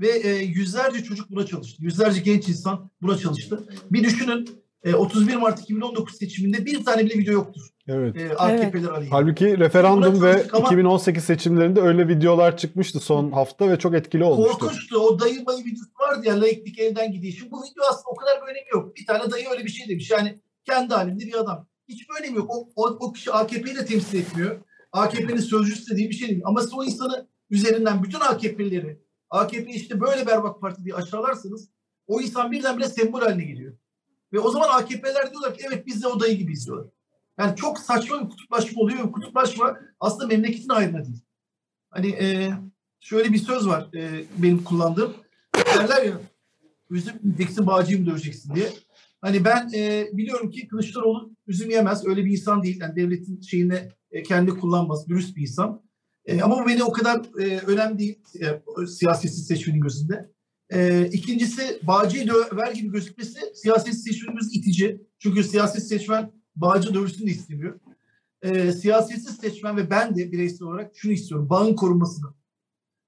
[0.00, 1.82] Ve e, yüzlerce çocuk buna çalıştı.
[1.84, 3.68] Yüzlerce genç insan buna çalıştı.
[3.90, 7.62] Bir düşünün e, 31 Mart 2019 seçiminde bir tane bile video yoktur.
[7.88, 8.16] Evet.
[8.16, 9.08] E, AKP'ler evet.
[9.10, 14.58] Halbuki referandum ve 2018 seçimlerinde öyle videolar çıkmıştı son hafta ve çok etkili olmuştu.
[14.58, 14.98] Korkunçtu.
[14.98, 17.34] O dayı bayı videosu vardı ya laiklik elden gidiyor.
[17.34, 18.96] Şimdi bu video aslında o kadar bir önemi yok.
[18.96, 20.10] Bir tane dayı öyle bir şey demiş.
[20.10, 21.66] Yani kendi halinde bir adam.
[21.88, 22.50] Hiçbir önemi yok.
[22.50, 24.60] O, o, o kişi AKP'yi de temsil etmiyor.
[24.92, 26.42] AKP'nin sözcüsü dediği bir şey değil.
[26.44, 31.68] Ama siz o insanı üzerinden bütün AKP'lileri AKP işte böyle berbat parti diye aşağılarsanız
[32.06, 33.76] o insan birdenbire sembol haline geliyor.
[34.32, 36.86] Ve o zaman AKP'ler diyorlar ki evet biz de o dayı gibi izliyorlar.
[37.38, 39.12] Yani çok saçma bir kutuplaşma oluyor.
[39.12, 41.20] Kutuplaşma aslında memleketin hayrına değil.
[41.90, 42.52] Hani e,
[43.00, 45.14] şöyle bir söz var e, benim kullandığım.
[45.56, 46.20] Derler ya
[46.90, 48.72] üzüm yiyeceksin bağcıyı mı döveceksin diye.
[49.22, 52.06] Hani ben e, biliyorum ki Kılıçdaroğlu üzüm yemez.
[52.06, 52.80] Öyle bir insan değil.
[52.80, 55.08] Yani devletin şeyine e, kendi kullanmaz.
[55.08, 55.82] Dürüst bir insan.
[56.24, 60.32] E, ama bu beni o kadar e, önemli değil e, siyaseti seçmenin gözünde.
[60.70, 65.00] E, ikincisi Bağcı'yı döver gibi gözükmesi siyasi seçmenimiz itici.
[65.18, 67.80] Çünkü siyasi seçmen Bağcı dövüşsün de istemiyor.
[68.42, 71.50] E, siyasiyetsiz seçmen ve ben de bireysel olarak şunu istiyorum.
[71.50, 72.34] Bağın korunmasını.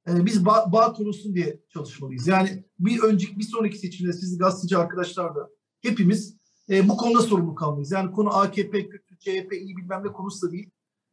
[0.09, 2.27] E, biz bağ, bağ korunsun diye çalışmalıyız.
[2.27, 5.51] Yani bir önceki, bir sonraki seçimde siz gazeteci arkadaşlar da
[5.85, 6.37] hepimiz
[6.70, 7.93] e, bu konuda sorumlu kalmayız.
[7.93, 10.70] Yani konu AKP, kötü, CHP, iyi bilmem ne konusu da değil.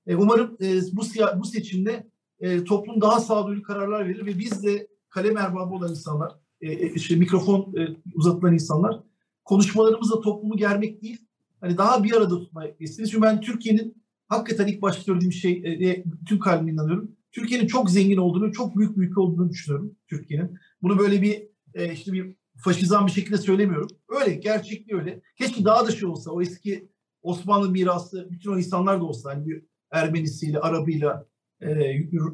[0.07, 1.01] E, umarım e, bu,
[1.39, 2.07] bu seçimde
[2.39, 6.93] e, toplum daha sağduyulu kararlar verir ve biz de kalem erbabı olan insanlar, e, e,
[6.93, 8.99] işte mikrofon e, uzatılan insanlar
[9.43, 11.25] konuşmalarımızla toplumu germek değil,
[11.61, 13.11] hani daha bir arada tutmayı istiyoruz.
[13.11, 17.11] Çünkü ben Türkiye'nin hakikaten ilk başta söylediğim şey, e, bütün kalbimle inanıyorum.
[17.31, 20.57] Türkiye'nin çok zengin olduğunu, çok büyük bir ülke olduğunu düşünüyorum Türkiye'nin.
[20.81, 23.87] Bunu böyle bir e, işte bir faşizan bir şekilde söylemiyorum.
[24.09, 25.21] Öyle, gerçekliği öyle.
[25.37, 26.89] Keşke daha da şey olsa, o eski
[27.21, 31.25] Osmanlı mirası, bütün o insanlar da olsa, hani bir Ermenisiyle, Arabıyla,
[31.61, 31.69] e,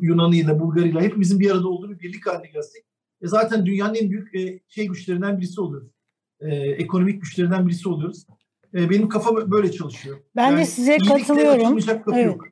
[0.01, 2.83] Yunanıyla, Bulgarıyla hepimizin bir arada olduğu bir birlik haline gelsek
[3.21, 5.91] e zaten dünyanın en büyük e, şey güçlerinden birisi oluyoruz.
[6.39, 8.25] E, ekonomik güçlerinden birisi oluyoruz.
[8.73, 10.17] E, benim kafam böyle çalışıyor.
[10.35, 11.79] Ben yani de size katılıyorum.
[12.13, 12.25] Evet.
[12.25, 12.45] Yok.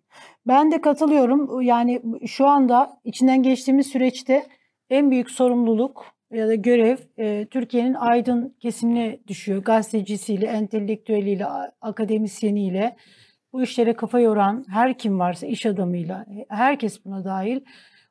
[0.48, 1.62] Ben de katılıyorum.
[1.62, 4.48] Yani şu anda içinden geçtiğimiz süreçte
[4.90, 6.06] en büyük sorumluluk
[6.36, 9.64] ya da görev e, Türkiye'nin aydın kesimine düşüyor.
[9.64, 11.46] Gazetecisiyle, entelektüeliyle,
[11.82, 12.96] akademisyeniyle,
[13.54, 17.62] bu işlere kafa yoran her kim varsa iş adamıyla, herkes buna dahil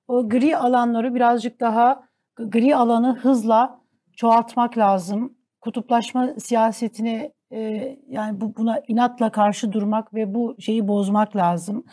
[0.08, 2.08] o gri alanları birazcık daha
[2.38, 3.80] gri alanı hızla
[4.16, 5.34] çoğaltmak lazım.
[5.60, 7.58] Kutuplaşma siyasetine e,
[8.08, 11.84] yani bu, buna inatla karşı durmak ve bu şeyi bozmak lazım.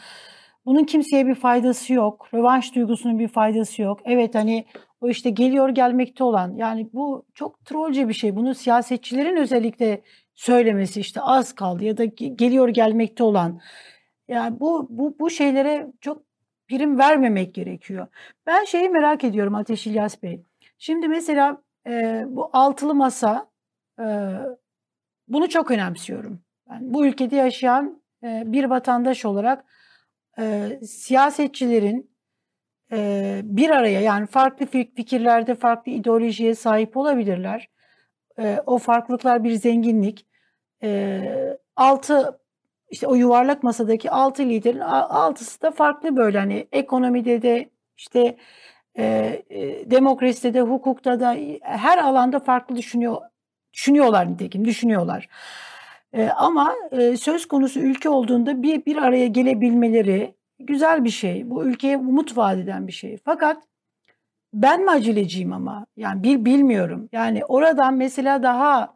[0.65, 2.27] Bunun kimseye bir faydası yok.
[2.34, 3.99] Rövanş duygusunun bir faydası yok.
[4.05, 4.65] Evet hani
[5.02, 8.36] o işte geliyor gelmekte olan yani bu çok trollce bir şey.
[8.36, 10.02] Bunu siyasetçilerin özellikle
[10.36, 13.62] söylemesi işte az kaldı ya da geliyor gelmekte olan.
[14.28, 16.24] Yani bu bu bu şeylere çok
[16.68, 18.08] prim vermemek gerekiyor.
[18.45, 20.43] Ben şeyi merak ediyorum Ateş İlyas Bey.
[20.78, 23.49] Şimdi mesela e, bu altılı masa
[23.99, 24.06] e,
[25.28, 26.39] bunu çok önemsiyorum.
[26.70, 29.66] Yani bu ülkede yaşayan e, bir vatandaş olarak
[30.39, 32.11] e, siyasetçilerin
[32.92, 37.70] e, bir araya yani farklı fikirlerde farklı ideolojiye sahip olabilirler.
[38.39, 40.26] E, o farklılıklar bir zenginlik.
[40.84, 41.22] E,
[41.76, 42.39] altı
[42.89, 48.38] işte o yuvarlak masadaki altı liderin altısı da farklı böyle hani ekonomide de işte
[48.98, 49.04] e,
[49.50, 53.22] e, demokraside de hukukta da her alanda farklı düşünüyor
[53.74, 55.30] düşünüyorlar nitekim düşünüyorlar.
[56.14, 60.36] E, ama e, söz konusu ülke olduğunda bir bir araya gelebilmeleri
[60.68, 61.49] güzel bir şey.
[61.49, 63.18] Bu ülkeye umut vaat eden bir şey.
[63.26, 63.64] Fakat
[64.53, 65.86] ben mi aceleciyim ama?
[65.97, 67.09] Yani bil, bilmiyorum.
[67.12, 68.93] Yani oradan mesela daha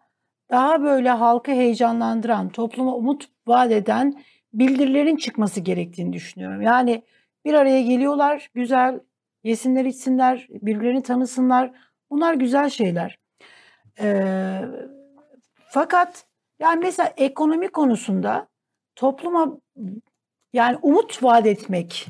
[0.52, 6.62] daha böyle halkı heyecanlandıran, topluma umut vaat eden bildirilerin çıkması gerektiğini düşünüyorum.
[6.62, 7.04] Yani
[7.46, 9.00] bir araya geliyorlar, güzel
[9.44, 11.72] yesinler, içsinler, birbirlerini tanısınlar.
[12.10, 13.20] Bunlar güzel şeyler.
[14.02, 14.62] Ee,
[15.56, 16.26] fakat
[16.60, 18.48] yani mesela ekonomi konusunda
[18.96, 19.58] topluma
[20.56, 22.08] yani umut vaat etmek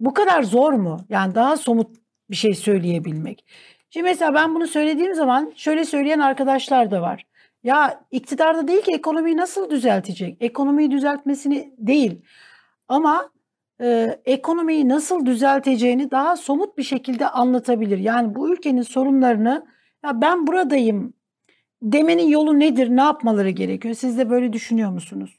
[0.00, 1.00] bu kadar zor mu?
[1.08, 1.96] Yani daha somut
[2.30, 3.44] bir şey söyleyebilmek.
[3.90, 7.26] Şimdi mesela ben bunu söylediğim zaman şöyle söyleyen arkadaşlar da var.
[7.64, 10.36] Ya iktidarda değil ki ekonomiyi nasıl düzeltecek?
[10.40, 12.22] Ekonomiyi düzeltmesini değil.
[12.88, 13.30] Ama
[13.80, 17.98] e, ekonomiyi nasıl düzelteceğini daha somut bir şekilde anlatabilir.
[17.98, 19.66] Yani bu ülkenin sorunlarını
[20.04, 21.14] ya ben buradayım
[21.82, 22.88] demenin yolu nedir?
[22.88, 23.94] Ne yapmaları gerekiyor?
[23.94, 25.36] Siz de böyle düşünüyor musunuz?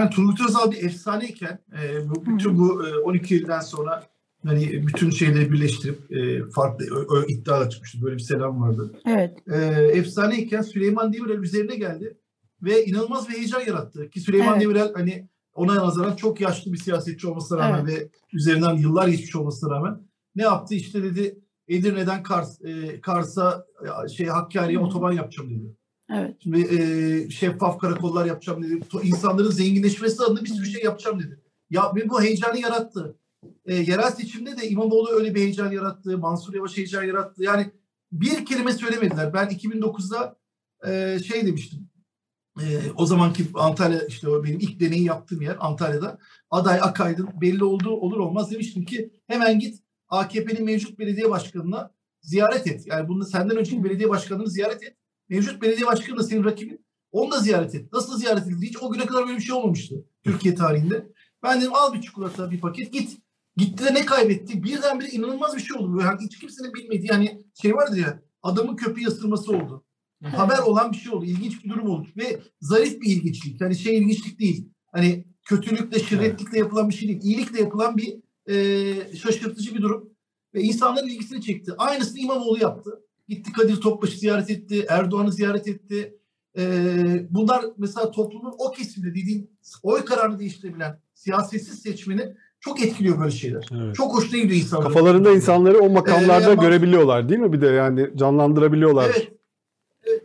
[0.00, 4.02] Yani Turgut Özal bir efsaneyken e, bu, bütün bu e, 12 yıldan sonra
[4.46, 8.02] hani bütün şeyleri birleştirip e, farklı ö, ö, iddialar çıkmıştı.
[8.02, 8.92] Böyle bir selam vardı.
[9.06, 9.38] Evet.
[9.52, 9.56] E,
[9.98, 12.18] efsaneyken Süleyman Demirel üzerine geldi
[12.62, 14.10] ve inanılmaz bir heyecan yarattı.
[14.10, 14.62] Ki Süleyman Evet.
[14.62, 19.70] Demirel hani ona nazaran çok yaşlı bir siyasetçi olmasına rağmen ve üzerinden yıllar geçmiş olmasına
[19.74, 20.00] rağmen
[20.36, 20.74] ne yaptı?
[20.74, 21.38] İşte dedi
[21.68, 23.66] Edirne'den Kars, e, Kars'a
[24.04, 25.76] e, şey Hakkari'ye otoban yapacağım dedi.
[26.10, 26.36] Evet.
[26.42, 28.80] Şimdi e, şeffaf karakollar yapacağım dedi.
[29.02, 31.40] İnsanların zenginleşmesi adına bir sürü şey yapacağım dedi.
[31.70, 33.18] Ya ve bu heyecanı yarattı.
[33.64, 36.18] E, yerel seçimde de İmamoğlu öyle bir heyecan yarattı.
[36.18, 37.42] Mansur Yavaş heyecan yarattı.
[37.42, 37.70] Yani
[38.12, 39.34] bir kelime söylemediler.
[39.34, 40.36] Ben 2009'da
[40.86, 41.88] e, şey demiştim.
[42.60, 42.64] E,
[42.96, 46.18] o zamanki Antalya işte o benim ilk deneyi yaptığım yer Antalya'da.
[46.50, 49.78] Aday Akaydın belli olduğu olur olmaz demiştim ki hemen git
[50.08, 52.86] AKP'nin mevcut belediye başkanına ziyaret et.
[52.86, 54.96] Yani bunu senden önceki belediye başkanını ziyaret et.
[55.28, 56.86] Mevcut belediye başkanı da senin rakibin.
[57.12, 57.92] Onu da ziyaret et.
[57.92, 58.66] Nasıl ziyaret edildi?
[58.66, 59.94] Hiç o güne kadar böyle bir şey olmamıştı
[60.24, 61.12] Türkiye tarihinde.
[61.42, 63.18] Ben dedim al bir çikolata bir paket git.
[63.56, 64.62] Gitti de ne kaybetti?
[64.62, 66.00] Birdenbire inanılmaz bir şey oldu.
[66.00, 69.84] Yani hiç kimsenin bilmediği hani şey vardı ya adamın köpeği ısırması oldu.
[70.22, 71.24] Haber olan bir şey oldu.
[71.24, 72.08] İlginç bir durum oldu.
[72.16, 73.60] Ve zarif bir ilginçlik.
[73.60, 74.68] Hani şey ilginçlik değil.
[74.92, 77.20] Hani kötülükle, şirretlikle yapılan bir şey değil.
[77.22, 78.16] İyilikle yapılan bir
[78.46, 80.10] e, şaşırtıcı bir durum.
[80.54, 81.72] Ve insanların ilgisini çekti.
[81.78, 82.90] Aynısını İmamoğlu yaptı.
[83.28, 84.86] Gitti Kadir Topbaş'ı ziyaret etti.
[84.88, 86.18] Erdoğan'ı ziyaret etti.
[86.58, 89.48] Ee, bunlar mesela toplumun o kesimde dediğim
[89.82, 93.68] oy kararını değiştirebilen siyasetsiz seçmeni çok etkiliyor böyle şeyler.
[93.72, 93.94] Evet.
[93.94, 94.88] Çok hoşuna gidiyor insanlar.
[94.88, 97.52] Kafalarında insanları o makamlarda Ee, görebiliyorlar değil mi?
[97.52, 99.04] Bir de yani canlandırabiliyorlar.
[99.04, 99.32] Evet.
[100.04, 100.22] Evet.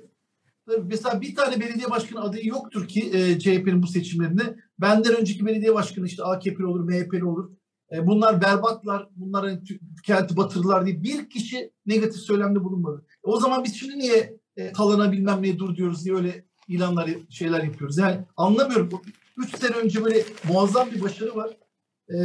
[0.84, 4.56] Mesela bir tane belediye başkanı adayı yoktur ki e, CHP'nin bu seçimlerinde.
[4.80, 7.50] Benden önceki belediye başkanı işte AKP'li olur, MHP'li olur.
[7.92, 13.06] E, bunlar berbatlar, bunlar tü- kenti batırdılar diye bir kişi negatif söylemde bulunmadı.
[13.24, 17.64] O zaman biz şimdi niye e, talana bilmem neye dur diyoruz diye öyle ilanlar, şeyler
[17.64, 17.98] yapıyoruz.
[17.98, 18.90] Yani anlamıyorum.
[19.38, 21.58] Üç sene önce böyle muazzam bir başarı var.
[22.10, 22.18] E,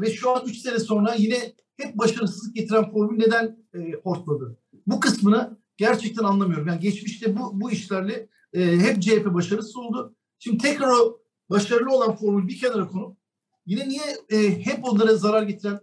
[0.00, 4.58] ve şu an üç sene sonra yine hep başarısızlık getiren formül neden e, hortladı?
[4.86, 6.68] Bu kısmını gerçekten anlamıyorum.
[6.68, 10.16] Yani geçmişte bu bu işlerle e, hep CHP başarısız oldu.
[10.38, 13.21] Şimdi tekrar o başarılı olan formül bir kenara konup
[13.66, 15.80] yine niye e, hep onlara zarar getiren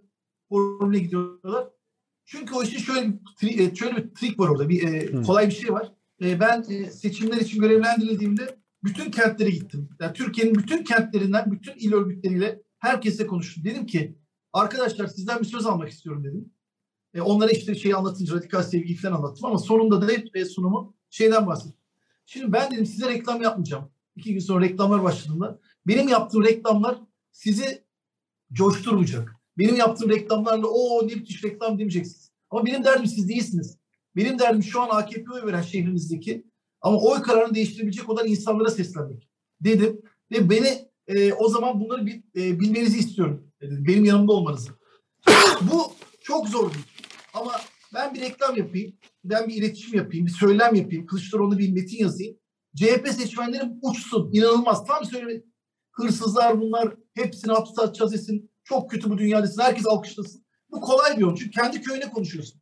[0.49, 1.67] formüle gidiyorlar?
[2.25, 4.69] Çünkü o işin şöyle bir, e, şöyle bir trik var orada.
[4.69, 5.91] Bir e, kolay bir şey var.
[6.21, 9.89] E, ben e, seçimler için görevlendirildiğimde bütün kentlere gittim.
[9.99, 13.63] Yani Türkiye'nin bütün kentlerinden, bütün il örgütleriyle herkese konuştum.
[13.63, 14.17] Dedim ki
[14.53, 16.53] arkadaşlar sizden bir söz almak istiyorum dedim.
[17.13, 20.95] E, onlara işte şeyi anlatınca radikal sevgiyi falan anlattım ama sonunda da hep e, sunumu
[21.09, 21.85] şeyden bahsettim.
[22.25, 23.91] Şimdi ben dedim size reklam yapmayacağım.
[24.15, 26.99] İki gün sonra reklamlar başladığında benim yaptığım reklamlar
[27.39, 27.83] sizi
[28.53, 29.35] coşturmayacak.
[29.57, 32.31] Benim yaptığım reklamlarla o ne müthiş reklam demeyeceksiniz.
[32.49, 33.77] Ama benim derdim siz değilsiniz.
[34.15, 36.45] Benim derdim şu an AKP'ye oy veren şehrinizdeki
[36.81, 39.29] ama oy kararını değiştirebilecek olan insanlara seslenmek
[39.61, 40.01] dedim.
[40.31, 43.51] Ve beni e, o zaman bunları bil- e, bilmenizi istiyorum.
[43.61, 43.85] dedim.
[43.87, 44.69] Benim yanımda olmanızı.
[45.61, 45.91] Bu
[46.21, 46.85] çok zor değil.
[47.33, 47.51] Ama
[47.93, 48.93] ben bir reklam yapayım,
[49.23, 52.37] ben bir iletişim yapayım, bir söylem yapayım, Kılıçdaroğlu'na bir metin yazayım.
[52.75, 54.85] CHP seçmenleri uçsun, inanılmaz.
[54.85, 55.41] Tam söyleme.
[55.99, 58.51] Hırsızlar bunlar, hepsini hapse atacağız desin.
[58.63, 60.43] Çok kötü bu dünya desin, herkes alkışlasın.
[60.71, 62.61] Bu kolay bir yol çünkü kendi köyüne konuşuyorsun.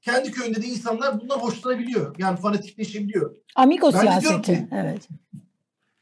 [0.00, 2.14] Kendi köyünde de insanlar bundan hoşlanabiliyor.
[2.18, 3.36] Yani fanatikleşebiliyor.
[3.56, 4.42] Amigo Ben siyaseti.
[4.42, 5.08] ki- Evet.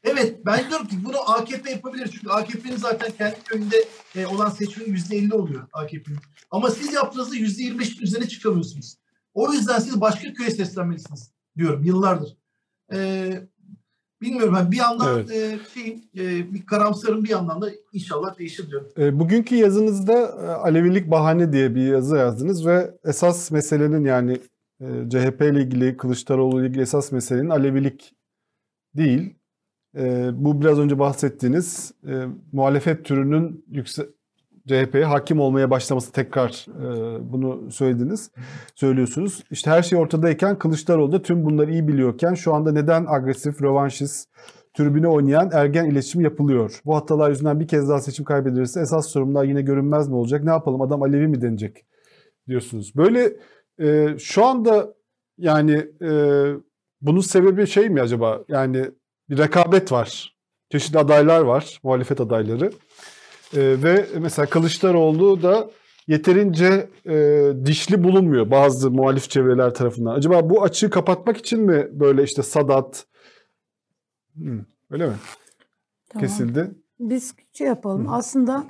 [0.03, 2.09] Evet ben diyorum ki bunu AKP yapabilir.
[2.13, 3.75] Çünkü AKP'nin zaten kendi köyünde
[4.15, 6.17] e, olan seçmenin yüzde elli oluyor AKP'nin.
[6.51, 8.95] Ama siz yaptığınızda yüzde yirmi beşin üzerine çıkamıyorsunuz.
[9.33, 12.37] O yüzden siz başka köye seslenmelisiniz diyorum yıllardır.
[12.93, 13.47] Ee,
[14.21, 15.31] bilmiyorum ben bir yandan Evet.
[15.31, 18.87] e, şeyim, e, bir karamsarım bir yandan da inşallah değişir diyorum.
[18.97, 24.41] E, Bugünkü yazınızda e, Alevilik bahane diye bir yazı yazdınız ve esas meselenin yani
[24.81, 28.13] e, CHP ile ilgili, Kılıçdaroğlu ile ilgili esas meselenin Alevilik
[28.97, 29.35] değil.
[29.97, 34.07] E, Bu biraz önce bahsettiğiniz e, muhalefet türünün yükse
[34.67, 38.31] CHP'ye hakim olmaya başlaması tekrar e, bunu söylediniz,
[38.75, 39.43] söylüyorsunuz.
[39.51, 44.29] İşte her şey ortadayken Kılıçdaroğlu da tüm bunları iyi biliyorken şu anda neden agresif, rövanşist,
[44.73, 46.81] türbüne oynayan ergen iletişim yapılıyor?
[46.85, 50.43] Bu hatalar yüzünden bir kez daha seçim kaybedilirse esas sorumlular yine görünmez mi olacak?
[50.43, 51.85] Ne yapalım adam Alevi mi denecek
[52.47, 52.95] diyorsunuz.
[52.95, 53.33] Böyle
[53.79, 54.93] e, şu anda
[55.37, 56.11] yani e,
[57.01, 58.43] bunun sebebi şey mi acaba?
[58.47, 58.91] Yani
[59.29, 60.37] bir rekabet var.
[60.71, 62.71] Çeşitli adaylar var, muhalefet adayları.
[63.53, 65.69] E, ve mesela Kılıçdaroğlu da
[66.07, 70.15] yeterince e, dişli bulunmuyor bazı muhalif çevreler tarafından.
[70.15, 73.05] Acaba bu açığı kapatmak için mi böyle işte Sadat,
[74.35, 74.59] Hmm,
[74.91, 75.13] öyle mi?
[76.09, 76.27] Tamam.
[76.27, 76.71] Kesildi.
[76.99, 78.07] Biz şey yapalım.
[78.09, 78.63] Aslında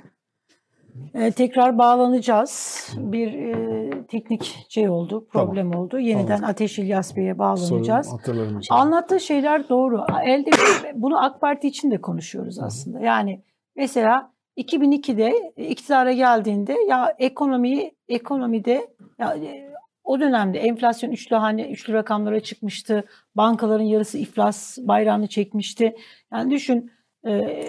[1.14, 2.86] e, tekrar bağlanacağız.
[2.96, 5.98] Bir e, teknik şey oldu, problem oldu.
[5.98, 6.50] Yeniden Tamam.
[6.50, 8.08] Ateş İlyas Bey'e Sorun bağlanacağız.
[8.56, 8.80] inşallah.
[8.80, 10.04] Anlattığı şeyler doğru.
[10.24, 10.50] Elde
[10.94, 13.00] bunu AK Parti için de konuşuyoruz aslında.
[13.00, 13.42] Yani
[13.76, 18.86] mesela 2002'de iktidara geldiğinde ya ekonomiyi ekonomide
[19.18, 19.72] ya e,
[20.04, 23.04] o dönemde enflasyon üçlü hane üçlü rakamlara çıkmıştı.
[23.34, 25.96] Bankaların yarısı iflas bayrağını çekmişti.
[26.32, 26.92] Yani düşün
[27.26, 27.62] e,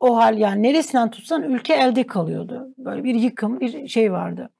[0.00, 2.74] o hal yani neresinden tutsan ülke elde kalıyordu.
[2.78, 4.50] Böyle bir yıkım, bir şey vardı.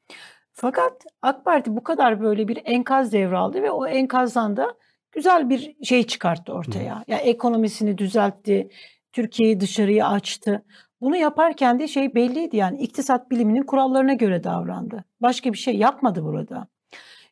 [0.52, 4.74] Fakat AK Parti bu kadar böyle bir enkaz devraldı ve o enkazdan da
[5.12, 7.04] güzel bir şey çıkarttı ortaya.
[7.08, 8.68] Yani ekonomisini düzeltti,
[9.12, 10.64] Türkiye'yi dışarıya açtı.
[11.00, 15.04] Bunu yaparken de şey belliydi yani iktisat biliminin kurallarına göre davrandı.
[15.20, 16.66] Başka bir şey yapmadı burada.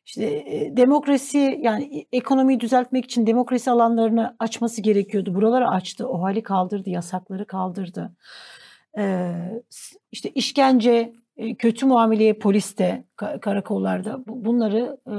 [0.05, 5.35] İşte e, demokrasi yani ekonomiyi düzeltmek için demokrasi alanlarını açması gerekiyordu.
[5.35, 8.11] Buraları açtı, o hali kaldırdı, yasakları kaldırdı.
[8.97, 9.33] Ee,
[10.11, 15.13] işte işkence, e, kötü muameleye poliste, ka- karakollarda bu- bunları e,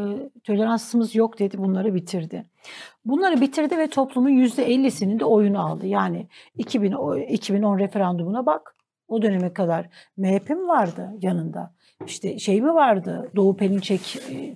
[0.44, 2.46] toleransımız yok dedi, bunları bitirdi.
[3.04, 5.86] Bunları bitirdi ve toplumun %50'sinin de oyunu aldı.
[5.86, 6.26] Yani
[6.56, 8.76] 2000, o- 2010 referandumuna bak.
[9.08, 11.74] O döneme kadar MHP mi vardı yanında?
[12.06, 13.30] İşte şey mi vardı?
[13.36, 14.00] Doğu Perinçek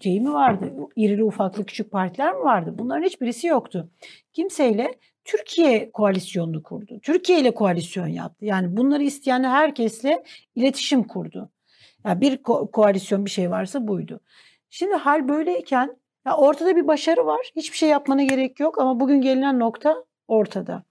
[0.03, 0.73] şeyi mi vardı?
[0.97, 2.75] İrili ufaklı küçük partiler mi vardı?
[2.79, 3.89] Bunların hiçbirisi yoktu.
[4.33, 4.95] Kimseyle
[5.25, 7.01] Türkiye koalisyonunu kurdu.
[7.03, 8.45] Türkiye ile koalisyon yaptı.
[8.45, 10.25] Yani bunları isteyen herkesle
[10.55, 11.51] iletişim kurdu.
[12.07, 14.21] Yani bir ko- koalisyon bir şey varsa buydu.
[14.71, 15.97] Şimdi hal böyleyken
[16.27, 17.51] ya ortada bir başarı var.
[17.57, 20.83] Hiçbir şey yapmana gerek yok ama bugün gelinen nokta ortada.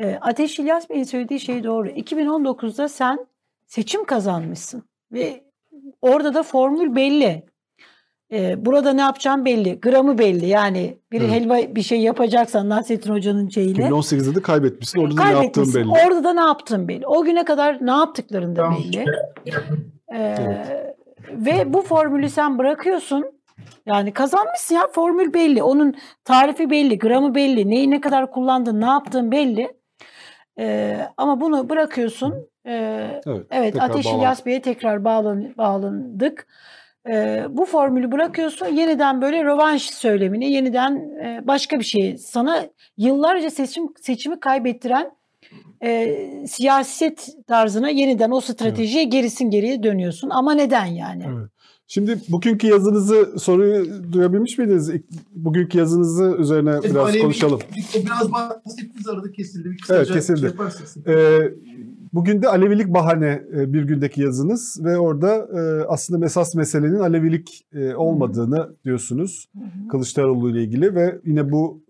[0.00, 1.88] Ee, Ateş İlyas Bey'in söylediği şey doğru.
[1.88, 3.26] 2019'da sen
[3.66, 4.82] seçim kazanmışsın
[5.12, 5.44] ve
[6.02, 7.46] orada da formül belli.
[8.32, 9.80] Ee, burada ne yapacağım belli.
[9.80, 10.46] Gramı belli.
[10.46, 11.30] Yani bir Evet.
[11.30, 13.82] helva bir şey yapacaksan Nasrettin Hoca'nın şeyiyle.
[13.82, 15.00] 2018'de de kaybetmişsin.
[15.00, 15.80] Orada da ne yaptığın Kaybetmişsin.
[15.92, 16.06] belli.
[16.06, 17.06] Orada da ne yaptın belli.
[17.06, 19.04] O güne kadar ne yaptıkların da belli.
[20.14, 20.36] Ee,
[21.32, 23.37] Ve bu formülü sen bırakıyorsun.
[23.86, 25.62] Yani kazanmışsın ya formül belli.
[25.62, 25.94] Onun
[26.24, 27.70] tarifi belli, gramı belli.
[27.70, 29.78] Neyi ne kadar kullandın, ne yaptığın belli.
[30.58, 32.34] Ee, ama bunu bırakıyorsun.
[32.66, 36.46] Ee, Evet, evet Ateş İlyas Bey'e tekrar bağlan, bağlandık.
[37.08, 38.66] Ee, bu formülü bırakıyorsun.
[38.66, 42.18] Yeniden böyle rövanş söylemini, yeniden e, başka bir şey.
[42.18, 42.66] Sana
[42.96, 45.10] yıllarca seçim seçimi kaybettiren
[45.82, 46.16] e,
[46.46, 50.30] siyaset tarzına yeniden o stratejiye gerisin geriye dönüyorsun.
[50.30, 51.24] Ama neden yani?
[51.28, 51.50] Evet.
[51.90, 54.90] Şimdi bugünkü yazınızı soruyu duyabilmiş miydiniz?
[55.34, 57.60] Bugünkü yazınızı üzerine biraz Alevi- konuşalım.
[57.96, 59.70] O biraz bahsettiniz arada kesildi.
[59.70, 60.40] Bir Evet, kesildi.
[61.04, 61.14] şey.
[61.14, 61.54] Ee,
[62.12, 67.66] bugün de Alevilik bahane e, bir gündeki yazınız ve orada e, aslında esas meselenin Alevilik
[67.72, 69.48] e, olmadığını diyorsunuz
[69.90, 71.82] Kılıçdaroğlu ile ilgili ve yine bu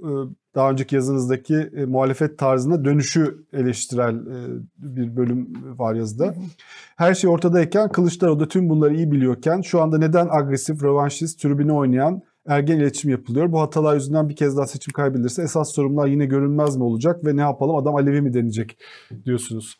[0.54, 4.16] daha önceki yazınızdaki muhalefet tarzına dönüşü eleştirel
[4.78, 6.34] bir bölüm var yazıda.
[6.96, 11.72] Her şey ortadayken Kılıçdaroğlu da tüm bunları iyi biliyorken şu anda neden agresif, rövanşist, tribüne
[11.72, 13.52] oynayan ergen iletişim yapılıyor?
[13.52, 17.36] Bu hatalar yüzünden bir kez daha seçim kaybedilirse esas sorumlular yine görünmez mi olacak ve
[17.36, 18.78] ne yapalım adam Alevi mi denecek
[19.24, 19.78] diyorsunuz.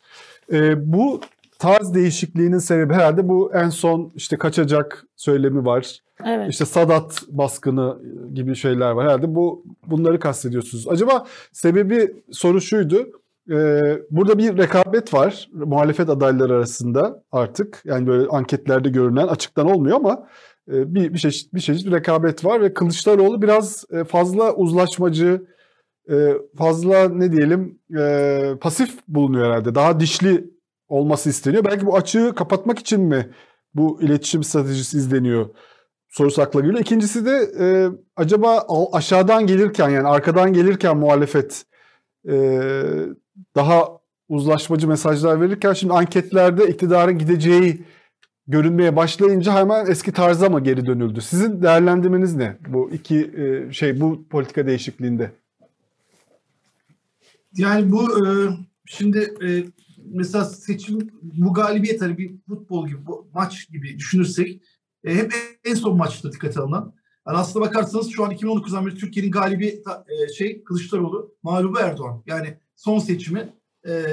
[0.51, 1.21] Ee, bu
[1.59, 5.99] tarz değişikliğinin sebebi herhalde bu en son işte kaçacak söylemi var.
[6.25, 6.51] Evet.
[6.51, 7.97] İşte Sadat baskını
[8.33, 9.05] gibi şeyler var.
[9.05, 10.87] Herhalde bu bunları kastediyorsunuz.
[10.87, 13.07] Acaba sebebi soru şuydu.
[13.51, 17.81] Ee, burada bir rekabet var muhalefet adayları arasında artık.
[17.85, 20.23] Yani böyle anketlerde görünen açıktan olmuyor ama e,
[20.69, 25.47] bir bir çeşit bir çeşit bir rekabet var ve Kılıçdaroğlu biraz e, fazla uzlaşmacı,
[26.11, 29.75] e, fazla ne diyelim e, pasif bulunuyor herhalde.
[29.75, 30.49] Daha dişli
[30.87, 31.65] olması isteniyor.
[31.65, 33.29] Belki bu açığı kapatmak için mi
[33.73, 35.49] bu iletişim stratejisi izleniyor?
[36.09, 36.79] sorusu akla geliyor.
[36.79, 37.51] İkincisi de
[38.15, 41.65] acaba aşağıdan gelirken yani arkadan gelirken muhalefet
[43.55, 47.85] daha uzlaşmacı mesajlar verirken şimdi anketlerde iktidarın gideceği
[48.49, 51.21] görünmeye başlayınca hemen eski tarza mı geri dönüldü?
[51.21, 55.31] Sizin değerlendirmeniz ne bu iki e, şey bu politika değişikliğinde?
[57.57, 58.29] Yani bu e,
[58.85, 59.63] şimdi e,
[60.05, 64.61] mesela seçim bu galibiyet hani bir futbol gibi bu maç gibi düşünürsek
[65.05, 65.33] hep
[65.65, 66.93] en son maçta dikkate alınan.
[67.27, 72.23] Yani aslına bakarsanız şu an 2019'dan beri Türkiye'nin galibi e, şey Kılıçdaroğlu, mağlubu Erdoğan.
[72.25, 73.53] Yani son seçimi
[73.87, 74.03] e,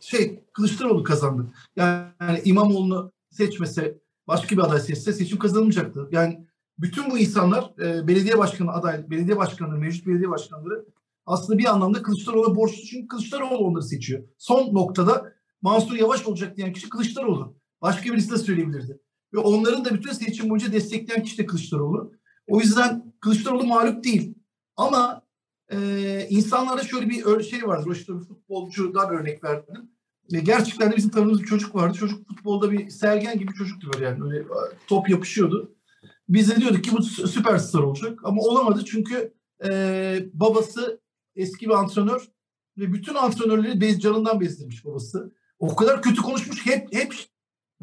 [0.00, 1.46] şey Kılıçdaroğlu kazandı.
[1.76, 3.98] Yani, yani İmamoğlu'nu seçmese,
[4.28, 6.08] başka bir aday seçse seçim kazanılmayacaktı.
[6.12, 6.46] Yani
[6.78, 10.86] bütün bu insanlar e, belediye başkanı aday, belediye başkanları, mevcut belediye başkanları
[11.26, 14.24] aslında bir anlamda Kılıçdaroğlu'na borçlu çünkü Kılıçdaroğlu onları seçiyor.
[14.38, 15.32] Son noktada
[15.62, 17.56] Mansur Yavaş olacak diyen kişi Kılıçdaroğlu.
[17.82, 19.00] Başka birisi de söyleyebilirdi.
[19.34, 22.12] Ve onların da bütün seçim boyunca destekleyen kişi de Kılıçdaroğlu.
[22.48, 24.34] O yüzden Kılıçdaroğlu mağlup değil.
[24.76, 25.22] Ama
[25.72, 27.86] e, insanlarda şöyle bir şey vardır.
[27.88, 28.12] O işte
[29.10, 29.90] bir örnek verdim.
[30.32, 31.98] E, gerçekten de bizim tanıdığımız bir çocuk vardı.
[31.98, 34.24] Çocuk futbolda bir Sergen gibi çocuktu böyle yani.
[34.24, 34.44] Öyle
[34.86, 35.74] top yapışıyordu.
[36.28, 38.20] Biz de diyorduk ki bu süperstar olacak.
[38.24, 39.34] Ama olamadı çünkü
[39.64, 39.70] e,
[40.32, 41.00] babası
[41.36, 42.28] eski bir antrenör
[42.78, 45.34] ve bütün antrenörleri bez, canından bezdirmiş babası.
[45.58, 47.14] O kadar kötü konuşmuş hep hep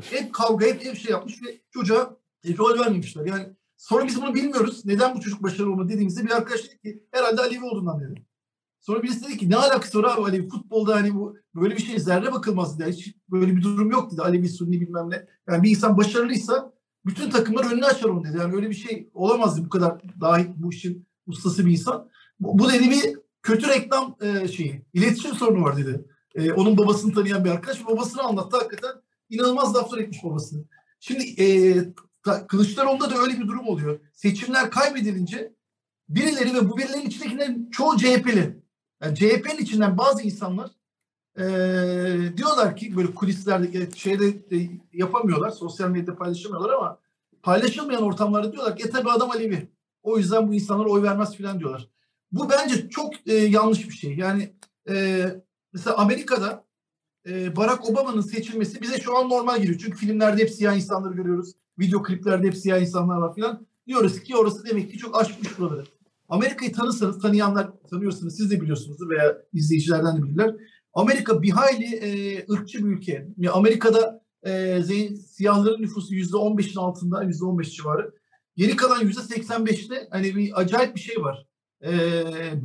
[0.01, 3.25] hep kavga hep, hep şey yapmış ve çocuğa e, rol vermemişler.
[3.25, 3.47] Yani
[3.77, 4.85] sonra biz bunu bilmiyoruz.
[4.85, 8.25] Neden bu çocuk başarılı olmadı dediğimizde bir arkadaş dedi ki herhalde Alevi olduğundan dedi.
[8.87, 11.99] Sonra birisi dedi ki ne alakası var abi Alevi futbolda hani bu böyle bir şey
[11.99, 12.91] zerre bakılmaz dedi.
[12.91, 14.21] Hiç böyle bir durum yok dedi.
[14.21, 15.25] Alevi Sunni bilmem ne.
[15.49, 16.73] Yani bir insan başarılıysa
[17.05, 18.37] bütün takımlar önünü açar onu dedi.
[18.37, 22.09] Yani öyle bir şey olamazdı bu kadar dahi bu işin ustası bir insan.
[22.39, 24.85] Bu, bu dedi bir kötü reklam e, şeyi.
[24.93, 26.05] İletişim sorunu var dedi.
[26.35, 28.57] E, onun babasını tanıyan bir arkadaş babasını anlattı.
[28.57, 28.91] Hakikaten
[29.29, 30.65] inanılmaz laflar etmiş babasını.
[30.99, 31.77] Şimdi e,
[32.47, 33.99] Kılıçdaroğlu'nda da öyle bir durum oluyor.
[34.13, 35.53] Seçimler kaybedilince
[36.09, 38.66] birileri ve bu birilerin içindekilerin çoğu CHP'li.
[39.01, 40.71] Yani CHP'nin içinden bazı insanlar
[41.37, 41.43] e,
[42.37, 45.49] diyorlar ki böyle kulislerde şeyde e, yapamıyorlar.
[45.49, 46.99] Sosyal medyada paylaşamıyorlar ama
[47.43, 49.69] paylaşılmayan ortamlarda diyorlar ki e tabi adam Alevi.
[50.03, 51.87] O yüzden bu insanlar oy vermez filan diyorlar.
[52.31, 54.15] Bu bence çok e, yanlış bir şey.
[54.15, 54.53] Yani
[54.89, 55.25] e,
[55.73, 56.65] mesela Amerika'da
[57.27, 59.79] e, Barack Obama'nın seçilmesi bize şu an normal geliyor.
[59.83, 61.53] Çünkü filmlerde hep siyah insanları görüyoruz.
[61.79, 63.67] Video kliplerde hep siyah insanlar var filan.
[63.87, 65.85] Diyoruz ki orası demek ki çok aşmış buraları.
[66.27, 70.55] Amerika'yı tanırsanız, tanıyanlar tanıyorsunuz, siz de biliyorsunuzdur veya izleyicilerden de bilirler.
[70.93, 73.27] Amerika bir hayli e, ırkçı bir ülke.
[73.37, 74.81] Yani Amerika'da e,
[75.29, 78.13] siyahların nüfusu yüzde on beşin altında, yüzde on beş civarı.
[78.55, 81.47] Geri kalan yüzde seksen beşte hani bir acayip bir şey var.
[81.83, 81.91] E,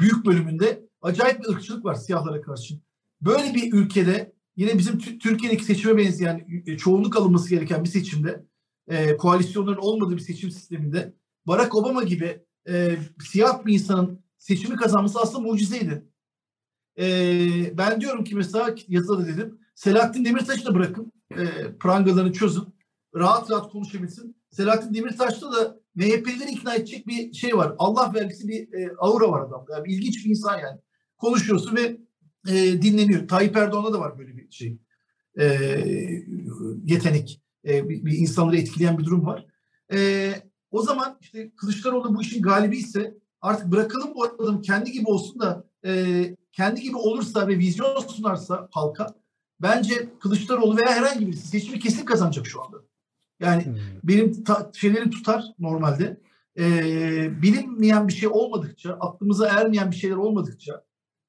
[0.00, 2.74] büyük bölümünde acayip bir ırkçılık var siyahlara karşı.
[3.20, 8.46] Böyle bir ülkede yine bizim Türkiye'deki seçime benzeyen e, çoğunluk alınması gereken bir seçimde
[8.88, 11.14] e, koalisyonların olmadığı bir seçim sisteminde
[11.46, 16.06] Barack Obama gibi e, siyah bir insanın seçimi kazanması aslında mucizeydi.
[16.98, 17.06] E,
[17.78, 21.44] ben diyorum ki mesela yazıda dedim Selahattin Demirtaş'ı da bırakın e,
[21.80, 22.74] prangalarını çözün
[23.14, 24.36] rahat rahat konuşabilsin.
[24.50, 27.74] Selahattin Demirtaş'ta da MHP'lileri ikna edecek bir şey var.
[27.78, 29.72] Allah vergisi bir e, aura var adamda.
[29.72, 30.80] Yani ilginç bir insan yani.
[31.16, 31.96] Konuşuyorsun ve
[32.48, 33.28] e, dinleniyor.
[33.28, 34.78] Tayyip Erdoğan'da da var böyle bir şey.
[35.40, 35.44] E,
[36.84, 37.42] yetenek.
[37.68, 39.46] E, bir, bir insanları etkileyen bir durum var.
[39.92, 40.32] E,
[40.72, 45.40] o zaman işte Kılıçdaroğlu bu işin galibi ise artık bırakalım bu adam kendi gibi olsun
[45.40, 49.06] da e, kendi gibi olursa ve vizyon sunarsa halka
[49.60, 52.76] bence Kılıçdaroğlu veya herhangi birisi seçimi kesin kazanacak şu anda.
[53.40, 53.74] Yani hmm.
[54.04, 56.20] benim ta- şeylerim tutar normalde.
[56.58, 60.84] Ee, bilinmeyen bir şey olmadıkça, aklımıza ermeyen bir şeyler olmadıkça,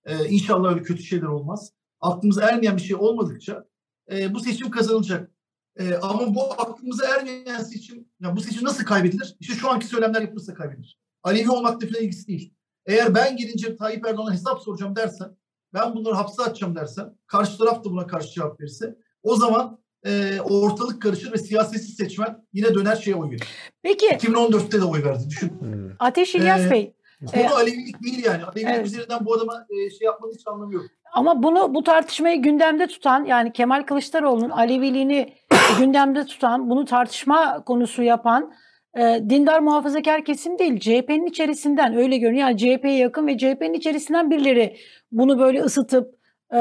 [0.05, 1.71] e, inşallah öyle kötü şeyler olmaz.
[2.01, 3.65] Aklımıza ermeyen bir şey olmadıkça
[4.11, 5.31] e, bu seçim kazanılacak.
[5.79, 9.35] E, ama bu aklımıza ermeyen seçim, ya bu seçim nasıl kaybedilir?
[9.39, 10.99] İşte şu anki söylemler yapılırsa kaybedilir.
[11.23, 12.53] Alevi olmakla falan ilgisi değil.
[12.85, 15.37] Eğer ben gelince Tayyip Erdoğan'a hesap soracağım dersen,
[15.73, 20.41] ben bunları hapse atacağım dersen, karşı taraf da buna karşı cevap verirse, o zaman e,
[20.41, 23.47] ortalık karışır ve siyasi seçmen yine döner şeye oy verir.
[23.81, 24.05] Peki.
[24.05, 25.49] 2014'te de oy verdi düşün.
[25.59, 25.91] Hmm.
[25.99, 26.93] Ateş İlyas ee, Bey.
[27.31, 28.43] Konu e, Alevilik değil yani.
[28.43, 28.85] Alevilik evet.
[28.85, 30.85] üzerinden bu adama e, şey yapmanın hiç anlamı yok.
[31.13, 35.33] Ama bunu bu tartışmayı gündemde tutan yani Kemal Kılıçdaroğlu'nun Aleviliğini
[35.79, 38.53] gündemde tutan, bunu tartışma konusu yapan
[38.97, 40.79] e, dindar muhafazakar kesim değil.
[40.79, 42.47] CHP'nin içerisinden öyle görünüyor.
[42.47, 44.77] Yani CHP'ye yakın ve CHP'nin içerisinden birileri
[45.11, 46.15] bunu böyle ısıtıp
[46.51, 46.57] e,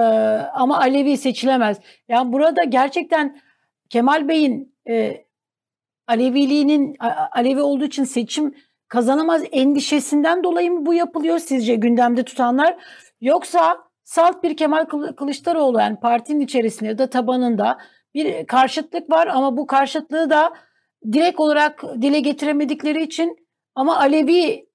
[0.55, 1.79] ama Alevi seçilemez.
[2.09, 3.41] Yani burada gerçekten
[3.91, 5.24] Kemal Bey'in e,
[6.07, 6.97] Aleviliğinin
[7.33, 8.55] Alevi olduğu için seçim
[8.89, 12.77] kazanamaz endişesinden dolayı mı bu yapılıyor sizce gündemde tutanlar?
[13.20, 14.85] Yoksa salt bir Kemal
[15.16, 17.79] Kılıçdaroğlu yani partinin içerisinde ya da tabanında
[18.15, 20.53] bir karşıtlık var ama bu karşıtlığı da
[21.12, 23.37] direkt olarak dile getiremedikleri için
[23.74, 24.66] ama Alevi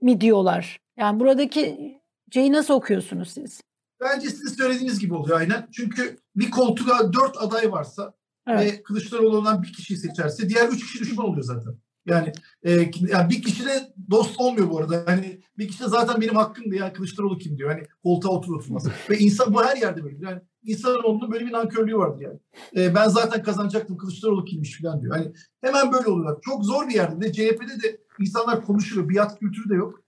[0.00, 0.80] mi diyorlar?
[0.96, 1.94] Yani buradaki
[2.32, 3.60] şeyi nasıl okuyorsunuz siz?
[4.00, 5.68] Bence sizin söylediğiniz gibi oluyor aynen.
[5.72, 8.14] Çünkü bir koltuğa dört aday varsa
[8.48, 8.72] evet.
[8.72, 11.78] ve Kılıçdaroğlu'ndan bir kişiyi seçerse diğer üç kişi düşman oluyor zaten.
[12.06, 12.70] Yani, e,
[13.08, 15.02] yani bir kişi de dost olmuyor bu arada.
[15.06, 17.70] Hani bir kişi de zaten benim hakkımdı yani Kılıçdaroğlu kim diyor.
[17.70, 18.88] Hani koltuğa otur oturmaz.
[19.10, 20.16] ve insan bu her yerde böyle.
[20.20, 22.38] Yani İnsanoğlu'nun böyle bir nankörlüğü vardır yani.
[22.76, 25.16] E, ben zaten kazanacaktım Kılıçdaroğlu kimmiş falan diyor.
[25.16, 26.38] Hani hemen böyle oluyorlar.
[26.42, 29.08] Çok zor bir yerde de CHP'de de insanlar konuşuyor.
[29.08, 30.02] Biat kültürü de yok.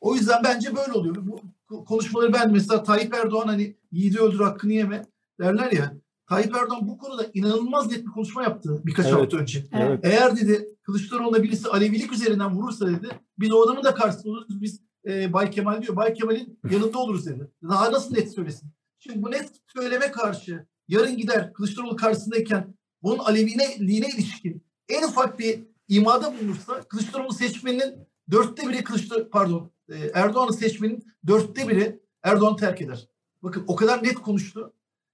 [0.00, 1.16] O yüzden bence böyle oluyor.
[1.70, 5.06] Bu konuşmaları ben mesela Tayyip Erdoğan hani yiğidi öldür hakkını yeme
[5.40, 6.01] derler ya.
[6.32, 9.14] Tayyip Erdoğan bu konuda inanılmaz net bir konuşma yaptı birkaç Evet.
[9.16, 9.64] hafta önce.
[9.72, 10.00] Evet.
[10.02, 14.62] Eğer dedi Kılıçdaroğlu'na birisi Alevilik üzerinden vurursa dedi biz o adamın da karşısında oluruz.
[14.62, 15.96] Biz e, Bay Kemal diyor.
[15.96, 17.50] Bay Kemal'in yanında oluruz dedi.
[17.62, 18.70] Daha nasıl net söylesin?
[18.98, 25.60] Şimdi bu net söyleme karşı yarın gider Kılıçdaroğlu karşısındayken bunun Aleviliğine ilişkin en ufak bir
[25.88, 27.94] imada bulunursa Kılıçdaroğlu seçmeninin
[28.30, 33.08] dörtte biri Kılıçdaroğlu pardon e, Erdoğan'ın seçmenin dörtte biri Erdoğan'ı terk eder.
[33.42, 34.72] Bakın o kadar net konuştu.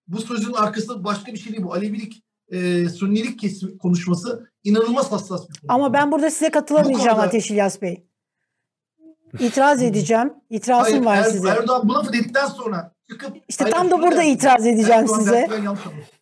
[0.08, 1.72] Bu sözün arkasında başka bir şey değil bu.
[1.74, 2.22] Alevilik,
[2.52, 5.72] e, Sünnilik kesim konuşması inanılmaz hassas bir konu.
[5.72, 8.04] Ama ben burada size katılamayacağım Bu konuda- Ateş İlyas Bey.
[9.40, 10.32] İtiraz edeceğim.
[10.50, 11.48] İtirazım Hayır, var Er- size.
[11.48, 13.36] Erdoğan bu lafı dedikten sonra çıkıp...
[13.48, 14.30] İşte Hayır, tam da burada dersin.
[14.30, 15.48] itiraz edeceğim Erdoğan size.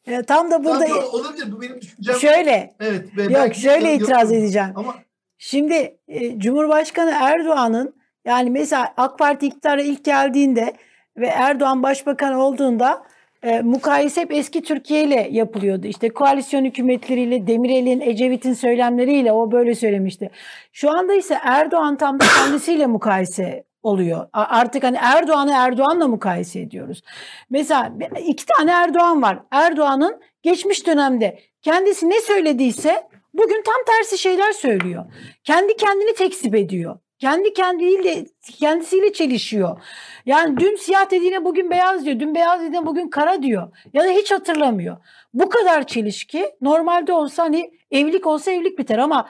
[0.07, 0.13] ben.
[0.13, 2.17] E, Tam da burada Tamam, olabilir bu benim düşüncem.
[2.17, 3.17] şöyle Evet.
[3.17, 4.69] ve yok şöyle itiraz edeceğim.
[4.75, 4.95] Ama
[5.39, 7.95] Şimdi e, Cumhurbaşkanı Erdoğan'ın
[8.25, 10.73] yani mesela AK Parti iktidara ilk geldiğinde
[11.17, 13.03] ve Erdoğan başbakan olduğunda
[13.47, 15.87] e, mukayese hep eski Türkiye ile yapılıyordu.
[15.87, 20.31] İşte koalisyon hükümetleriyle, Demirel'in, Ecevit'in söylemleriyle o böyle söylemişti.
[20.73, 24.29] Şu anda ise Erdoğan tam da kendisiyle mukayese oluyor.
[24.33, 27.03] Artık hani Erdoğan'ı Erdoğan'la mukayese ediyoruz.
[27.51, 27.93] Mesela
[28.27, 29.39] iki tane Erdoğan var.
[29.51, 33.03] Erdoğan'ın geçmiş dönemde kendisi ne söylediyse
[33.35, 35.05] bugün tam tersi şeyler söylüyor.
[35.45, 36.99] Kendi kendini tekzip ediyor.
[37.19, 38.25] Kendi kendiyle
[38.59, 39.81] kendisiyle çelişiyor.
[40.27, 42.21] Yani dün siyah dediğine bugün beyaz diyor.
[42.21, 43.77] Dün beyaz dediğine bugün kara diyor.
[43.93, 44.97] Ya da hiç hatırlamıyor.
[45.35, 49.29] Bu kadar çelişki normalde olsa hani evlilik olsa evlilik biter ama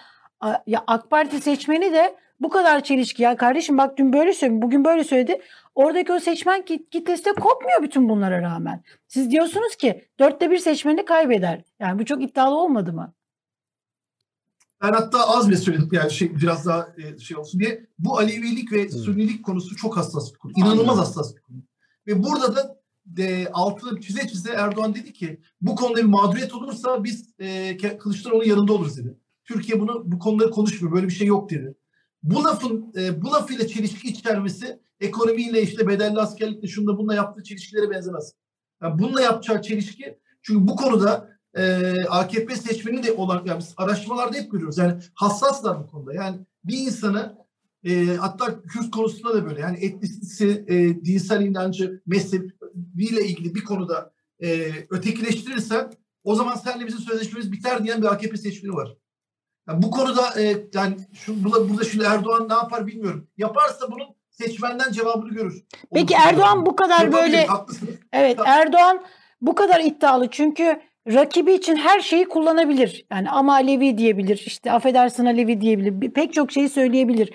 [0.67, 3.23] ya AK Parti seçmeni de bu kadar çelişki.
[3.23, 5.41] Ya kardeşim bak dün böyle söyledi, bugün böyle söyledi.
[5.75, 8.83] Oradaki o seçmen kit- kitlesi de kopmuyor bütün bunlara rağmen.
[9.09, 11.61] Siz diyorsunuz ki dörtte bir seçmeni kaybeder.
[11.81, 13.13] Yani bu çok iddialı olmadı mı?
[14.83, 17.87] Ben hatta az bile söyledim yani şey biraz daha e, şey olsun diye.
[17.99, 20.53] Bu Alevilik ve Sünnilik konusu çok hassas bir konu.
[20.57, 21.59] İnanılmaz hassas bir konu.
[22.07, 22.77] Ve burada da
[23.07, 28.45] de, altını çize çize Erdoğan dedi ki bu konuda bir mağduriyet olursa biz e, Kılıçdaroğlu'nun
[28.45, 29.17] yanında oluruz dedi.
[29.45, 30.95] Türkiye bunu bu konuları konuşmuyor.
[30.95, 31.75] Böyle bir şey yok dedi.
[32.23, 37.91] Bu lafın e, bu lafıyla çelişki içermesi ekonomiyle işte bedelli askerlikle şunda bununla yaptığı çelişkilere
[37.91, 38.33] benzemez.
[38.83, 44.37] Yani bununla yapacağı çelişki çünkü bu konuda e, AKP seçmeni de olan yani biz araştırmalarda
[44.37, 44.79] hep görüyoruz.
[44.79, 46.15] Yani hassaslar bu konuda.
[46.15, 47.47] Yani bir insanı
[47.85, 54.13] e, hatta Kürt konusunda da böyle yani etnisitesi, e, dinsel inancı, mezhebiyle ilgili bir konuda
[54.43, 55.93] e, ötekileştirirsen
[56.25, 58.97] o zaman seninle bizim sözleşmemiz biter diyen bir AKP seçmeni var.
[59.69, 63.29] Yani bu konuda e, yani şu, burada, burada şimdi Erdoğan ne yapar bilmiyorum.
[63.37, 65.65] Yaparsa bunun seçmenden cevabını görür.
[65.95, 67.95] Peki Onu- Erdoğan bu kadar böyle haklısınız.
[68.13, 69.05] Evet Erdoğan
[69.41, 73.07] bu kadar iddialı çünkü rakibi için her şeyi kullanabilir.
[73.13, 77.33] Yani ama Alevi diyebilir, işte affedersin Alevi diyebilir, pek çok şeyi söyleyebilir.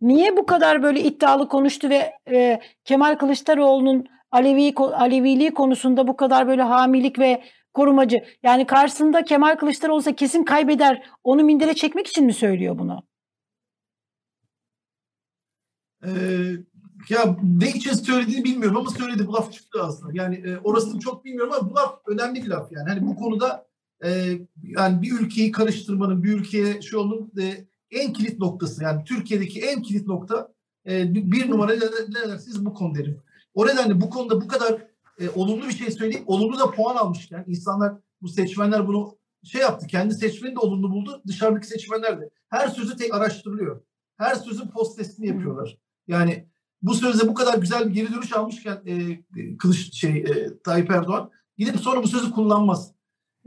[0.00, 6.46] Niye bu kadar böyle iddialı konuştu ve e, Kemal Kılıçdaroğlu'nun Alevi Aleviliği konusunda bu kadar
[6.48, 7.42] böyle hamilik ve
[7.74, 8.24] korumacı.
[8.42, 11.02] Yani karşısında Kemal Kılıçdaroğlu olsa kesin kaybeder.
[11.24, 13.02] Onu mindere çekmek için mi söylüyor bunu?
[16.04, 16.73] Ee,
[17.08, 19.26] ya ne için söylediğini bilmiyorum ama söyledi.
[19.26, 20.12] Bu laf çıktı aslında.
[20.14, 22.88] Yani e, orasını çok bilmiyorum ama bu laf önemli bir laf yani.
[22.88, 23.66] Hani bu konuda
[24.04, 29.60] e, yani bir ülkeyi karıştırmanın, bir ülkeye şu onun e, en kilit noktası yani Türkiye'deki
[29.60, 30.52] en kilit nokta
[30.88, 33.20] e, bir bir numara ne, ne dersiniz bu konu derim.
[33.54, 34.86] O nedenle bu konuda bu kadar
[35.20, 39.86] e, olumlu bir şey söyleyip olumlu da puan almışken insanlar bu seçmenler bunu şey yaptı.
[39.86, 41.22] Kendi seçmeni de olumlu buldu.
[41.26, 42.30] Dışarıdaki seçmenler de.
[42.48, 43.80] Her sözü tek araştırılıyor.
[44.16, 45.78] Her sözün post testini yapıyorlar.
[46.08, 46.48] Yani
[46.84, 50.90] bu sözde bu kadar güzel bir geri dönüş almışken e, e, Kılıç şey e, Tayyip
[50.90, 52.92] Erdoğan gidip sonra bu sözü kullanmaz.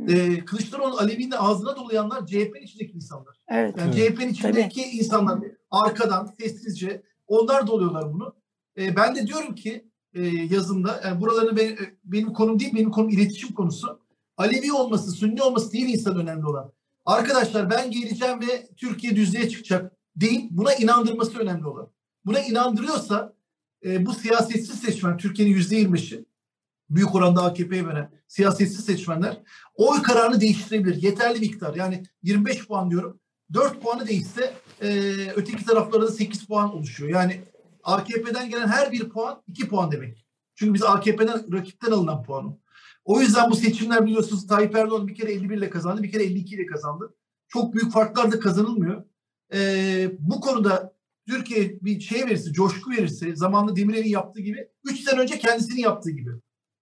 [0.07, 3.37] E, Kılıçdaroğlu Alevi'nin de ağzına dolayanlar CHP'nin içindeki insanlar.
[3.47, 3.75] Evet.
[3.77, 4.15] Yani Evet.
[4.15, 5.39] CHP'nin içindeki insanlar
[5.71, 8.35] arkadan sessizce onlar doluyorlar bunu.
[8.77, 12.91] E, ben de diyorum ki e, yazımda yani buralarını ben, e, benim konum değil benim
[12.91, 13.99] konum iletişim konusu.
[14.37, 16.71] Alevi olması, Sünni olması değil insan önemli olan.
[17.05, 20.47] Arkadaşlar ben geleceğim ve Türkiye düzlüğe çıkacak değil.
[20.51, 21.89] Buna inandırması önemli olan.
[22.27, 23.33] Buna inandırıyorsa
[23.85, 26.25] e, bu siyasetsiz seçmen Türkiye'nin yüzde yirmişi
[26.89, 29.41] büyük oranda AKP'ye veren siyasetsiz seçmenler
[29.75, 31.01] oy kararını değiştirebilir.
[31.01, 31.75] Yeterli miktar.
[31.75, 33.19] Yani 25 puan diyorum.
[33.53, 34.89] 4 puanı değişse e,
[35.35, 37.09] öteki taraflarda da 8 puan oluşuyor.
[37.09, 37.41] Yani
[37.83, 40.25] AKP'den gelen her bir puan 2 puan demek.
[40.55, 42.57] Çünkü biz AKP'den rakipten alınan puanı.
[43.05, 46.55] O yüzden bu seçimler biliyorsunuz Tayyip Erdoğan bir kere 51 ile kazandı, bir kere 52
[46.55, 47.15] ile kazandı.
[47.47, 49.03] Çok büyük farklar da kazanılmıyor.
[49.53, 50.96] E, bu konuda
[51.27, 56.11] Türkiye bir şey verirse, coşku verirse, zamanında Demirel'in yaptığı gibi, 3 sene önce kendisinin yaptığı
[56.11, 56.31] gibi.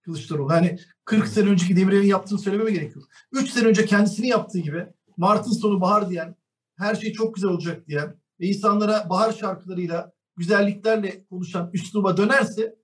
[0.02, 0.50] Kılıçdaroğlu.
[0.50, 3.04] Hani 40 sene önceki Demirel'in yaptığını söylememe gerek yok.
[3.32, 4.86] 3 sene önce kendisini yaptığı gibi
[5.16, 6.36] Mart'ın sonu bahar diyen,
[6.76, 12.76] her şey çok güzel olacak diyen ve insanlara bahar şarkılarıyla, güzelliklerle konuşan üsluba dönerse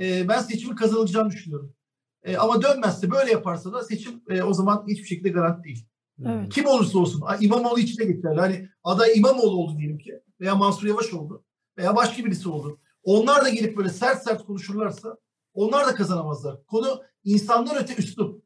[0.00, 1.74] e, ben seçimi kazanılacağını düşünüyorum.
[2.22, 5.86] E, ama dönmezse böyle yaparsa da seçim e, o zaman hiçbir şekilde garanti değil.
[6.24, 6.52] Evet.
[6.52, 8.40] Kim olursa olsun İmamoğlu için de geçerli.
[8.40, 11.44] Hani aday İmamoğlu oldu diyelim ki veya Mansur Yavaş oldu
[11.78, 12.80] veya başka birisi oldu.
[13.02, 15.16] Onlar da gelip böyle sert sert konuşurlarsa
[15.54, 16.64] onlar da kazanamazlar.
[16.66, 18.44] Konu insanlar öte üslup.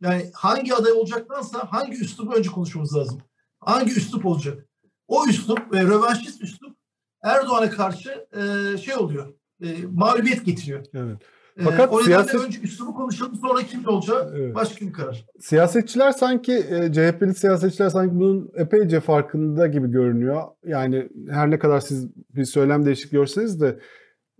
[0.00, 3.22] Yani hangi aday olacaktansa hangi üslubu önce konuşmamız lazım.
[3.60, 4.68] Hangi üslup olacak?
[5.08, 6.76] O üslup, e, rövanşist üslup
[7.22, 9.34] Erdoğan'a karşı e, şey oluyor.
[9.62, 10.86] E, mağlubiyet getiriyor.
[10.94, 11.22] Evet.
[11.58, 14.54] E, Fakat o siyaset- önce üslubu konuşalım sonra kim olacağı Evet.
[14.54, 15.26] başka bir karar.
[15.40, 20.42] Siyasetçiler sanki e, CHP'li siyasetçiler sanki bunun epeyce farkında gibi görünüyor.
[20.66, 23.78] Yani her ne kadar siz bir söylem değişikliği görseniz de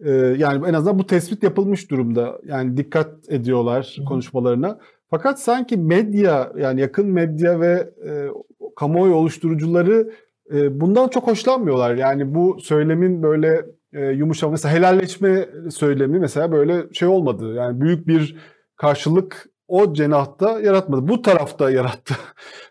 [0.04, 2.38] e, yani en azından bu tespit yapılmış durumda.
[2.44, 4.04] Yani dikkat ediyorlar hı.
[4.04, 4.78] konuşmalarına.
[5.10, 8.28] Fakat sanki medya yani yakın medya ve e,
[8.76, 10.10] kamuoyu oluşturucuları
[10.54, 11.94] e, bundan çok hoşlanmıyorlar.
[11.94, 17.54] Yani bu söylemin böyle e, yumuşama mesela helalleşme söylemi mesela böyle şey olmadı.
[17.54, 18.36] Yani büyük bir
[18.76, 21.08] karşılık o cenahta yaratmadı.
[21.08, 22.14] Bu tarafta yarattı.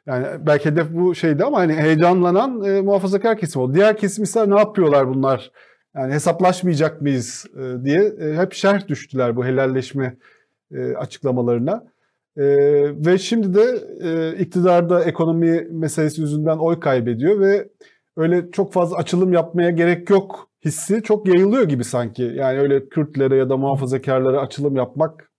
[0.07, 3.73] Yani belki hedef bu şeydi ama hani heyecanlanan e, muhafazakar kesim o.
[3.73, 5.51] Diğer kesim ise ne yapıyorlar bunlar?
[5.95, 10.17] Yani hesaplaşmayacak mıyız e, diye e, hep şerh düştüler bu helalleşme
[10.71, 11.83] e, açıklamalarına.
[12.37, 12.45] E,
[13.05, 17.69] ve şimdi de e, iktidarda ekonomi meselesi yüzünden oy kaybediyor ve
[18.17, 22.23] öyle çok fazla açılım yapmaya gerek yok hissi çok yayılıyor gibi sanki.
[22.23, 25.31] Yani öyle Kürtlere ya da muhafazakarlara açılım yapmak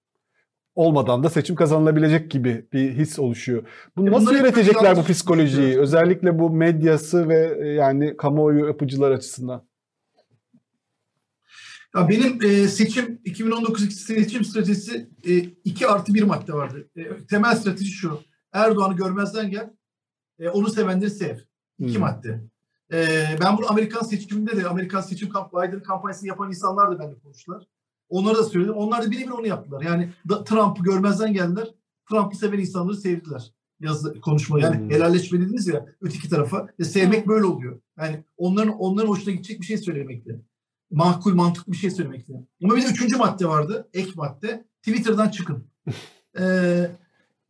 [0.74, 3.68] olmadan da seçim kazanılabilecek gibi bir his oluşuyor.
[3.96, 5.78] Bunu E nasıl yönetecekler bu psikolojiyi?
[5.78, 9.68] Özellikle bu medyası ve e, yani kamuoyu yapıcılar açısından.
[11.96, 15.08] Ya benim e, seçim 2019 seçim stratejisi
[15.64, 16.88] 2 artı 1 madde vardı.
[16.96, 18.20] E, temel strateji şu.
[18.52, 19.70] Erdoğan'ı görmezden gel.
[20.38, 21.36] E, onu sevenleri sev.
[21.78, 22.00] İki Hmm.
[22.00, 22.40] madde.
[22.92, 27.18] E, ben bunu Amerikan seçiminde de Amerikan seçim kamp Biden kampanyasını yapan insanlar da benimle
[27.18, 27.66] konuştular.
[28.08, 28.74] Onlara da söyledim.
[28.74, 29.82] Onlar da birebir onu yaptılar.
[29.82, 30.12] Yani
[30.46, 31.68] Trump'ı görmezden geldiler.
[32.10, 33.52] Trump'ı seven insanları sevdiler.
[33.80, 34.90] Yazı konuşma yani Hmm.
[34.90, 36.68] helalleşme dediniz ya öteki tarafa.
[36.78, 37.80] E, sevmek böyle oluyor.
[37.98, 40.40] Yani onların onların hoşuna gidecek bir şey söylemekle
[40.90, 42.32] makul mantıklı bir şey söylemekti.
[42.64, 43.88] Ama bir de üçüncü madde vardı.
[43.94, 44.64] Ek madde.
[44.82, 45.64] Twitter'dan çıkın.
[46.40, 46.90] Ee,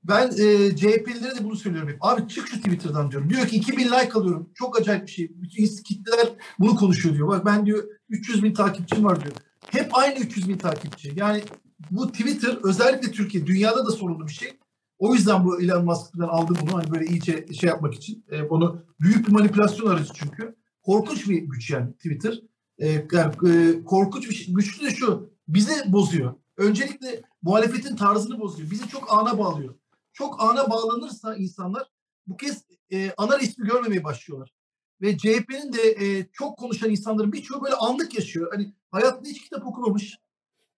[0.08, 1.96] ben e, CHP'lilere de bunu söylüyorum.
[2.00, 3.30] Abi çık şu Twitter'dan diyorum.
[3.30, 4.50] Diyor ki 2000 like alıyorum.
[4.54, 5.30] Çok acayip bir şey.
[5.34, 6.28] Bütün kitleler
[6.58, 7.28] bunu konuşuyor diyor.
[7.28, 9.34] Bak ben diyor 300 bin takipçim var diyor.
[9.70, 11.12] Hep aynı 300 bin takipçi.
[11.16, 11.42] Yani
[11.90, 14.58] bu Twitter özellikle Türkiye, dünyada da sorunlu bir şey.
[14.98, 16.78] O yüzden bu Elon Musk'tan aldı bunu.
[16.78, 18.24] Hani böyle iyice şey yapmak için.
[18.32, 20.56] E, bunu büyük bir manipülasyon aracı çünkü.
[20.82, 22.40] Korkunç bir güç yani Twitter.
[22.78, 24.54] E, yani, e, korkunç bir şey.
[24.54, 25.30] Güçlü de şu.
[25.48, 26.34] Bizi bozuyor.
[26.56, 28.70] Öncelikle muhalefetin tarzını bozuyor.
[28.70, 29.74] Bizi çok ana bağlıyor.
[30.18, 31.90] Çok ana bağlanırsa insanlar
[32.26, 34.54] bu kez e, ana resmi görmemeye başlıyorlar.
[35.00, 38.52] Ve CHP'nin de e, çok konuşan insanların birçoğu böyle anlık yaşıyor.
[38.52, 40.18] Hani hayatında hiç kitap okumamış.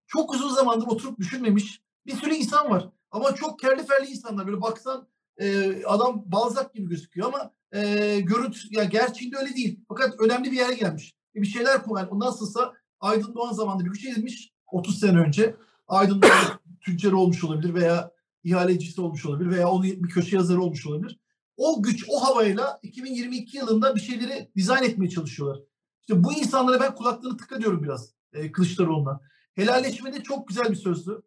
[0.07, 1.83] Çok uzun zamandır oturup düşünmemiş.
[2.07, 2.89] Bir sürü insan var.
[3.11, 4.47] Ama çok kerli ferli insanlar.
[4.47, 5.09] Böyle baksan
[5.39, 9.81] e, adam Balzac gibi gözüküyor ama e, görüntü, yani gerçeğinde öyle değil.
[9.89, 11.15] Fakat önemli bir yere gelmiş.
[11.37, 15.57] E, bir şeyler yani o nasılsa Aydın Doğan zamanında bir güç edilmiş 30 sene önce.
[15.89, 18.11] Aydın Doğan tüccarı olmuş olabilir veya
[18.45, 21.21] ihalecisi olmuş olabilir veya onun bir köşe yazarı olmuş olabilir.
[21.57, 25.63] O güç, o havayla 2022 yılında bir şeyleri dizayn etmeye çalışıyorlar.
[26.01, 29.21] İşte bu insanlara ben kulaklarını tıka diyorum biraz e, Kılıçdaroğlu'na.
[29.55, 31.23] Helalleşmede çok güzel bir sözdü.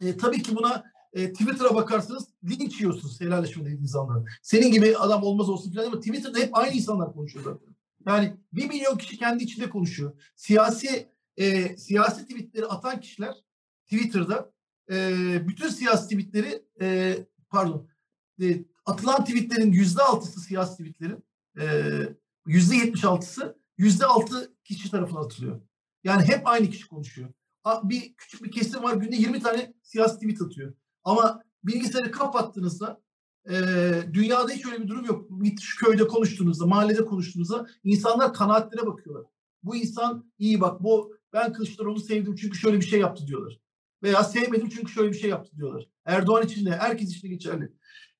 [0.00, 4.24] E, tabii ki buna e, Twitter'a bakarsanız linç yiyorsunuz helalleşme dediğiniz anda.
[4.42, 7.76] Senin gibi adam olmaz olsun falan ama Twitter'da hep aynı insanlar konuşuyor zaten.
[8.06, 10.32] Yani bir milyon kişi kendi içinde konuşuyor.
[10.36, 13.34] Siyasi e, siyasi tweetleri atan kişiler
[13.84, 14.52] Twitter'da
[14.90, 17.16] e, bütün siyasi tweetleri e,
[17.50, 17.88] pardon
[18.42, 21.24] e, atılan tweetlerin yüzde altısı siyasi tweetlerin
[22.46, 25.60] yüzde yetmiş altısı yüzde altı kişi tarafından atılıyor.
[26.04, 27.28] Yani hep aynı kişi konuşuyor.
[27.84, 30.74] Bir küçük bir kesim var günde 20 tane siyasi tweet atıyor.
[31.04, 33.02] Ama bilgisayarı kapattığınızda
[33.50, 33.54] e,
[34.12, 35.30] dünyada hiç öyle bir durum yok.
[35.60, 39.24] Şu köyde konuştuğunuzda, mahallede konuştuğunuzda insanlar kanaatlere bakıyorlar.
[39.62, 43.60] Bu insan iyi bak bu ben Kılıçdaroğlu sevdim çünkü şöyle bir şey yaptı diyorlar.
[44.02, 45.88] Veya sevmedim çünkü şöyle bir şey yaptı diyorlar.
[46.04, 47.72] Erdoğan için de herkes için de geçerli.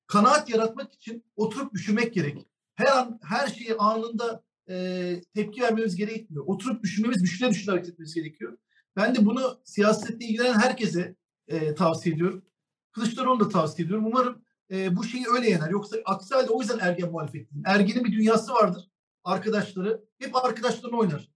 [0.07, 2.47] Kanaat yaratmak için oturup düşünmek gerek.
[2.75, 6.43] Her an her şeye anında e, tepki vermemiz gerekmiyor.
[6.47, 8.57] Oturup düşünmemiz, düşüne düşüne hareket etmemiz gerekiyor.
[8.95, 11.15] Ben de bunu siyasetle ilgilenen herkese
[11.47, 12.45] e, tavsiye ediyorum.
[12.91, 14.05] Kılıçdaroğlu da tavsiye ediyorum.
[14.05, 14.41] Umarım
[14.71, 15.69] e, bu şeyi öyle yener.
[15.69, 17.63] Yoksa aksi halde o yüzden ergen muhalefet değil.
[17.65, 18.89] Ergenin bir dünyası vardır.
[19.23, 21.29] Arkadaşları hep arkadaşlarını oynar.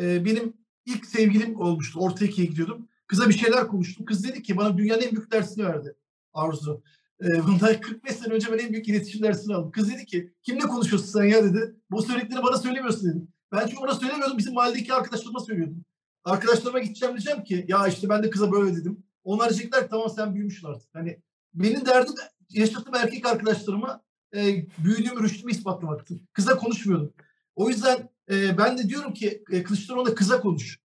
[0.00, 0.56] E, benim
[0.86, 2.00] ilk sevgilim olmuştu.
[2.00, 2.88] Orta ikiye gidiyordum.
[3.12, 4.06] Kıza bir şeyler konuştum.
[4.06, 5.94] Kız dedi ki bana dünyanın en büyük dersini verdi
[6.32, 6.82] Arzu.
[7.22, 9.70] Ee, bundan 45 sene önce ben en büyük iletişim dersini aldım.
[9.70, 11.76] Kız dedi ki kimle konuşuyorsun sen ya dedi.
[11.90, 13.26] Bu söylediklerini bana söylemiyorsun dedi.
[13.52, 14.38] Ben çünkü ona söylemiyordum.
[14.38, 15.84] Bizim mahalledeki arkadaşlarıma söylüyordum.
[16.24, 19.04] Arkadaşlarıma gideceğim diyeceğim ki ya işte ben de kıza böyle dedim.
[19.24, 20.88] Onlar diyecekler tamam sen büyümüşsün artık.
[20.94, 21.20] Hani
[21.54, 22.14] benim derdim
[22.50, 24.02] yaşadığım erkek arkadaşlarıma
[24.34, 26.14] e, büyüdüğümü, rüştümü ispatlamaktı.
[26.32, 27.12] Kıza konuşmuyordum.
[27.56, 30.81] O yüzden e, ben de diyorum ki e, Kılıçdaroğlu'na kıza konuş.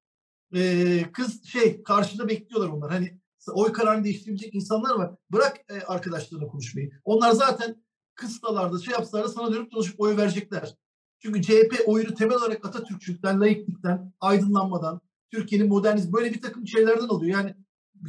[0.55, 2.91] E, kız şey karşıda bekliyorlar onlar.
[2.91, 3.19] Hani
[3.53, 5.15] oy kararını değiştirebilecek insanlar var.
[5.31, 6.91] Bırak e, arkadaşlarına konuşmayı.
[7.03, 7.83] Onlar zaten
[8.15, 10.75] kısıtalarda şey yapsalar sana dönüp dolaşıp oy verecekler.
[11.19, 15.01] Çünkü CHP oyunu temel olarak Atatürkçülükten, laiklikten, aydınlanmadan,
[15.31, 17.37] Türkiye'nin modernizm böyle bir takım şeylerden alıyor.
[17.37, 17.55] Yani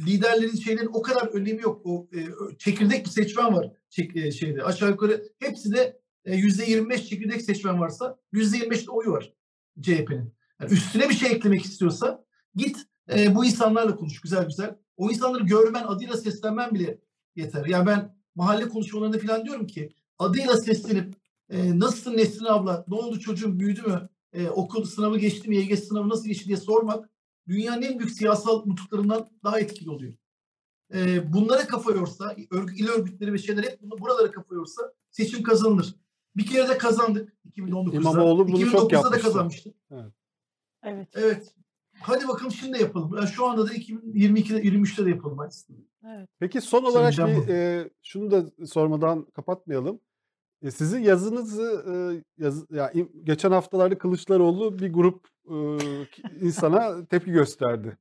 [0.07, 1.81] liderlerin şeylerin o kadar önemi yok.
[1.85, 2.19] O e,
[2.57, 4.63] çekirdek bir seçmen var çek, e, şeyde.
[4.63, 9.33] Aşağı yukarı hepsi de yüzde 25 çekirdek seçmen varsa yüzde 25 de oyu var
[9.81, 10.33] CHP'nin.
[10.61, 12.25] Yani üstüne bir şey eklemek istiyorsa
[12.59, 12.77] git
[13.13, 14.75] e, bu insanlarla konuş güzel güzel.
[14.97, 16.99] O insanları görmen, adıyla seslenmen bile
[17.35, 17.65] yeter.
[17.65, 21.15] Yani ben mahalle konuşmalarında falan diyorum ki adıyla seslenip
[21.49, 25.87] e, nasılsın Nesrin abla, ne oldu çocuğum büyüdü mü, e, okul sınavı geçti mi, YGS
[25.87, 27.09] sınavı nasıl geçti diye sormak
[27.47, 30.13] dünyanın en büyük siyasal nutuklarından daha etkili oluyor.
[30.93, 35.43] E, bunlara kafa yorsa, örgü, il örgütleri ve şeyler hep bunu, buralara kafa yorsa seçim
[35.43, 35.95] kazanılır.
[36.35, 37.95] Bir kere de kazandık 2019'da.
[37.95, 39.19] İmamoğlu bunu 2019'da çok yapmıştı.
[39.19, 39.73] da kazanmıştı.
[39.91, 40.13] Evet.
[40.83, 41.07] Evet.
[41.13, 41.55] Evet.
[42.01, 43.15] Hadi bakalım şimdi de yapalım.
[43.15, 45.79] Yani şu anda da 2022'de 23'te de yapalım aslında.
[46.07, 46.29] Evet.
[46.39, 49.99] Peki son olarak bir, e, şunu da sormadan kapatmayalım.
[50.61, 51.93] E, sizin yazınızı e,
[52.43, 52.93] yaz, ya,
[53.23, 55.55] geçen haftalarda Kılıçdaroğlu bir grup e,
[56.41, 57.97] insana tepki gösterdi.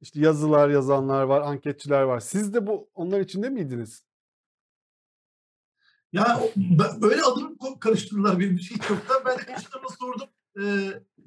[0.00, 2.20] İşte yazılar yazanlar var, anketçiler var.
[2.20, 4.04] Siz de bu onlar içinde miydiniz?
[6.12, 6.40] Ya
[7.02, 9.22] öyle adım karıştırdılar benim şey çoktan.
[9.26, 10.28] Ben de Kılıçdaroğlu'na sordum.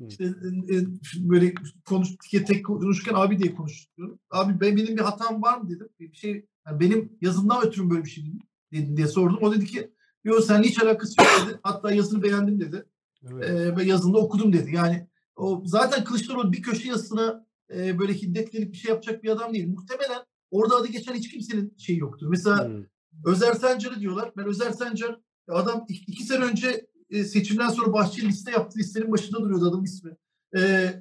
[0.07, 0.85] İşte e, e
[1.15, 1.53] böyle
[1.85, 2.09] konuş
[2.47, 4.19] tek konuşurken abi diye konuşuyorum.
[4.31, 5.89] Abi ben benim bir hatam var mı dedim.
[5.99, 8.23] Bir şey yani benim yazımdan ötürü böyle bir şey
[8.73, 9.37] dedim diye sordum.
[9.41, 9.91] O dedi ki
[10.23, 11.59] yok sen hiç alakası yok dedi.
[11.63, 12.85] Hatta yazını beğendim dedi.
[13.31, 13.77] Evet.
[13.77, 14.75] Ve yazında okudum dedi.
[14.75, 19.53] Yani o zaten Kılıçdaroğlu bir köşe yazısına e, böyle hiddetlenip bir şey yapacak bir adam
[19.53, 19.67] değil.
[19.67, 20.19] Muhtemelen
[20.51, 22.27] orada adı geçen hiç kimsenin şeyi yoktur.
[22.29, 22.83] Mesela hmm.
[23.25, 24.31] Özer Sencer'i diyorlar.
[24.37, 25.15] Ben Özer Sencer
[25.47, 28.79] adam iki, iki sene önce e, seçimden sonra Bahçeli liste yaptı.
[28.79, 30.11] Listenin başında duruyordu adam ismi.
[30.57, 30.93] E,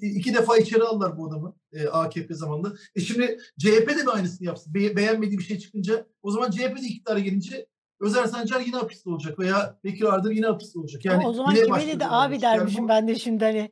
[0.00, 2.72] iki defa içeri aldılar bu adamı e, AKP zamanında.
[2.94, 4.74] E şimdi CHP de mi aynısını yapsın?
[4.74, 7.66] Be- beğenmediği bir şey çıkınca o zaman CHP de iktidara gelince
[8.00, 11.04] Özer Sancar yine hapiste olacak veya Bekir Ardır yine hapiste olacak.
[11.04, 13.70] Yani o zaman kime dedi abi dermişim yani ben de şimdi hani.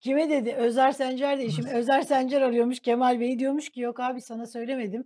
[0.00, 0.52] Kime dedi?
[0.52, 5.04] Özer Sencer de şimdi Özer Sencer arıyormuş Kemal Bey diyormuş ki yok abi sana söylemedim.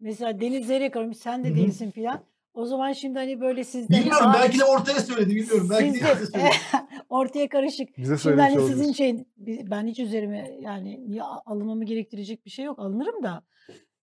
[0.00, 2.24] Mesela Deniz Zeyrek aramış sen de değilsin filan.
[2.54, 4.00] O zaman şimdi hani böyle sizden...
[4.00, 5.66] Bilmiyorum abi, belki de ortaya söyledi bilmiyorum.
[5.70, 6.50] Belki sizde, de söyledi.
[7.08, 7.98] ortaya karışık.
[7.98, 9.24] Bize şimdi hani sizin şey
[9.70, 13.42] ben hiç üzerime yani niye alınmamı gerektirecek bir şey yok alınırım da.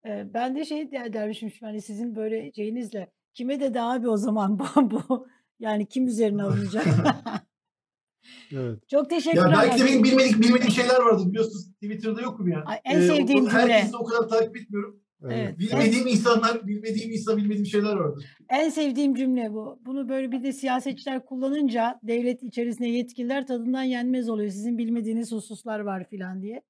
[0.05, 4.91] E, ben de şey dermişim hani sizin böyle şeyinizle kime dedi abi o zaman bu,
[4.91, 5.27] bu
[5.59, 6.85] yani kim üzerine alınacak?
[8.53, 8.89] evet.
[8.89, 9.49] Çok teşekkürler.
[9.49, 12.63] Ya belki de benim bilmedik bilmediğim şeyler vardı biliyorsunuz Twitter'da yokum ya.
[12.65, 13.51] Ay, en ee, sevdiğim cümle.
[13.51, 15.00] Herkesi o kadar takip etmiyorum.
[15.29, 15.59] Evet.
[15.59, 18.25] Bilmediğim en, insanlar, bilmediğim insan, bilmediğim şeyler vardır.
[18.49, 19.79] En sevdiğim cümle bu.
[19.85, 24.49] Bunu böyle bir de siyasetçiler kullanınca devlet içerisinde yetkililer tadından yenmez oluyor.
[24.49, 26.61] Sizin bilmediğiniz hususlar var filan diye.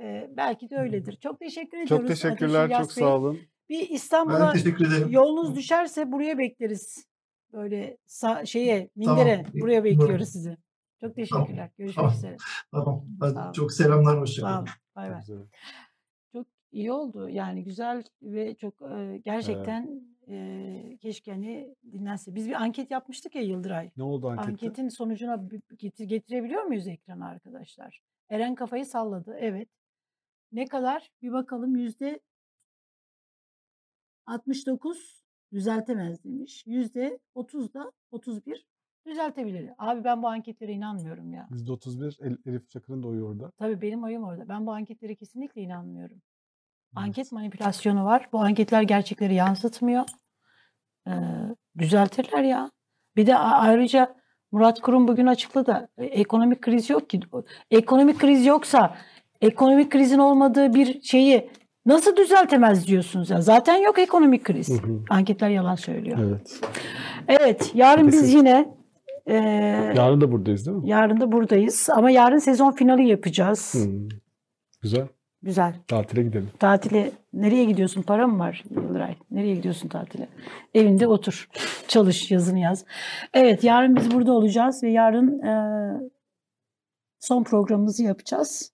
[0.00, 1.16] Ee, belki de öyledir.
[1.22, 1.88] Çok teşekkür ediyoruz.
[1.88, 3.38] Çok teşekkürler, çok sağ olun.
[3.68, 4.54] Bir İstanbul'a
[5.10, 7.06] yolunuz düşerse buraya bekleriz.
[7.52, 9.60] Böyle sa- şeye, Mindere tamam.
[9.60, 10.56] buraya bekliyoruz sizi.
[11.00, 11.46] Çok teşekkürler.
[11.46, 11.70] Tamam.
[11.78, 12.14] Görüşmek tamam.
[12.14, 12.36] üzere.
[12.70, 13.04] Tamam.
[13.20, 14.56] Hadi çok selamlar, hoşçakalın.
[14.56, 14.68] Olun.
[14.96, 15.22] Bay bay
[16.72, 17.28] iyi oldu.
[17.28, 22.34] Yani güzel ve çok e, gerçekten e, keşke hani dinlense.
[22.34, 23.90] Biz bir anket yapmıştık ya Yıldıray.
[23.96, 24.50] Ne oldu ankette?
[24.50, 28.00] Anketin sonucuna getir, getirebiliyor muyuz ekrana arkadaşlar?
[28.28, 29.36] Eren kafayı salladı.
[29.40, 29.68] Evet.
[30.52, 31.10] Ne kadar?
[31.22, 32.20] Bir bakalım yüzde
[34.26, 36.66] 69 düzeltemez demiş.
[36.66, 38.66] Yüzde 30 da 31
[39.06, 39.70] düzeltebilir.
[39.78, 41.48] Abi ben bu anketlere inanmıyorum ya.
[41.50, 43.50] Yüzde 31 Elif Çakır'ın da oyu orada.
[43.50, 44.48] Tabii benim oyum orada.
[44.48, 46.22] Ben bu anketlere kesinlikle inanmıyorum.
[46.96, 48.28] Anket manipülasyonu var.
[48.32, 50.04] Bu anketler gerçekleri yansıtmıyor.
[51.08, 51.12] Ee,
[51.78, 52.70] düzeltirler ya.
[53.16, 54.14] Bir de ayrıca
[54.52, 55.88] Murat Kurum bugün açıkladı.
[55.98, 57.20] E, ekonomik kriz yok ki.
[57.70, 58.96] Ekonomik kriz yoksa
[59.40, 61.50] ekonomik krizin olmadığı bir şeyi
[61.86, 63.40] nasıl düzeltemez diyorsunuz ya.
[63.40, 64.68] Zaten yok ekonomik kriz.
[64.68, 65.00] Hı hı.
[65.10, 66.18] Anketler yalan söylüyor.
[66.22, 66.60] Evet.
[67.28, 67.70] Evet.
[67.74, 68.22] Yarın Kesin.
[68.22, 68.74] biz yine
[69.26, 69.34] e,
[69.96, 70.88] yarın da buradayız değil mi?
[70.88, 71.88] Yarın da buradayız.
[71.90, 73.74] Ama yarın sezon finali yapacağız.
[73.74, 74.08] Hı.
[74.82, 75.08] Güzel.
[75.42, 75.74] Güzel.
[75.88, 76.50] Tatile gidelim.
[76.58, 78.02] Tatile nereye gidiyorsun?
[78.02, 79.16] Para mı var Yıldıray?
[79.30, 80.28] Nereye gidiyorsun tatile?
[80.74, 81.48] Evinde otur.
[81.88, 82.84] Çalış, yazını yaz.
[83.34, 85.52] Evet, yarın biz burada olacağız ve yarın e,
[87.20, 88.72] son programımızı yapacağız.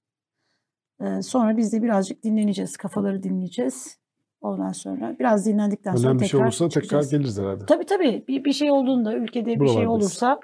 [1.03, 2.77] Ee, sonra biz de birazcık dinleneceğiz.
[2.77, 3.99] Kafaları dinleyeceğiz.
[4.41, 7.11] Ondan sonra biraz dinlendikten sonra Önemli bir şey tekrar olursa tekrar çıkacağız.
[7.11, 7.67] geliriz herhalde.
[7.67, 8.25] Tabii tabii.
[8.29, 10.41] Bir, bir şey olduğunda ülkede bir şey olursa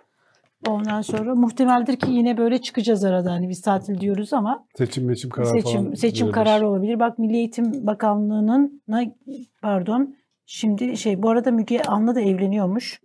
[0.69, 3.32] ondan sonra muhtemeldir ki yine böyle çıkacağız arada.
[3.32, 5.61] Hani biz tatil diyoruz ama Seçim meçim kararı falan.
[5.61, 6.45] seçim seçim verebilir.
[6.45, 7.01] kararı olabilir.
[7.01, 8.82] Bak Milli Eğitim Bakanlığı'nın
[9.62, 10.15] pardon
[10.47, 13.01] şimdi şey bu arada Müge Anlı da evleniyormuş.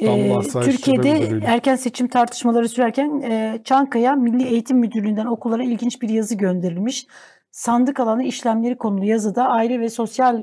[0.00, 1.10] Ee, Türkiye'de
[1.46, 7.06] erken seçim tartışmaları sürerken e, Çankaya Milli Eğitim Müdürlüğü'nden okullara ilginç bir yazı gönderilmiş.
[7.50, 10.42] Sandık alanı işlemleri konulu yazıda Aile ve Sosyal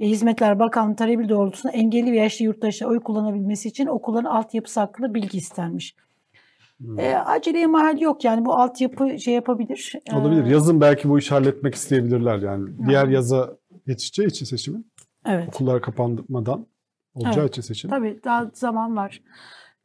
[0.00, 5.38] Hizmetler Bakanlığı talebi doğrultusunda engelli ve yaşlı yurttaşlar oy kullanabilmesi için okulların altyapısı hakkında bilgi
[5.38, 5.96] istenmiş.
[6.80, 6.98] Hmm.
[6.98, 9.92] E, aceleye mahal yok yani bu altyapı şey yapabilir.
[10.12, 10.44] E, Olabilir.
[10.44, 12.70] Yazın belki bu işi halletmek isteyebilirler yani.
[12.88, 13.56] Diğer yaza
[13.86, 14.92] yetişeceği için seçimin.
[15.26, 15.48] Evet.
[15.48, 16.66] Okullar kapanmadan
[17.14, 17.50] olacağı Evet.
[17.50, 17.90] için seçim.
[17.90, 19.22] Tabii daha zaman var.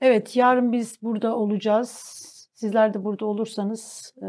[0.02, 1.90] Evet yarın biz burada olacağız.
[2.53, 4.27] Sizler de burada olursanız e,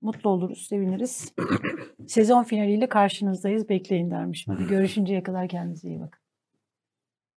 [0.00, 1.34] mutlu oluruz, seviniriz.
[2.06, 3.68] Sezon finaliyle karşınızdayız.
[3.68, 4.44] Bekleyin dermiş.
[4.48, 6.27] Hadi görüşünceye kadar kendinize iyi bakın.